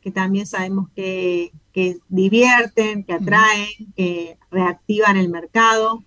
que 0.00 0.10
también 0.10 0.46
sabemos 0.46 0.88
que, 0.96 1.52
que 1.74 1.98
divierten, 2.08 3.04
que 3.04 3.12
atraen, 3.12 3.92
que 3.94 4.38
reactivan 4.50 5.18
el 5.18 5.28
mercado. 5.28 6.02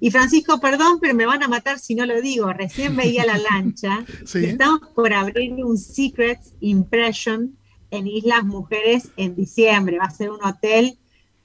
Y 0.00 0.10
Francisco, 0.10 0.60
perdón, 0.60 0.98
pero 1.00 1.14
me 1.14 1.26
van 1.26 1.42
a 1.42 1.48
matar 1.48 1.78
si 1.78 1.94
no 1.94 2.06
lo 2.06 2.20
digo. 2.20 2.52
Recién 2.52 2.96
veía 2.96 3.24
la 3.24 3.38
lancha. 3.38 4.04
estamos 4.34 4.80
por 4.94 5.12
abrir 5.12 5.52
un 5.64 5.78
Secret 5.78 6.40
Impression 6.60 7.56
en 7.90 8.06
Islas 8.06 8.44
Mujeres 8.44 9.10
en 9.16 9.34
diciembre. 9.34 9.98
Va 9.98 10.04
a 10.04 10.10
ser 10.10 10.30
un 10.30 10.44
hotel 10.44 10.98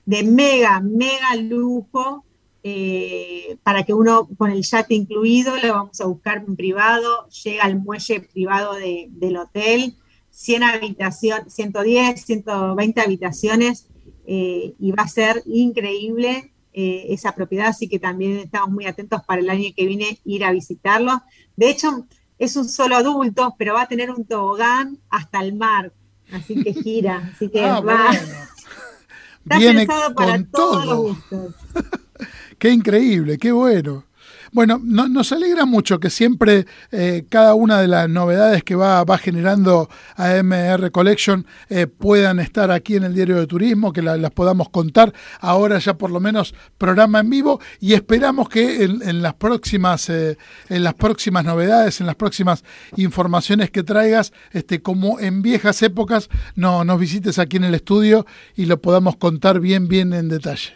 de 0.05 0.23
mega, 0.23 0.79
mega 0.81 1.35
lujo. 1.35 2.25
Eh, 2.63 3.57
para 3.63 3.81
que 3.81 3.93
uno 3.93 4.29
con 4.37 4.51
el 4.51 4.61
yate 4.61 4.93
incluido 4.93 5.57
lo 5.57 5.73
vamos 5.73 5.99
a 5.99 6.05
buscar 6.05 6.43
en 6.47 6.55
privado, 6.55 7.27
llega 7.29 7.63
al 7.63 7.79
muelle 7.79 8.19
privado 8.19 8.75
del 8.75 9.37
hotel, 9.37 9.95
100 10.29 10.63
habitaciones, 10.63 11.51
110, 11.51 12.23
120 12.23 13.01
habitaciones 13.01 13.87
eh, 14.27 14.75
y 14.77 14.91
va 14.91 15.03
a 15.03 15.07
ser 15.07 15.41
increíble 15.47 16.51
eh, 16.73 17.07
esa 17.09 17.33
propiedad, 17.33 17.67
así 17.67 17.89
que 17.89 17.99
también 17.99 18.37
estamos 18.37 18.69
muy 18.69 18.85
atentos 18.85 19.21
para 19.25 19.41
el 19.41 19.49
año 19.49 19.69
que 19.75 19.85
viene 19.85 20.19
ir 20.25 20.43
a 20.45 20.51
visitarlo. 20.51 21.21
De 21.55 21.69
hecho, 21.69 22.07
es 22.39 22.55
un 22.55 22.67
solo 22.67 22.95
adulto, 22.95 23.55
pero 23.57 23.73
va 23.73 23.83
a 23.83 23.87
tener 23.87 24.09
un 24.09 24.25
tobogán 24.25 24.97
hasta 25.09 25.41
el 25.41 25.53
mar, 25.53 25.91
así 26.31 26.63
que 26.63 26.73
gira, 26.73 27.31
así 27.35 27.49
que 27.49 27.63
ah, 27.63 27.81
va. 27.81 28.11
Está 28.11 29.57
pensado 29.57 30.15
para 30.15 30.43
todos 30.45 30.85
los 30.85 30.97
gustos. 30.97 31.55
qué 32.57 32.69
increíble, 32.69 33.37
qué 33.37 33.51
bueno. 33.51 34.05
Bueno, 34.53 34.81
nos 34.83 35.31
alegra 35.31 35.65
mucho 35.65 36.01
que 36.01 36.09
siempre 36.09 36.65
eh, 36.91 37.23
cada 37.29 37.53
una 37.53 37.79
de 37.79 37.87
las 37.87 38.09
novedades 38.09 38.65
que 38.65 38.75
va, 38.75 39.01
va 39.05 39.17
generando 39.17 39.89
AMR 40.17 40.91
Collection 40.91 41.45
eh, 41.69 41.87
puedan 41.87 42.41
estar 42.41 42.69
aquí 42.69 42.97
en 42.97 43.05
el 43.05 43.15
Diario 43.15 43.37
de 43.37 43.47
Turismo, 43.47 43.93
que 43.93 44.01
las 44.01 44.31
podamos 44.31 44.67
contar. 44.67 45.13
Ahora 45.39 45.79
ya 45.79 45.97
por 45.97 46.11
lo 46.11 46.19
menos 46.19 46.53
programa 46.77 47.21
en 47.21 47.29
vivo 47.29 47.61
y 47.79 47.93
esperamos 47.93 48.49
que 48.49 48.83
en, 48.83 49.21
las 49.21 49.35
próximas 49.35 50.09
eh, 50.09 50.37
en 50.67 50.83
las 50.83 50.95
próximas 50.95 51.45
novedades, 51.45 52.01
en 52.01 52.07
las 52.07 52.15
próximas 52.15 52.65
informaciones 52.97 53.71
que 53.71 53.83
traigas, 53.83 54.33
este, 54.51 54.81
como 54.81 55.17
en 55.21 55.41
viejas 55.41 55.81
épocas, 55.81 56.29
no, 56.55 56.83
nos 56.83 56.99
visites 56.99 57.39
aquí 57.39 57.55
en 57.55 57.63
el 57.63 57.75
estudio 57.75 58.25
y 58.57 58.65
lo 58.65 58.81
podamos 58.81 59.15
contar 59.15 59.61
bien, 59.61 59.87
bien 59.87 60.11
en 60.11 60.27
detalle. 60.27 60.73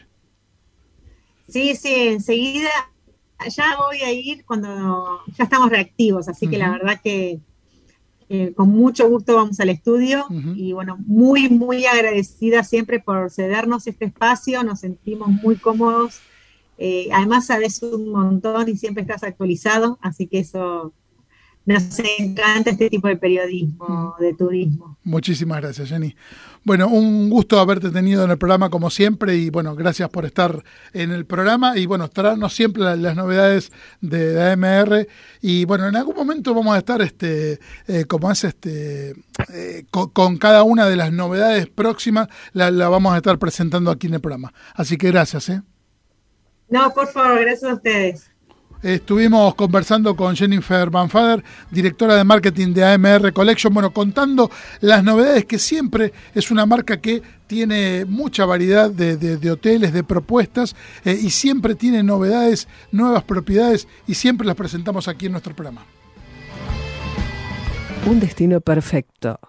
Sí, 1.50 1.76
sí, 1.76 1.94
enseguida 1.94 2.70
ya 3.50 3.76
voy 3.78 4.00
a 4.02 4.12
ir 4.12 4.46
cuando 4.46 5.22
ya 5.38 5.44
estamos 5.44 5.70
reactivos, 5.70 6.28
así 6.28 6.48
que 6.48 6.58
la 6.58 6.72
verdad 6.72 7.00
que 7.04 7.40
con 8.56 8.70
mucho 8.70 9.08
gusto 9.08 9.36
vamos 9.36 9.60
al 9.60 9.70
estudio 9.70 10.26
y 10.56 10.74
bueno, 10.74 10.98
muy, 11.06 11.50
muy 11.50 11.86
agradecida 11.86 12.64
siempre 12.64 13.00
por 13.00 13.30
cedernos 13.30 13.86
este 13.88 14.06
espacio, 14.06 14.64
nos 14.64 14.80
sentimos 14.80 15.30
muy 15.30 15.58
cómodos. 15.58 16.22
Eh, 16.78 17.08
además, 17.14 17.46
sabes 17.46 17.82
un 17.84 18.10
montón 18.10 18.68
y 18.68 18.78
siempre 18.78 19.02
estás 19.04 19.24
actualizado, 19.24 19.98
así 20.02 20.28
que 20.28 20.40
eso 20.40 20.94
nos 21.66 22.00
encanta 22.20 22.72
este 22.72 22.90
tipo 22.90 23.08
de 23.08 23.16
periodismo, 23.16 24.16
de 24.20 24.34
turismo. 24.34 24.98
Muchísimas 25.04 25.62
gracias, 25.62 25.90
Jenny. 25.90 26.16
Bueno, 26.66 26.88
un 26.88 27.30
gusto 27.30 27.60
haberte 27.60 27.92
tenido 27.92 28.24
en 28.24 28.32
el 28.32 28.40
programa 28.40 28.72
como 28.72 28.90
siempre 28.90 29.36
y 29.36 29.52
bueno, 29.52 29.76
gracias 29.76 30.10
por 30.10 30.26
estar 30.26 30.64
en 30.94 31.12
el 31.12 31.28
programa 31.28 31.78
y 31.78 31.86
bueno, 31.86 32.10
traernos 32.10 32.56
siempre 32.56 32.82
las, 32.98 33.16
novedades 33.16 33.72
de, 34.02 34.52
AMR 34.52 35.08
y 35.42 35.66
bueno, 35.66 35.88
en 35.88 35.96
algún 35.96 36.16
momento 36.16 36.56
vamos 36.56 36.74
a 36.74 36.80
estar 36.80 37.04
este 37.04 37.60
eh, 37.88 38.06
como 38.06 38.32
es 38.32 38.44
este 38.46 39.14
eh, 39.54 39.86
con, 39.92 40.38
cada 40.38 40.64
una 40.64 40.90
de 40.90 40.96
las 40.96 41.14
novedades 41.14 41.68
próximas 41.68 42.30
la, 42.52 42.72
la, 42.72 42.90
vamos 42.90 43.14
a 43.14 43.18
estar 43.18 43.38
presentando 43.38 43.92
aquí 43.92 44.08
en 44.08 44.16
el 44.16 44.22
programa. 44.22 44.52
Así 44.74 44.98
que 44.98 45.12
gracias, 45.12 45.50
¿eh? 45.50 45.62
No, 46.68 46.92
por 46.96 47.08
favor, 47.10 47.42
gracias 47.42 47.70
a 47.70 47.76
ustedes. 47.76 48.35
Estuvimos 48.86 49.56
conversando 49.56 50.16
con 50.16 50.36
Jennifer 50.36 50.92
Banfader, 50.92 51.44
directora 51.72 52.18
de 52.18 52.24
marketing 52.24 52.72
de 52.72 52.84
AMR 52.84 53.34
Collection, 53.34 53.74
bueno, 53.74 53.90
contando 53.90 54.52
las 54.80 55.04
novedades 55.04 55.46
que 55.46 55.58
siempre 55.58 56.14
es 56.36 56.52
una 56.52 56.68
marca 56.68 57.02
que 57.02 57.24
tiene 57.48 58.06
mucha 58.06 58.46
variedad 58.46 58.92
de, 58.92 59.50
hoteles, 59.50 59.92
de 59.92 60.04
propuestas 60.04 60.76
eh, 61.04 61.18
y 61.20 61.32
siempre 61.32 61.74
tiene 61.74 62.04
novedades, 62.04 62.68
nuevas 62.92 63.24
propiedades 63.24 63.88
y 64.06 64.14
siempre 64.14 64.46
las 64.46 64.56
presentamos 64.56 65.08
aquí 65.08 65.26
en 65.26 65.32
nuestro 65.32 65.56
programa. 65.56 65.84
Un 68.06 68.20
destino 68.20 68.62
perfecto, 68.62 69.40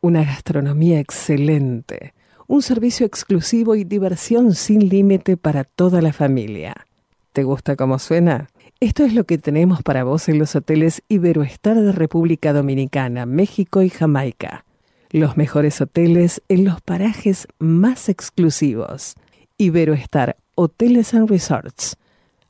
una 0.00 0.24
gastronomía 0.24 0.98
excelente, 0.98 2.12
un 2.48 2.60
servicio 2.60 3.06
exclusivo 3.06 3.76
y 3.76 3.84
diversión 3.84 4.52
sin 4.56 4.88
límite 4.88 5.36
para 5.36 5.62
toda 5.62 6.02
la 6.02 6.12
familia. 6.12 6.88
¿Te 7.32 7.44
gusta 7.44 7.76
cómo 7.76 8.00
suena? 8.00 8.49
Esto 8.82 9.04
es 9.04 9.12
lo 9.12 9.24
que 9.24 9.36
tenemos 9.36 9.82
para 9.82 10.04
vos 10.04 10.30
en 10.30 10.38
los 10.38 10.56
hoteles 10.56 11.02
Iberoestar 11.06 11.78
de 11.78 11.92
República 11.92 12.54
Dominicana, 12.54 13.26
México 13.26 13.82
y 13.82 13.90
Jamaica. 13.90 14.64
Los 15.10 15.36
mejores 15.36 15.82
hoteles 15.82 16.40
en 16.48 16.64
los 16.64 16.80
parajes 16.80 17.46
más 17.58 18.08
exclusivos. 18.08 19.16
Iberoestar 19.58 20.38
Hoteles 20.54 21.12
and 21.12 21.28
Resorts. 21.28 21.98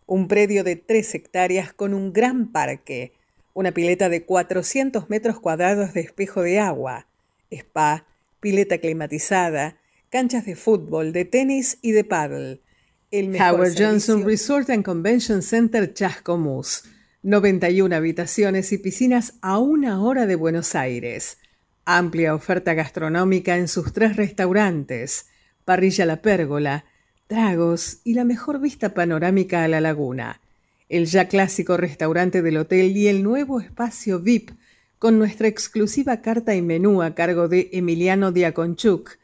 un 0.05 0.27
predio 0.27 0.63
de 0.63 0.75
3 0.75 1.15
hectáreas 1.15 1.73
con 1.73 1.95
un 1.95 2.13
gran 2.13 2.51
parque, 2.51 3.13
una 3.55 3.71
pileta 3.71 4.09
de 4.09 4.25
400 4.25 5.09
metros 5.09 5.39
cuadrados 5.39 5.95
de 5.95 6.01
espejo 6.01 6.43
de 6.43 6.59
agua, 6.59 7.07
spa, 7.49 8.05
pileta 8.39 8.77
climatizada, 8.77 9.77
canchas 10.09 10.45
de 10.45 10.55
fútbol, 10.55 11.13
de 11.13 11.25
tenis 11.25 11.79
y 11.81 11.93
de 11.93 12.03
paddle. 12.03 12.61
El 13.09 13.35
Howard 13.41 13.73
Johnson 13.75 14.23
Resort 14.23 14.69
and 14.69 14.85
Convention 14.85 15.41
Center 15.41 15.91
Chascomús 15.91 16.83
91 17.23 17.95
habitaciones 17.95 18.71
y 18.71 18.77
piscinas 18.77 19.33
a 19.41 19.57
una 19.57 20.03
hora 20.03 20.27
de 20.27 20.35
Buenos 20.35 20.75
Aires. 20.75 21.39
Amplia 21.83 22.35
oferta 22.35 22.75
gastronómica 22.75 23.57
en 23.57 23.67
sus 23.67 23.91
tres 23.91 24.15
restaurantes, 24.15 25.25
Parrilla 25.65 26.05
La 26.05 26.21
Pérgola, 26.21 26.85
tragos 27.25 28.01
y 28.03 28.13
la 28.13 28.23
mejor 28.23 28.61
vista 28.61 28.93
panorámica 28.93 29.63
a 29.63 29.67
la 29.67 29.81
laguna. 29.81 30.41
El 30.89 31.07
ya 31.07 31.27
clásico 31.27 31.75
restaurante 31.75 32.43
del 32.43 32.57
hotel 32.57 32.95
y 32.95 33.07
el 33.07 33.23
nuevo 33.23 33.59
espacio 33.59 34.19
VIP 34.19 34.51
con 34.99 35.17
nuestra 35.17 35.47
exclusiva 35.47 36.21
carta 36.21 36.53
y 36.53 36.61
menú 36.61 37.01
a 37.01 37.15
cargo 37.15 37.47
de 37.47 37.69
Emiliano 37.73 38.31
Diaconchuk, 38.31 39.17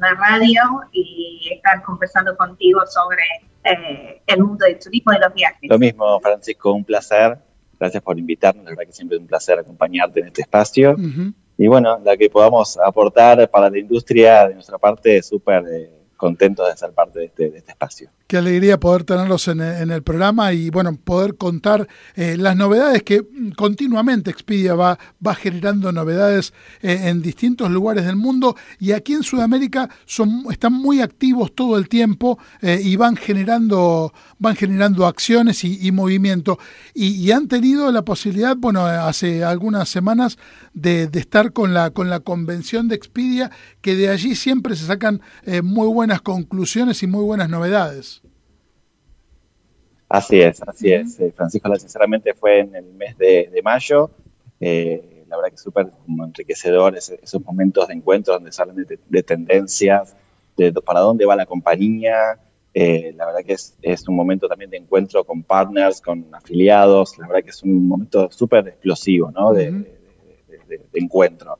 la 0.00 0.14
radio 0.14 0.62
y 0.92 1.50
estar 1.52 1.82
conversando 1.82 2.36
contigo 2.36 2.80
sobre 2.86 3.22
eh, 3.64 4.22
el 4.26 4.42
mundo 4.42 4.64
del 4.64 4.78
turismo 4.78 5.12
y 5.12 5.18
los 5.18 5.34
viajes. 5.34 5.68
Lo 5.68 5.78
mismo, 5.78 6.20
Francisco, 6.20 6.72
un 6.72 6.84
placer. 6.84 7.38
Gracias 7.78 8.02
por 8.02 8.18
invitarnos. 8.18 8.64
La 8.64 8.70
verdad 8.70 8.84
que 8.84 8.92
siempre 8.92 9.16
es 9.16 9.20
un 9.20 9.26
placer 9.26 9.58
acompañarte 9.58 10.20
en 10.20 10.26
este 10.28 10.42
espacio. 10.42 10.96
Y 11.56 11.66
bueno, 11.66 11.98
la 12.04 12.16
que 12.16 12.30
podamos 12.30 12.78
aportar 12.78 13.50
para 13.50 13.68
la 13.68 13.78
industria 13.78 14.48
de 14.48 14.54
nuestra 14.54 14.78
parte 14.78 15.18
es 15.18 15.26
súper 15.26 15.64
contentos 16.18 16.68
de 16.68 16.76
ser 16.76 16.90
parte 16.92 17.20
de 17.20 17.24
este, 17.26 17.48
de 17.48 17.58
este 17.58 17.70
espacio. 17.70 18.10
Qué 18.26 18.36
alegría 18.36 18.78
poder 18.78 19.04
tenerlos 19.04 19.48
en, 19.48 19.60
el 19.62 20.02
programa 20.02 20.52
y 20.52 20.68
bueno, 20.68 20.94
poder 21.02 21.36
contar 21.36 21.88
eh, 22.14 22.36
las 22.36 22.56
novedades 22.56 23.02
que 23.02 23.22
continuamente 23.56 24.30
Expedia 24.30 24.74
va, 24.74 24.98
va 25.26 25.34
generando 25.34 25.90
novedades 25.92 26.52
eh, 26.82 27.04
en 27.04 27.22
distintos 27.22 27.70
lugares 27.70 28.04
del 28.04 28.16
mundo 28.16 28.54
y 28.78 28.92
aquí 28.92 29.14
en 29.14 29.22
Sudamérica 29.22 29.88
son, 30.04 30.44
están 30.50 30.74
muy 30.74 31.00
activos 31.00 31.54
todo 31.54 31.78
el 31.78 31.88
tiempo 31.88 32.38
eh, 32.60 32.78
y 32.82 32.96
van 32.96 33.16
generando, 33.16 34.12
van 34.38 34.56
generando 34.56 35.06
acciones 35.06 35.64
y, 35.64 35.92
movimiento. 35.92 36.58
Y, 36.94 37.30
han 37.32 37.48
tenido 37.48 37.90
la 37.92 38.02
posibilidad, 38.02 38.56
bueno, 38.56 38.84
hace 38.86 39.44
algunas 39.44 39.88
semanas 39.88 40.38
de, 40.74 41.06
de, 41.08 41.18
estar 41.20 41.52
con 41.52 41.74
la, 41.74 41.90
con 41.90 42.10
la 42.10 42.20
convención 42.20 42.88
de 42.88 42.94
Expedia, 42.94 43.50
que 43.80 43.96
de 43.96 44.08
allí 44.08 44.34
siempre 44.34 44.76
se 44.76 44.86
sacan 44.86 45.20
muy 45.62 45.88
buenas 45.88 46.20
conclusiones 46.22 47.02
y 47.02 47.06
muy 47.06 47.24
buenas 47.24 47.48
novedades. 47.48 48.22
Así 50.08 50.40
es, 50.40 50.62
así 50.62 50.92
es. 50.92 51.20
Eh, 51.20 51.32
Francisco, 51.36 51.74
sinceramente 51.76 52.32
fue 52.34 52.60
en 52.60 52.74
el 52.74 52.84
mes 52.94 53.16
de, 53.18 53.60
mayo. 53.62 54.10
Eh, 54.58 55.24
la 55.28 55.36
verdad 55.36 55.50
que 55.50 55.56
es 55.56 55.60
súper 55.60 55.90
enriquecedor 56.08 56.96
esos 56.96 57.44
momentos 57.44 57.86
de 57.88 57.94
encuentro 57.94 58.34
donde 58.34 58.50
salen 58.50 58.86
de, 59.08 59.22
tendencias, 59.22 60.16
de, 60.56 60.72
para 60.72 61.00
dónde 61.00 61.26
va 61.26 61.36
la 61.36 61.44
compañía. 61.44 62.38
Eh, 62.74 63.12
la 63.16 63.26
verdad 63.26 63.40
que 63.44 63.54
es, 63.54 63.76
es, 63.82 64.06
un 64.08 64.14
momento 64.14 64.46
también 64.46 64.70
de 64.70 64.76
encuentro 64.76 65.24
con 65.24 65.42
partners, 65.42 66.00
con 66.00 66.26
afiliados. 66.32 67.18
La 67.18 67.26
verdad 67.26 67.44
que 67.44 67.50
es 67.50 67.62
un 67.62 67.88
momento 67.88 68.30
súper 68.30 68.68
explosivo, 68.68 69.30
¿no? 69.30 69.52
de, 69.52 69.96
encuentro. 70.92 71.58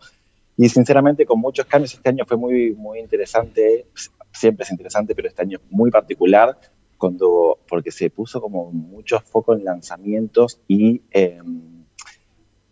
Y 0.56 0.68
sinceramente 0.68 1.24
con 1.24 1.40
muchos 1.40 1.66
cambios, 1.66 1.94
este 1.94 2.08
año 2.08 2.24
fue 2.26 2.36
muy, 2.36 2.74
muy 2.74 2.98
interesante, 2.98 3.86
siempre 4.32 4.64
es 4.64 4.70
interesante, 4.70 5.14
pero 5.14 5.28
este 5.28 5.42
año 5.42 5.58
es 5.58 5.72
muy 5.72 5.90
particular 5.90 6.58
cuando, 6.98 7.58
porque 7.68 7.92
se 7.92 8.10
puso 8.10 8.40
como 8.40 8.70
mucho 8.72 9.20
foco 9.20 9.54
en 9.54 9.64
lanzamientos 9.64 10.60
y, 10.66 11.02
em, 11.10 11.84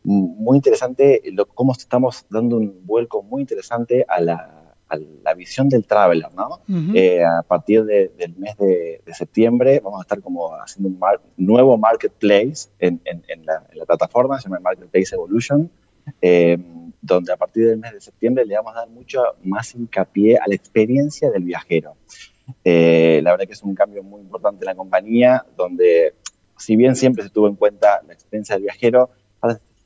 muy 0.02 0.56
interesante 0.56 1.20
lo, 1.32 1.46
cómo 1.46 1.72
estamos 1.72 2.26
dando 2.30 2.58
un 2.58 2.86
vuelco 2.86 3.22
muy 3.22 3.40
interesante 3.40 4.04
a 4.08 4.20
la, 4.20 4.65
visión 5.36 5.68
del 5.68 5.84
traveler, 5.84 6.28
¿no? 6.34 6.60
Eh, 6.94 7.24
a 7.24 7.42
partir 7.42 7.84
del 7.84 8.34
mes 8.36 8.56
de, 8.56 9.02
septiembre 9.12 9.80
vamos 9.82 10.00
a 10.00 10.02
estar 10.02 10.20
como 10.20 10.54
haciendo 10.54 10.88
un 10.88 11.00
nuevo 11.36 11.76
marketplace 11.76 12.68
en, 12.78 13.00
la, 13.44 13.62
plataforma, 13.86 14.38
se 14.38 14.48
llama 14.48 14.60
Marketplace 14.60 15.14
Evolution, 15.14 15.70
eh, 16.20 16.58
donde 17.00 17.32
a 17.32 17.36
partir 17.36 17.66
del 17.68 17.78
mes 17.78 17.92
de 17.92 18.00
septiembre 18.00 18.44
le 18.44 18.56
vamos 18.56 18.74
a 18.74 18.80
dar 18.80 18.88
mucho 18.88 19.22
más 19.42 19.74
hincapié 19.74 20.36
a 20.38 20.46
la 20.46 20.54
experiencia 20.54 21.30
del 21.30 21.44
viajero. 21.44 21.96
Eh, 22.64 23.20
la 23.22 23.32
verdad 23.32 23.46
que 23.46 23.52
es 23.54 23.62
un 23.62 23.74
cambio 23.74 24.02
muy 24.02 24.20
importante 24.20 24.64
en 24.64 24.66
la 24.66 24.74
compañía, 24.74 25.44
donde 25.56 26.14
si 26.56 26.76
bien 26.76 26.96
siempre 26.96 27.24
se 27.24 27.30
tuvo 27.30 27.48
en 27.48 27.56
cuenta 27.56 28.02
la 28.06 28.12
experiencia 28.12 28.54
del 28.54 28.64
viajero, 28.64 29.10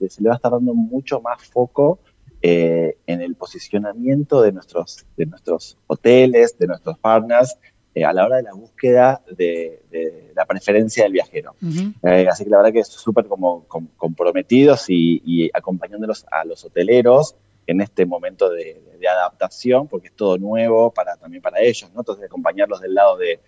se 0.08 0.22
le 0.22 0.28
va 0.28 0.34
a 0.34 0.36
estar 0.36 0.52
dando 0.52 0.72
mucho 0.72 1.20
más 1.20 1.44
foco 1.44 1.98
eh, 2.42 2.96
en 3.06 3.20
el 3.20 3.34
posicionamiento 3.34 4.40
de 4.40 4.52
nuestros, 4.52 5.04
de 5.14 5.26
nuestros 5.26 5.76
hoteles, 5.86 6.56
de 6.58 6.68
nuestros 6.68 6.98
partners, 6.98 7.54
eh, 7.94 8.02
a 8.02 8.14
la 8.14 8.24
hora 8.24 8.36
de 8.36 8.44
la 8.44 8.54
búsqueda 8.54 9.20
de, 9.36 10.32
la 10.34 10.46
preferencia 10.46 11.02
del 11.02 11.12
viajero. 11.12 11.54
Eh, 12.02 12.26
así 12.30 12.44
que 12.44 12.50
la 12.50 12.56
verdad 12.56 12.72
que 12.72 12.78
es 12.78 12.88
súper 12.88 13.26
como, 13.26 13.66
comprometidos 13.96 14.86
y, 14.88 15.50
acompañándolos 15.52 16.24
a 16.30 16.46
los 16.46 16.64
hoteleros 16.64 17.36
en 17.66 17.82
este 17.82 18.06
momento 18.06 18.48
de, 18.48 18.80
adaptación, 19.06 19.88
porque 19.88 20.08
es 20.08 20.14
todo 20.14 20.38
nuevo 20.38 20.92
para, 20.92 21.16
también 21.16 21.42
para 21.42 21.60
ellos, 21.60 21.90
¿no? 21.92 22.00
Entonces 22.00 22.24
acompañarlos 22.24 22.80
del 22.80 22.94
lado 22.94 23.18
de, 23.18 23.40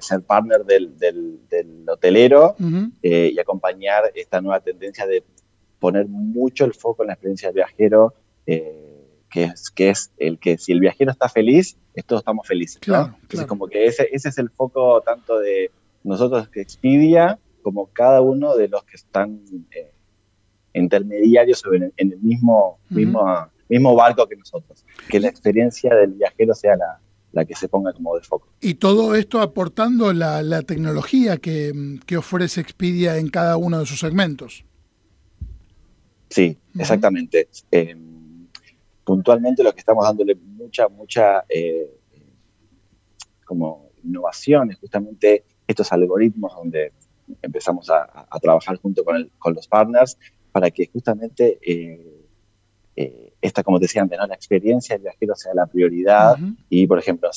ser 0.00 0.22
partner 0.22 0.64
del, 0.64 1.40
hotelero 1.88 2.56
y 3.00 3.38
acompañar 3.38 4.10
esta 4.14 4.40
nueva 4.40 4.58
tendencia 4.60 5.06
de 5.06 5.22
poner 5.78 6.06
mucho 6.08 6.64
el 6.64 6.74
foco 6.74 7.02
en 7.02 7.08
la 7.08 7.14
experiencia 7.14 7.48
del 7.48 7.56
viajero, 7.56 8.14
eh, 8.46 9.22
que, 9.30 9.44
es, 9.44 9.70
que 9.70 9.90
es 9.90 10.12
el 10.18 10.38
que 10.38 10.58
si 10.58 10.72
el 10.72 10.80
viajero 10.80 11.10
está 11.10 11.28
feliz, 11.28 11.76
todos 12.06 12.20
estamos 12.20 12.46
felices. 12.46 12.78
Claro, 12.80 13.16
Entonces, 13.22 13.46
como 13.46 13.66
que 13.66 13.86
ese, 13.86 14.08
ese 14.12 14.28
es 14.28 14.38
el 14.38 14.50
foco 14.50 15.00
tanto 15.02 15.38
de 15.38 15.70
nosotros 16.04 16.48
que 16.48 16.60
Expedia, 16.60 17.38
como 17.62 17.86
cada 17.88 18.20
uno 18.20 18.56
de 18.56 18.68
los 18.68 18.84
que 18.84 18.96
están 18.96 19.40
eh, 19.72 19.90
intermediarios 20.74 21.62
en, 21.72 21.92
en 21.96 22.12
el 22.12 22.20
mismo, 22.20 22.78
mismo, 22.88 23.48
mismo 23.68 23.94
barco 23.94 24.26
que 24.26 24.36
nosotros. 24.36 24.84
Que 25.08 25.20
la 25.20 25.28
experiencia 25.28 25.94
del 25.94 26.12
viajero 26.12 26.54
sea 26.54 26.76
la, 26.76 27.00
la 27.32 27.44
que 27.44 27.54
se 27.54 27.68
ponga 27.68 27.92
como 27.92 28.16
de 28.16 28.22
foco. 28.22 28.48
Y 28.60 28.74
todo 28.74 29.14
esto 29.14 29.40
aportando 29.40 30.12
la, 30.12 30.42
la 30.42 30.62
tecnología 30.62 31.36
que, 31.38 31.98
que, 32.06 32.16
ofrece 32.16 32.60
Expedia 32.60 33.18
en 33.18 33.28
cada 33.28 33.56
uno 33.56 33.80
de 33.80 33.86
sus 33.86 34.00
segmentos. 34.00 34.64
Sí, 36.28 36.56
exactamente. 36.78 37.48
Eh, 37.70 37.96
puntualmente 39.04 39.62
lo 39.62 39.72
que 39.72 39.80
estamos 39.80 40.04
dándole 40.04 40.34
mucha, 40.34 40.88
mucha 40.88 41.44
eh, 41.48 41.90
como 43.44 43.90
innovación 44.04 44.70
es 44.70 44.78
justamente 44.78 45.44
estos 45.66 45.90
algoritmos 45.92 46.54
donde 46.54 46.92
empezamos 47.42 47.90
a, 47.90 48.26
trabajar 48.40 48.76
junto 48.76 49.04
con, 49.04 49.30
con, 49.38 49.54
los 49.54 49.66
partners 49.66 50.18
para 50.52 50.70
que 50.70 50.86
justamente 50.86 51.58
eh, 53.00 53.32
esta, 53.40 53.62
como 53.62 53.78
decía 53.78 54.02
antes, 54.02 54.18
¿no? 54.18 54.26
la 54.26 54.34
experiencia 54.34 54.96
del 54.96 55.02
viajero 55.02 55.36
sea 55.36 55.54
la 55.54 55.66
prioridad 55.66 56.36
y, 56.68 56.86
por 56.86 56.98
ejemplo, 56.98 57.30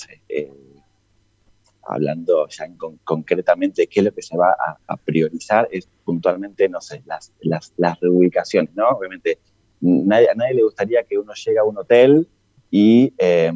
hablando 1.92 2.48
ya 2.48 2.66
concretamente 3.04 3.88
qué 3.88 4.00
es 4.00 4.06
lo 4.06 4.14
que 4.14 4.22
se 4.22 4.38
va 4.38 4.56
a, 4.88 4.98
priorizar, 4.98 5.68
es 5.72 5.88
puntualmente, 6.06 6.70
no 6.70 6.80
sé, 6.80 7.04
las, 7.06 7.34
las, 7.42 7.74
las 7.78 8.00
reubicaciones, 8.00 8.74
¿no? 8.76 8.88
Obviamente, 8.90 9.40
nadie, 9.82 10.30
a 10.30 10.36
nadie 10.36 10.56
le 10.56 10.64
gustaría 10.64 11.04
que 11.04 11.18
uno 11.18 11.34
llegue 11.34 11.60
a 11.60 11.64
un 11.64 11.78
hotel 11.78 12.28
y 12.70 13.14
eh, 13.18 13.52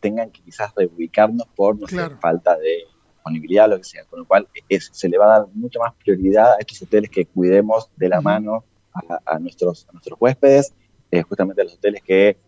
tengan 0.00 0.30
que 0.30 0.40
quizás 0.40 0.72
reubicarnos 0.74 1.46
por, 1.54 1.78
no 1.78 1.86
sé, 1.86 1.98
falta 2.20 2.56
de 2.56 2.84
disponibilidad, 3.12 3.68
lo 3.68 3.76
que 3.76 3.84
sea, 3.84 4.04
con 4.04 4.20
lo 4.20 4.26
cual 4.26 4.48
se 4.68 5.08
le 5.08 5.18
va 5.18 5.26
a 5.26 5.38
dar 5.40 5.48
mucha 5.52 5.78
más 5.78 5.94
prioridad 5.94 6.54
a 6.54 6.56
estos 6.58 6.82
hoteles 6.82 7.10
que 7.10 7.26
cuidemos 7.26 7.90
de 7.96 8.08
la 8.08 8.22
mano 8.22 8.64
a, 9.26 9.38
nuestros, 9.38 9.86
a 9.88 9.92
nuestros 9.92 10.18
huéspedes, 10.18 10.74
eh, 11.10 11.22
justamente 11.22 11.60
a 11.60 11.64
los 11.64 11.74
hoteles 11.74 12.02
que 12.02 12.38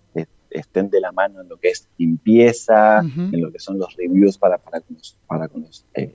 estén 0.51 0.90
de 0.90 1.01
la 1.01 1.12
mano 1.12 1.40
en 1.40 1.48
lo 1.48 1.57
que 1.59 1.68
es 1.68 1.88
limpieza, 1.98 3.01
en 3.01 3.40
lo 3.40 3.51
que 3.53 3.59
son 3.59 3.78
los 3.78 3.94
reviews 3.96 4.38
para, 4.38 4.59
para 4.59 4.80
con 4.80 4.96
los, 4.96 5.16
para 5.26 5.48
con 5.48 5.62
los 5.62 5.86
eh, 5.94 6.14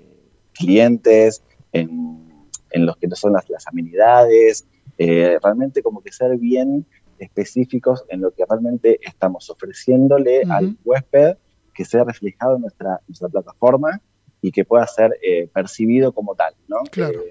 clientes, 0.53 1.43
en, 1.71 2.47
en 2.71 2.86
los 2.86 2.97
que 2.97 3.07
no 3.07 3.15
son 3.15 3.33
las, 3.33 3.49
las 3.49 3.67
amenidades, 3.67 4.67
eh, 4.97 5.38
realmente 5.41 5.81
como 5.81 6.01
que 6.01 6.11
ser 6.11 6.38
bien 6.38 6.86
específicos 7.19 8.03
en 8.09 8.21
lo 8.21 8.31
que 8.31 8.43
realmente 8.47 8.99
estamos 9.01 9.49
ofreciéndole 9.49 10.43
al 10.49 10.77
huésped 10.83 11.38
que 11.73 11.86
sea 11.86 12.03
reflejado 12.03 12.55
en 12.55 12.61
nuestra, 12.61 13.01
nuestra 13.07 13.29
plataforma 13.29 14.01
y 14.41 14.51
que 14.51 14.63
pueda 14.63 14.88
ser 14.88 15.17
eh, 15.21 15.49
percibido 15.53 16.13
como 16.13 16.36
tal, 16.36 16.53
¿no? 16.67 16.77
Claro. 16.91 17.21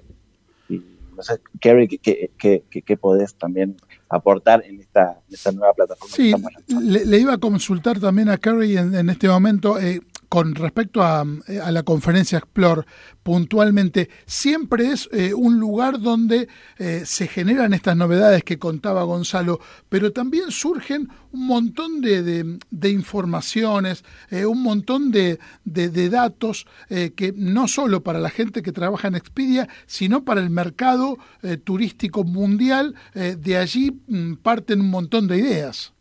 No 1.16 1.22
sé, 1.22 1.40
Kerry, 1.60 1.88
¿qué, 1.88 2.30
qué, 2.38 2.64
qué, 2.70 2.82
qué 2.82 2.96
podés 2.96 3.34
también 3.34 3.76
aportar 4.14 4.64
en 4.64 4.80
esta, 4.80 5.18
nueva 5.52 5.72
plataforma. 5.74 6.14
Sí, 6.14 6.32
le, 6.68 7.18
iba 7.18 7.34
a 7.34 7.38
consultar 7.38 7.98
también 7.98 8.28
a 8.28 8.38
Kerry 8.38 8.76
en, 8.76 9.10
este 9.10 9.28
momento. 9.28 9.78
Eh, 9.78 10.00
con 10.34 10.56
respecto 10.56 11.00
a, 11.00 11.24
la 11.46 11.84
conferencia 11.84 12.38
Explore, 12.38 12.82
puntualmente, 13.22 14.10
siempre 14.26 14.90
es 14.90 15.08
eh, 15.12 15.32
un 15.32 15.60
lugar 15.60 16.00
donde 16.00 16.48
eh, 16.76 17.02
se 17.06 17.28
generan 17.28 17.72
estas 17.72 17.96
novedades 17.96 18.42
que 18.42 18.58
contaba 18.58 19.04
Gonzalo, 19.04 19.60
pero 19.88 20.10
también 20.10 20.50
surgen 20.50 21.08
un 21.30 21.46
montón 21.46 22.00
de, 22.00 22.90
informaciones, 22.90 24.02
eh, 24.28 24.44
un 24.44 24.60
montón 24.60 25.12
de, 25.12 25.38
datos 25.64 26.66
que 26.88 27.32
no 27.36 27.68
solo 27.68 28.02
para 28.02 28.18
la 28.18 28.30
gente 28.30 28.62
que 28.62 28.72
trabaja 28.72 29.06
en 29.06 29.14
Expedia, 29.14 29.68
sino 29.86 30.24
para 30.24 30.40
el 30.40 30.50
mercado 30.50 31.16
turístico 31.62 32.24
mundial, 32.24 32.96
de 33.14 33.56
allí 33.56 34.00
mm, 34.08 34.34
parten 34.42 34.80
un 34.80 34.90
montón 34.90 35.28
de 35.28 35.38
ideas. 35.38 35.93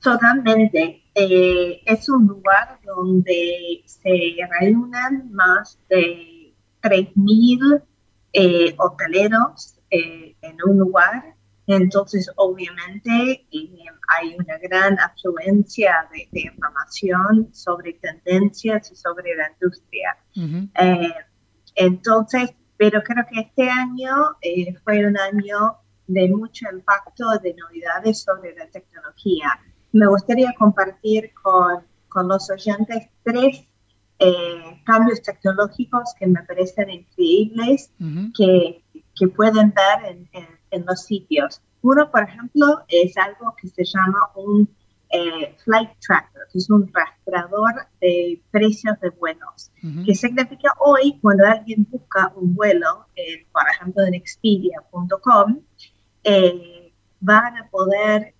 Totalmente. 0.00 1.02
Eh, 1.14 1.80
es 1.86 2.08
un 2.08 2.26
lugar 2.26 2.78
donde 2.84 3.82
se 3.86 4.36
reúnen 4.60 5.32
más 5.32 5.78
de 5.88 6.52
3.000 6.82 7.82
eh, 8.32 8.74
hoteleros 8.76 9.78
eh, 9.90 10.36
en 10.42 10.56
un 10.66 10.78
lugar. 10.78 11.34
Entonces, 11.66 12.30
obviamente, 12.36 13.46
hay 14.08 14.36
una 14.38 14.58
gran 14.58 15.00
afluencia 15.00 16.06
de, 16.12 16.28
información 16.40 17.48
sobre 17.52 17.94
tendencias 17.94 18.92
y 18.92 18.94
sobre 18.94 19.34
la 19.34 19.50
industria. 19.52 20.16
entonces, 21.74 22.50
pero 22.76 23.02
creo 23.02 23.24
que 23.32 23.40
este 23.40 23.68
año 23.68 24.36
fue 24.84 25.06
un 25.06 25.18
año 25.18 25.78
de 26.06 26.28
mucho 26.28 26.66
impacto 26.70 27.24
de 27.42 27.54
novedades 27.54 28.22
sobre 28.22 28.54
la 28.54 28.68
tecnología 28.68 29.58
me 29.96 30.06
gustaría 30.06 30.52
compartir 30.58 31.32
con, 31.42 31.82
con 32.08 32.28
los 32.28 32.50
oyentes 32.50 33.08
tres 33.22 33.64
eh, 34.18 34.80
cambios 34.84 35.22
tecnológicos 35.22 36.14
que 36.18 36.26
me 36.26 36.42
parecen 36.42 36.90
increíbles 36.90 37.90
que, 38.36 38.82
que, 39.14 39.28
pueden 39.28 39.74
ver 39.74 40.26
en, 40.32 40.48
en, 40.70 40.86
los 40.86 41.02
sitios. 41.02 41.60
Uno, 41.82 42.10
por 42.10 42.22
ejemplo, 42.22 42.82
es 42.88 43.16
algo 43.16 43.54
que 43.60 43.68
se 43.68 43.84
llama 43.84 44.18
un 44.34 44.68
eh, 45.10 45.54
flight 45.64 45.90
tracker, 46.00 46.42
que 46.52 46.58
es 46.58 46.68
un 46.70 46.90
rastreador 46.92 47.86
de 48.00 48.40
precios 48.50 48.98
de 49.00 49.10
vuelos, 49.10 49.70
que 50.04 50.14
significa 50.14 50.72
hoy 50.80 51.18
cuando 51.22 51.46
alguien 51.46 51.86
busca 51.90 52.32
un 52.36 52.54
vuelo, 52.54 53.06
por 53.52 53.62
ejemplo 53.70 54.02
en 54.04 54.14
expedia.com, 54.14 55.60
eh, 56.24 56.92
van 57.20 57.56
a 57.56 57.68
poder 57.70 58.34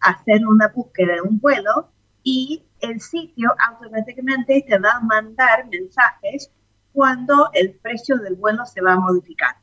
hacer 0.00 0.46
una 0.46 0.68
búsqueda 0.68 1.14
de 1.14 1.20
un 1.22 1.38
vuelo 1.38 1.90
y 2.22 2.64
el 2.80 3.00
sitio 3.00 3.54
automáticamente 3.68 4.64
te 4.66 4.78
va 4.78 4.92
a 4.92 5.00
mandar 5.00 5.66
mensajes 5.68 6.50
cuando 6.92 7.50
el 7.52 7.74
precio 7.74 8.16
del 8.18 8.34
vuelo 8.34 8.66
se 8.66 8.80
va 8.80 8.96
modificando. 8.96 9.60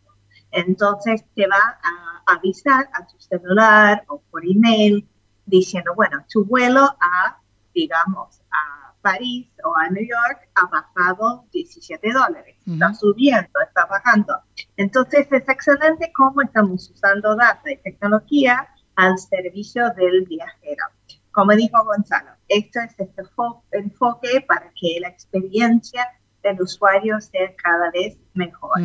Entonces 0.52 1.26
te 1.36 1.48
va 1.48 1.80
a 1.84 2.34
avisar 2.34 2.90
a 2.94 3.06
tu 3.06 3.20
celular 3.20 4.04
o 4.08 4.22
por 4.32 4.46
email 4.46 5.08
diciendo, 5.46 5.94
bueno, 5.96 6.26
tu 6.30 6.46
vuelo 6.46 6.82
a, 6.82 7.40
digamos, 7.74 8.42
a 8.52 8.94
París 9.02 9.48
o 9.64 9.76
a 9.76 9.90
New 9.90 10.06
York 10.06 10.50
ha 10.56 10.66
bajado 10.68 11.46
17 11.52 12.12
dólares. 12.12 12.58
Está 12.66 12.94
subiendo, 12.94 13.60
está 13.66 13.86
bajando. 13.86 14.36
Entonces 14.76 15.28
es 15.32 15.48
excelente 15.48 16.12
cómo 16.14 16.42
estamos 16.42 16.90
usando 16.90 17.36
data 17.36 17.72
y 17.72 17.78
tecnología 17.78 18.68
al 18.98 19.18
servicio 19.18 19.94
del 19.96 20.26
viajero. 20.26 20.86
Como 21.32 21.54
dijo 21.54 21.84
Gonzalo, 21.86 22.32
esto 22.50 22.80
es 22.80 22.96
este 23.00 23.24
enfoque 23.72 24.44
para 24.48 24.72
que 24.80 25.00
la 25.00 25.08
experiencia 25.10 26.08
del 26.44 26.60
usuario 26.62 27.22
sea 27.22 27.56
cada 27.56 27.92
vez 27.92 28.18
mejor. 28.34 28.80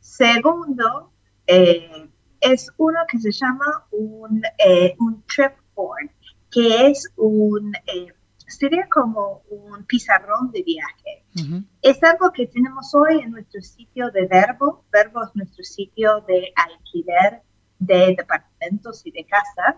Segundo, 0.00 1.12
eh, 1.46 2.08
es 2.40 2.70
uno 2.76 2.98
que 3.10 3.18
se 3.18 3.32
llama 3.32 3.86
un, 3.90 4.42
eh, 4.58 4.94
un 5.00 5.24
trip 5.34 5.52
board, 5.74 6.10
que 6.50 6.88
es 6.88 7.10
un, 7.16 7.74
eh, 7.86 8.12
sería 8.46 8.86
como 8.90 9.42
un 9.48 9.82
pizarrón 9.84 10.50
de 10.52 10.62
viaje. 10.62 11.24
Es 11.80 12.02
algo 12.02 12.32
que 12.32 12.48
tenemos 12.48 12.94
hoy 12.94 13.20
en 13.20 13.30
nuestro 13.30 13.62
sitio 13.62 14.10
de 14.10 14.26
Verbo. 14.26 14.84
Verbo 14.92 15.22
es 15.24 15.30
nuestro 15.34 15.64
sitio 15.64 16.20
de 16.26 16.52
alquiler 16.56 17.42
de 17.78 18.14
departamentos 18.16 19.06
y 19.06 19.10
de 19.10 19.24
casas. 19.24 19.76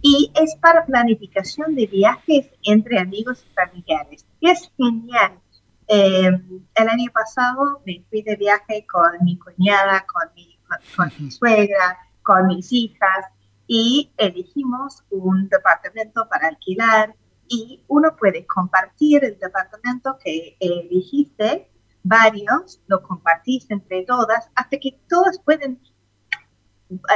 Y 0.00 0.30
es 0.40 0.54
para 0.56 0.86
planificación 0.86 1.74
de 1.74 1.86
viajes 1.86 2.46
entre 2.62 2.98
amigos 2.98 3.44
y 3.44 3.54
familiares. 3.54 4.26
es 4.40 4.70
genial. 4.76 5.40
Eh, 5.88 6.30
el 6.74 6.88
año 6.88 7.10
pasado 7.12 7.80
me 7.86 8.04
fui 8.10 8.22
de 8.22 8.36
viaje 8.36 8.86
con 8.86 9.24
mi 9.24 9.38
cuñada, 9.38 10.04
con 10.06 10.34
mi, 10.34 10.58
con 10.94 11.10
mi 11.18 11.30
suegra, 11.30 11.98
con 12.22 12.46
mis 12.46 12.70
hijas 12.72 13.24
y 13.68 14.10
elegimos 14.16 15.04
un 15.10 15.48
departamento 15.48 16.26
para 16.28 16.48
alquilar 16.48 17.14
y 17.46 17.84
uno 17.86 18.16
puede 18.16 18.46
compartir 18.46 19.24
el 19.24 19.38
departamento 19.38 20.18
que 20.22 20.56
elegiste, 20.58 21.70
varios, 22.02 22.80
lo 22.86 23.02
compartís 23.02 23.70
entre 23.70 24.04
todas, 24.04 24.50
hasta 24.54 24.78
que 24.78 24.98
todas 25.08 25.38
pueden 25.40 25.80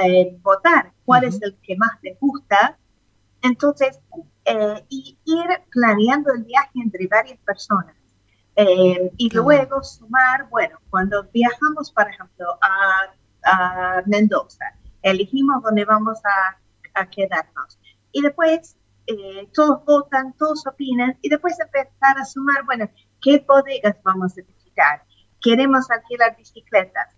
eh, 0.03 0.37
votar 0.43 0.93
cuál 1.05 1.25
es 1.25 1.41
el 1.43 1.57
que 1.63 1.77
más 1.77 1.93
les 2.03 2.19
gusta. 2.21 2.79
Entonces, 3.43 4.01
eh, 4.45 4.85
y 4.89 5.19
ir 5.25 5.47
planeando 5.71 6.33
el 6.33 6.45
viaje 6.45 6.71
entre 6.75 7.07
varias 7.09 7.39
personas. 7.41 7.97
Eh, 8.55 9.11
y 9.17 9.31
luego 9.31 9.83
sumar, 9.83 10.49
bueno, 10.51 10.79
cuando 10.91 11.25
viajamos, 11.33 11.91
por 11.91 12.09
ejemplo, 12.09 12.47
a, 12.61 13.13
a 13.45 14.03
Mendoza, 14.07 14.65
elegimos 15.03 15.63
dónde 15.63 15.85
vamos 15.85 16.19
a, 16.25 17.01
a 17.01 17.09
quedarnos. 17.09 17.79
Y 18.13 18.21
después 18.21 18.77
eh, 19.07 19.49
todos 19.53 19.85
votan, 19.85 20.33
todos 20.35 20.67
opinan 20.67 21.19
y 21.23 21.29
después 21.29 21.59
empezar 21.59 22.19
a 22.19 22.25
sumar, 22.25 22.65
bueno, 22.65 22.89
¿qué 23.21 23.45
bodegas 23.47 23.97
vamos 24.05 24.33
a 24.39 24.43
visitar? 24.43 25.03
¿Queremos 25.41 25.91
alquilar 25.91 26.37
bicicletas? 26.37 27.09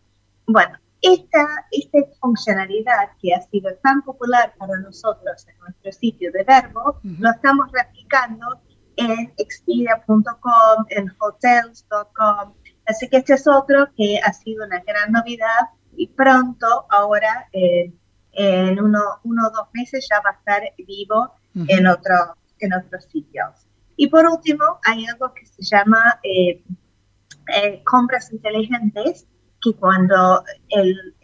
Bueno, 0.46 0.78
esta, 1.05 1.46
esta 1.70 1.98
funcionalidad 2.18 3.11
que 3.20 3.34
ha 3.34 3.42
sido 3.42 3.74
tan 3.82 4.00
popular 4.02 4.55
para 4.57 4.78
nosotros 4.80 5.46
en 5.46 5.59
nuestro 5.59 5.92
sitio 5.92 6.32
de 6.32 6.44
Verbo, 6.44 6.98
lo 7.02 7.30
estamos 7.30 7.70
replicando 7.72 8.61
en 8.96 9.32
expedia.com, 9.36 10.86
en 10.88 11.12
hotels.com. 11.18 12.55
Así 12.86 13.09
que 13.11 13.18
este 13.18 13.34
es 13.34 13.46
otro 13.46 13.88
que 13.94 14.18
ha 14.24 14.32
sido 14.32 14.64
una 14.64 14.80
gran 14.80 15.12
novedad 15.12 15.68
y 15.94 16.09
pronto, 16.09 16.86
ahora, 16.88 17.48
eh, 17.52 17.92
en 18.32 18.80
uno, 18.80 19.00
uno 19.24 19.48
o 19.48 19.50
dos 19.50 19.68
meses 19.74 20.09
ya 20.11 20.22
va 20.22 20.30
a 20.30 20.38
estar 20.38 20.62
vivo 20.78 21.34
en, 21.68 21.86
otro, 21.86 22.14
en 22.59 22.72
otros 22.72 23.05
sitios. 23.05 23.66
Y 23.96 24.09
por 24.09 24.26
último, 24.26 24.64
hay 24.84 25.05
algo 25.05 25.34
que 25.34 25.44
se 25.44 25.62
llama 25.62 26.18
eh, 26.22 26.64
eh, 27.55 27.82
compras 27.84 28.32
inteligentes, 28.32 29.26
que 29.65 29.75
cuando 29.75 30.45
el, 30.69 31.15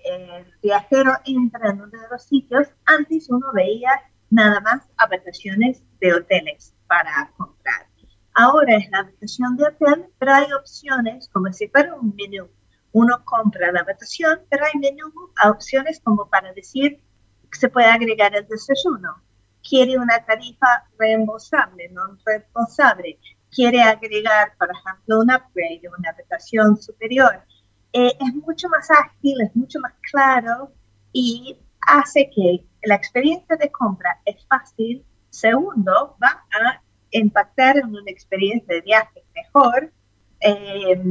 viajero 0.62 1.12
entra 1.26 1.70
en 1.70 1.82
uno 1.82 2.00
de 2.00 2.08
los 2.10 2.24
sitios, 2.24 2.68
antes 2.86 3.28
uno 3.28 3.46
veía 3.52 3.90
nada 4.30 4.60
más 4.60 4.88
habitaciones 4.96 5.82
de 6.00 6.14
hoteles 6.14 6.74
para 6.86 7.30
comprar. 7.36 7.86
Ahora 8.34 8.76
es 8.76 8.90
la 8.90 9.00
habitación 9.00 9.56
de 9.56 9.64
hotel, 9.64 10.06
pero 10.18 10.32
hay 10.32 10.52
opciones 10.52 11.28
como 11.28 11.52
si 11.52 11.68
fuera 11.68 11.94
un 11.94 12.14
menú. 12.16 12.48
Uno 12.92 13.22
compra 13.24 13.72
la 13.72 13.80
habitación, 13.80 14.40
pero 14.48 14.64
hay 14.64 14.80
menú, 14.80 15.12
opciones 15.44 16.00
como 16.02 16.28
para 16.28 16.52
decir 16.54 17.02
que 17.50 17.58
se 17.58 17.68
puede 17.68 17.86
agregar 17.86 18.34
el 18.34 18.46
desayuno, 18.48 19.22
quiere 19.68 19.98
una 19.98 20.24
tarifa 20.24 20.88
reembolsable, 20.98 21.88
no 21.90 22.16
reembolsable, 22.24 23.18
quiere 23.50 23.82
agregar, 23.82 24.54
por 24.58 24.70
ejemplo, 24.70 25.20
un 25.20 25.30
upgrade, 25.30 25.82
una 25.98 26.10
habitación 26.10 26.80
superior, 26.80 27.44
eh, 27.92 28.16
es 28.18 28.34
mucho 28.34 28.68
más 28.68 28.90
ágil, 28.90 29.40
es 29.40 29.54
mucho 29.56 29.80
más 29.80 29.92
claro 30.10 30.72
y 31.12 31.58
hace 31.86 32.30
que 32.34 32.64
la 32.82 32.94
experiencia 32.94 33.56
de 33.56 33.70
compra 33.70 34.20
es 34.24 34.46
fácil. 34.46 35.04
Segundo, 35.30 36.16
va 36.22 36.44
a 36.52 36.82
impactar 37.10 37.78
en 37.78 37.86
una 37.86 38.10
experiencia 38.10 38.74
de 38.74 38.80
viaje 38.80 39.24
mejor. 39.34 39.92
Eh, 40.40 41.02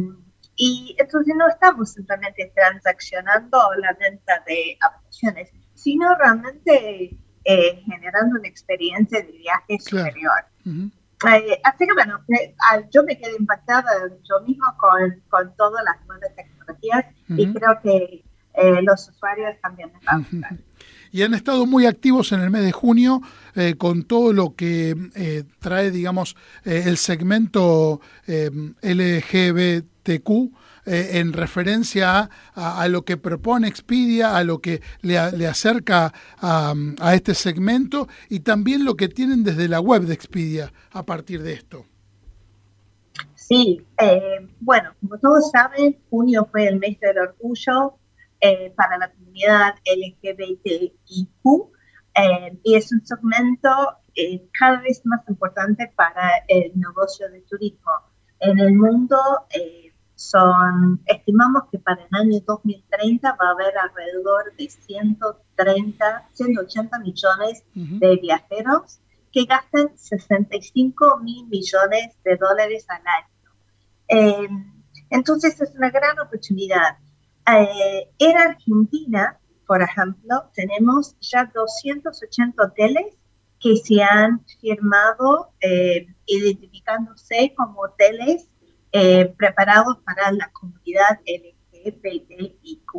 y 0.55 0.95
entonces 0.99 1.35
no 1.37 1.47
estamos 1.47 1.93
simplemente 1.93 2.51
transaccionando 2.53 3.57
la 3.77 3.93
venta 3.93 4.43
de 4.45 4.77
habitaciones, 4.81 5.51
sino 5.73 6.13
realmente 6.15 7.17
eh, 7.45 7.83
generando 7.85 8.39
una 8.39 8.47
experiencia 8.47 9.21
de 9.21 9.31
viaje 9.31 9.79
superior. 9.79 10.45
Eh, 10.65 11.61
así 11.63 11.85
que 11.85 11.93
bueno, 11.93 12.19
ah, 12.69 12.81
yo 12.91 13.03
me 13.03 13.17
quedé 13.17 13.35
impactada 13.37 13.89
yo 14.23 14.45
mismo 14.45 14.65
con, 14.77 15.21
con 15.29 15.55
todas 15.55 15.83
las 15.83 16.05
nuevas 16.07 16.35
tecnologías 16.35 16.58
y 17.29 17.53
creo 17.53 17.79
que 17.81 18.23
eh, 18.53 18.81
los 18.81 19.09
usuarios 19.09 19.55
también 19.61 19.91
a 20.05 20.21
y 21.11 21.23
han 21.23 21.33
estado 21.33 21.65
muy 21.65 21.87
activos 21.87 22.31
en 22.33 22.41
el 22.41 22.51
mes 22.51 22.63
de 22.63 22.71
junio 22.71 23.19
con 23.79 24.03
todo 24.03 24.31
lo 24.31 24.55
que 24.55 24.95
trae, 25.59 25.89
digamos, 25.89 26.35
el 26.63 26.97
segmento 26.97 27.99
LGBTQ 28.27 30.29
eh, 30.89 31.19
en 31.19 31.33
referencia 31.33 32.31
a, 32.55 32.87
lo 32.87 33.05
que 33.05 33.15
propone 33.15 33.67
Expedia, 33.67 34.35
a 34.35 34.43
lo 34.43 34.59
que 34.59 34.81
le, 35.01 35.19
acerca 35.19 36.11
a, 36.41 36.73
este 37.13 37.35
segmento 37.35 38.07
y 38.27 38.39
también 38.39 38.85
lo 38.85 38.95
que 38.95 39.07
tienen 39.07 39.43
desde 39.43 39.67
la 39.67 39.81
web 39.81 40.03
de 40.03 40.15
Expedia 40.15 40.73
a 40.91 41.05
partir 41.05 41.43
de 41.43 41.53
esto. 41.53 41.85
Sí, 43.49 43.83
eh, 43.97 44.47
bueno, 44.59 44.93
como 45.01 45.17
todos 45.17 45.49
saben, 45.49 45.97
junio 46.11 46.47
fue 46.51 46.67
el 46.67 46.77
mes 46.77 46.99
del 46.99 47.17
orgullo 47.17 47.95
eh, 48.39 48.71
para 48.77 48.99
la 48.99 49.11
comunidad 49.11 49.73
LGBTIQ 49.85 50.93
y 52.63 52.75
es 52.75 52.91
un 52.91 53.03
segmento 53.03 53.69
cada 54.51 54.81
vez 54.81 55.01
más 55.03 55.21
importante 55.27 55.91
para 55.95 56.43
el 56.47 56.73
negocio 56.75 57.27
de 57.31 57.41
turismo. 57.41 57.91
En 58.39 58.59
el 58.59 58.75
mundo, 58.75 59.17
son, 60.13 61.01
estimamos 61.07 61.63
que 61.71 61.79
para 61.79 62.03
el 62.03 62.09
año 62.11 62.39
2030 62.45 63.31
va 63.31 63.47
a 63.47 63.51
haber 63.51 63.75
alrededor 63.79 64.53
de 64.57 64.69
130, 64.69 66.29
180 66.33 66.99
millones 66.99 67.63
de 67.73 68.15
viajeros 68.17 68.99
que 69.31 69.45
gastan 69.45 69.97
65 69.97 71.19
mil 71.23 71.47
millones 71.47 72.15
de 72.23 72.35
dólares 72.35 72.85
al 72.89 73.01
año. 73.07 73.38
Em, 74.09 74.73
entonces 75.11 75.59
es 75.61 75.73
una 75.75 75.91
gran 75.91 76.19
oportunidad. 76.19 76.97
Eh, 77.47 78.09
en 78.17 78.37
Argentina, 78.37 79.39
por 79.65 79.81
ejemplo, 79.81 80.49
tenemos 80.55 81.15
ya 81.21 81.45
280 81.53 82.63
hoteles 82.63 83.15
que 83.59 83.75
se 83.77 84.01
han 84.01 84.43
firmado 84.61 85.53
eh, 85.61 86.07
identificándose 86.25 87.53
como 87.55 87.81
hoteles 87.81 88.47
eh, 88.91 89.33
preparados 89.37 89.97
para 89.99 90.31
la 90.31 90.51
comunidad 90.51 91.19
LGBTIQ. 91.25 92.89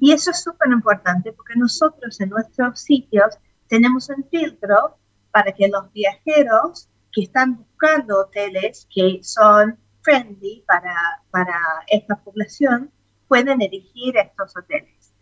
Y 0.00 0.12
eso 0.12 0.32
es 0.32 0.42
súper 0.42 0.70
importante 0.70 1.32
porque 1.32 1.54
nosotros 1.56 2.20
en 2.20 2.28
nuestros 2.28 2.80
sitios 2.80 3.38
tenemos 3.68 4.10
un 4.10 4.22
filtro 4.28 4.98
para 5.30 5.52
que 5.52 5.68
los 5.68 5.90
viajeros 5.92 6.90
que 7.10 7.22
están 7.22 7.56
buscando 7.56 8.20
hoteles 8.20 8.86
que 8.94 9.20
son 9.22 9.78
friendly 10.02 10.64
para, 10.66 10.94
para 11.30 11.58
esta 11.86 12.16
población 12.16 12.90
pueden 13.28 13.62
elegir 13.62 14.16
estos 14.16 14.56
hoteles. 14.56 15.14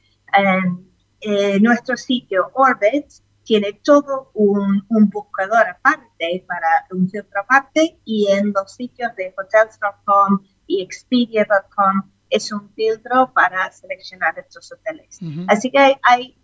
en 1.20 1.62
nuestro 1.62 1.96
sitio 1.96 2.50
Orbit 2.54 3.06
tiene 3.44 3.80
todo 3.82 4.30
un, 4.34 4.86
buscador 5.10 5.66
aparte 5.68 6.44
para 6.46 6.86
un 6.92 7.08
filtro 7.08 7.40
aparte 7.40 7.98
y 8.04 8.28
en 8.30 8.52
los 8.52 8.74
sitios 8.74 9.14
de 9.16 9.34
hotels.com 9.36 10.40
y 10.66 10.82
expedia.com 10.82 12.10
es 12.28 12.52
un 12.52 12.72
filtro 12.74 13.32
para 13.34 13.70
seleccionar 13.72 14.38
estos 14.38 14.70
hoteles. 14.72 15.18
Así 15.48 15.70
que 15.70 15.98
hay, 16.00 16.38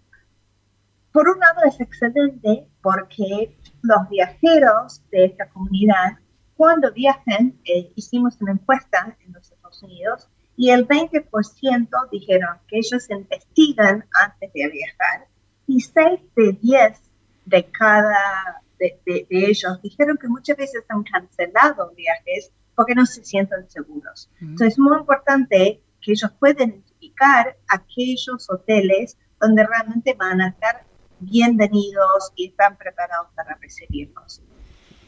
por 1.12 1.28
un 1.28 1.39
lado 1.39 1.61
es 1.64 1.80
excelente 1.80 2.66
porque 2.82 3.57
los 3.82 4.09
viajeros 4.09 5.03
de 5.12 5.26
esta 5.26 5.49
comunidad, 5.51 6.18
cuando 6.57 6.93
viajan, 6.93 7.55
eh, 7.65 7.93
hicimos 7.95 8.41
una 8.41 8.53
encuesta 8.53 9.17
en 9.25 9.33
los 9.33 9.51
Estados 9.51 9.83
Unidos 9.83 10.29
y 10.57 10.71
el 10.71 10.89
20% 10.89 11.89
dijeron 12.11 12.59
que 12.67 12.79
ellos 12.79 13.11
investigan 13.11 14.05
antes 14.13 14.53
de 14.53 14.69
viajar 14.69 15.29
y 15.67 15.81
6 15.81 16.21
de 16.35 16.53
10 16.53 17.01
de 17.45 17.65
cada 17.71 18.63
de, 18.79 19.27
ellos 19.31 19.81
dijeron 19.83 20.19
que 20.19 20.29
muchas 20.29 20.57
veces 20.57 20.85
han 20.89 21.03
cancelado 21.05 21.93
viajes 21.95 22.51
porque 22.75 22.95
no 22.95 23.07
se 23.07 23.25
sienten 23.25 23.69
seguros. 23.71 24.31
Entonces 24.41 24.75
es 24.75 24.79
muy 24.79 24.99
importante 24.99 25.83
que 26.01 26.13
ellos 26.13 26.31
puedan 26.39 26.85
buscar 27.01 27.57
aquellos 27.69 28.51
hoteles 28.51 29.17
donde 29.41 29.67
realmente 29.67 30.15
van 30.15 30.41
a 30.41 30.49
estar 30.49 30.85
bienvenidos 31.21 32.33
y 32.37 32.49
están 32.49 32.77
preparados 32.77 33.29
para 33.35 33.55
recibirnos. 33.57 34.43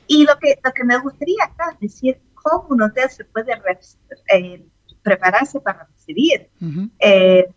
Y 0.09 0.25
lo 0.25 0.37
que, 0.39 0.59
lo 0.65 0.73
que 0.73 0.85
me 0.85 0.99
gustaría 0.99 1.45
acá 1.45 1.71
es 1.75 1.81
decir 1.81 2.21
cómo 2.35 2.67
un 2.71 2.83
hotel 2.83 3.09
se 3.11 3.25
puede 3.25 3.53
eh, 4.35 4.67
prepararse 5.03 5.61
para 5.61 5.85
recibir 5.85 6.51
eh, 6.99 7.49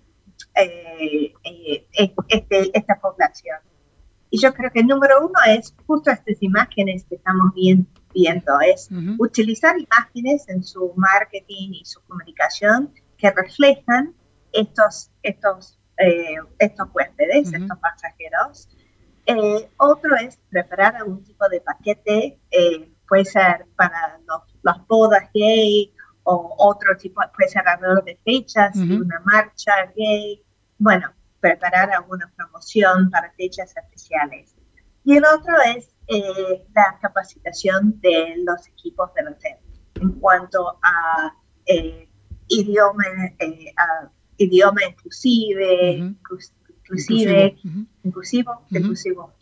eh, 0.56 1.34
este, 2.28 2.78
esta 2.78 3.00
población. 3.00 3.58
Y 4.30 4.40
yo 4.40 4.54
creo 4.54 4.72
que 4.72 4.80
el 4.80 4.88
número 4.88 5.20
uno 5.26 5.40
es 5.48 5.76
justo 5.86 6.10
estas 6.10 6.42
imágenes 6.42 7.04
que 7.04 7.16
estamos 7.16 7.54
viendo, 7.54 8.60
es 8.62 8.90
utilizar 9.18 9.76
imágenes 9.78 10.48
en 10.48 10.64
su 10.64 10.94
marketing 10.96 11.72
y 11.74 11.86
su 11.86 12.02
comunicación 12.04 12.94
que 13.18 13.30
reflejan 13.32 14.14
estos, 14.54 15.12
estos, 15.22 15.80
eh, 15.98 16.36
estos 16.60 16.88
huéspedes, 16.94 17.52
estos 17.52 17.78
pasajeros. 17.80 18.70
Eh, 19.26 19.70
otro 19.78 20.16
es 20.16 20.38
preparar 20.50 20.96
algún 20.96 21.24
tipo 21.24 21.48
de 21.50 21.62
paquete, 21.62 22.40
eh, 22.50 22.92
puede 23.08 23.26
ser 23.26 23.66
para 23.76 24.20
los, 24.28 24.42
las 24.64 24.86
bodas 24.88 25.30
gay 25.34 25.94
o 26.24 26.56
otro 26.58 26.96
tipo, 26.98 27.22
puede 27.36 27.50
ser 27.50 27.68
alrededor 27.68 28.04
de 28.04 28.20
fechas, 28.24 28.76
una 28.76 29.20
marcha 29.26 29.74
gay. 29.96 30.44
Bueno, 30.78 31.12
preparar 31.40 31.92
alguna 31.92 32.32
promoción 32.36 33.10
para 33.10 33.32
fechas 33.34 33.76
especiales. 33.76 34.56
Y 35.04 35.18
el 35.18 35.26
otro 35.26 35.56
es 35.76 35.90
eh, 36.08 36.64
la 36.74 36.98
capacitación 37.02 38.00
de 38.02 38.36
los 38.46 38.68
equipos 38.68 39.14
del 39.16 39.30
hotel 39.30 39.58
en 39.96 40.12
cuanto 40.20 40.78
a 40.82 41.36
eh, 41.66 42.08
idioma, 42.48 43.04
eh, 43.40 43.74
idioma 44.38 44.82
inclusive, 44.88 45.92
inclusive, 45.94 46.56
inclusivo, 48.04 48.66
inclusivo. 48.70 49.34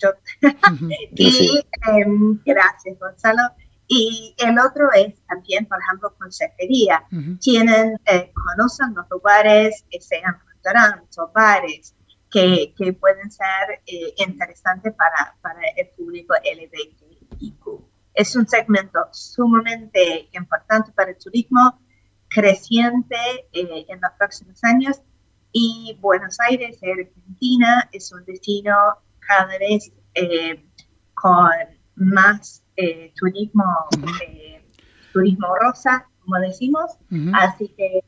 y 1.15 1.61
em, 1.87 2.39
gracias, 2.45 2.99
Gonzalo. 2.99 3.41
Y 3.87 4.35
el 4.37 4.59
otro 4.59 4.91
es 4.93 5.15
también, 5.27 5.65
por 5.65 5.79
ejemplo, 5.81 6.13
consejería. 6.19 7.03
Tienen, 7.39 7.97
conocen 8.33 8.93
los 8.93 9.09
lugares 9.09 9.83
que 9.89 9.99
sean 9.99 10.37
restaurantes 10.47 11.17
o 11.17 11.31
bares 11.33 11.95
que, 12.29 12.73
que 12.77 12.93
pueden 12.93 13.31
ser 13.31 13.81
eh, 13.87 14.13
interesantes 14.17 14.93
para, 14.93 15.35
para, 15.41 15.59
el 15.75 15.87
público 15.97 16.35
LGBTIQ. 16.35 17.65
Es 18.13 18.35
un 18.35 18.47
segmento 18.47 18.99
sumamente 19.11 20.29
importante 20.33 20.91
para 20.91 21.09
el 21.09 21.17
turismo, 21.17 21.79
creciente 22.27 23.17
eh, 23.51 23.87
en 23.87 24.01
los 24.01 24.11
próximos 24.19 24.63
años 24.63 25.01
y 25.51 25.97
Buenos 25.99 26.37
Aires, 26.49 26.79
Argentina, 26.83 27.89
es 27.91 28.11
un 28.11 28.23
destino 28.25 28.75
cada 29.19 29.57
vez 29.57 29.91
eh, 30.13 30.63
con 31.13 31.49
más 31.95 32.63
turismo, 33.19 33.65
turismo 35.11 35.47
rosa, 35.61 36.07
como 36.23 36.39
decimos, 36.39 36.91
así 37.33 37.67
que 37.75 38.03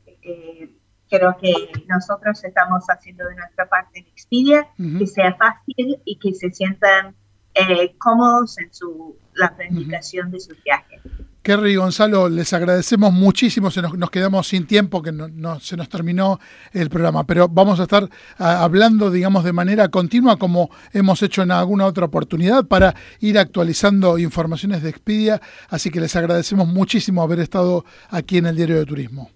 creo 1.09 1.35
que 1.37 1.53
nosotros 1.87 2.41
estamos 2.43 2.85
haciendo 2.87 3.27
de 3.27 3.35
nuestra 3.35 3.67
parte 3.67 3.99
en 3.99 4.07
Expedia, 4.07 4.67
que 4.97 5.05
sea 5.05 5.35
fácil 5.35 5.99
y 6.05 6.17
que 6.19 6.33
se 6.33 6.51
sientan 6.51 7.15
eh, 7.55 7.95
cómodos 7.97 8.57
en 8.59 8.73
su, 8.73 9.15
la 9.35 9.55
planificación 9.55 10.31
de 10.31 10.39
su 10.39 10.53
viaje. 10.63 10.99
Kerry 11.41 11.75
Gonzalo, 11.75 12.29
les 12.29 12.53
agradecemos 12.53 13.11
muchísimo, 13.11 13.71
se 13.71 13.81
nos, 13.81 14.11
quedamos 14.11 14.47
sin 14.47 14.67
tiempo, 14.67 15.01
que 15.01 15.11
no, 15.11 15.59
se 15.59 15.75
nos 15.75 15.89
terminó 15.89 16.39
el 16.71 16.89
programa, 16.91 17.25
pero 17.25 17.47
vamos 17.47 17.79
a 17.79 17.83
estar 17.83 18.07
hablando, 18.37 19.09
digamos, 19.09 19.43
de 19.43 19.51
manera 19.51 19.89
continua, 19.89 20.37
como 20.37 20.69
hemos 20.93 21.23
hecho 21.23 21.41
en 21.41 21.49
alguna 21.49 21.87
otra 21.87 22.05
oportunidad, 22.05 22.65
para 22.65 22.93
ir 23.21 23.39
actualizando 23.39 24.19
informaciones 24.19 24.83
de 24.83 24.89
Expedia, 24.89 25.41
así 25.69 25.89
que 25.89 25.99
les 25.99 26.15
agradecemos 26.15 26.67
muchísimo 26.67 27.23
haber 27.23 27.39
estado 27.39 27.85
aquí 28.09 28.37
en 28.37 28.45
el 28.45 28.55
Diario 28.55 28.77
de 28.77 28.85
Turismo. 28.85 29.31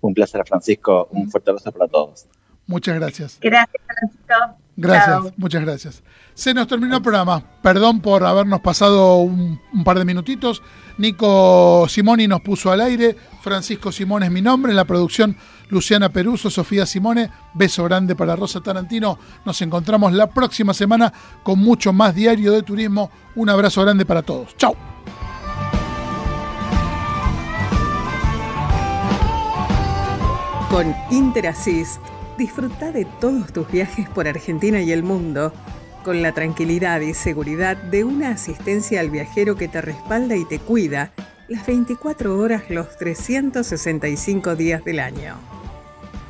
Un 0.00 0.14
placer, 0.14 0.42
Francisco. 0.46 1.08
Un 1.10 1.30
fuerte 1.30 1.50
abrazo 1.50 1.72
para 1.72 1.88
todos. 1.88 2.26
Muchas 2.66 2.94
gracias. 2.94 3.38
Gracias, 3.40 3.82
Francisco. 3.86 4.63
Gracias, 4.76 5.32
muchas 5.36 5.62
gracias. 5.62 6.02
Se 6.34 6.52
nos 6.52 6.66
terminó 6.66 6.96
el 6.96 7.02
programa. 7.02 7.42
Perdón 7.62 8.00
por 8.00 8.24
habernos 8.24 8.60
pasado 8.60 9.18
un, 9.18 9.60
par 9.84 9.98
de 9.98 10.04
minutitos. 10.04 10.62
Nico 10.98 11.86
Simoni 11.88 12.26
nos 12.26 12.40
puso 12.40 12.72
al 12.72 12.80
aire. 12.80 13.16
Francisco 13.40 13.92
Simón 13.92 14.24
es 14.24 14.32
mi 14.32 14.42
nombre. 14.42 14.72
En 14.72 14.76
la 14.76 14.84
producción, 14.84 15.36
Luciana 15.68 16.08
Peruso, 16.08 16.50
Sofía 16.50 16.86
Simone. 16.86 17.30
Beso 17.54 17.84
grande 17.84 18.16
para 18.16 18.34
Rosa 18.34 18.60
Tarantino. 18.60 19.16
Nos 19.44 19.62
encontramos 19.62 20.12
la 20.12 20.28
próxima 20.28 20.74
semana 20.74 21.12
con 21.44 21.60
mucho 21.60 21.92
más 21.92 22.14
diario 22.14 22.50
de 22.50 22.62
turismo. 22.62 23.10
Un 23.36 23.48
abrazo 23.48 23.82
grande 23.82 24.04
para 24.04 24.22
todos. 24.22 24.56
Chao. 24.56 24.74
Con 30.68 30.92
Interassist, 31.12 32.00
disfruta 32.36 32.92
de 32.92 33.04
todos 33.04 33.52
tus 33.52 33.70
viajes 33.70 34.08
por 34.08 34.28
Argentina 34.28 34.80
y 34.80 34.92
el 34.92 35.02
mundo 35.02 35.52
con 36.04 36.22
la 36.22 36.32
tranquilidad 36.32 37.00
y 37.00 37.14
seguridad 37.14 37.76
de 37.76 38.04
una 38.04 38.30
asistencia 38.30 39.00
al 39.00 39.10
viajero 39.10 39.56
que 39.56 39.68
te 39.68 39.80
respalda 39.80 40.36
y 40.36 40.44
te 40.44 40.58
cuida 40.58 41.12
las 41.48 41.66
24 41.66 42.38
horas 42.38 42.70
los 42.70 42.96
365 42.96 44.56
días 44.56 44.84
del 44.84 45.00
año. 45.00 45.36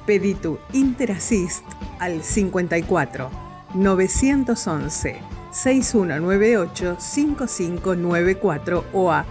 Pedí 0.07 0.35
tu 0.35 0.59
Interassist 0.73 1.65
al 1.99 2.23
54 2.23 3.31
911 3.75 5.17
6198 5.51 6.97
5594 6.99 8.85
o 8.93 9.11
a 9.11 9.25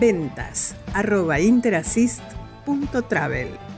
ventas 0.00 0.74
arroba 0.94 1.40
interassist.travel. 1.40 3.71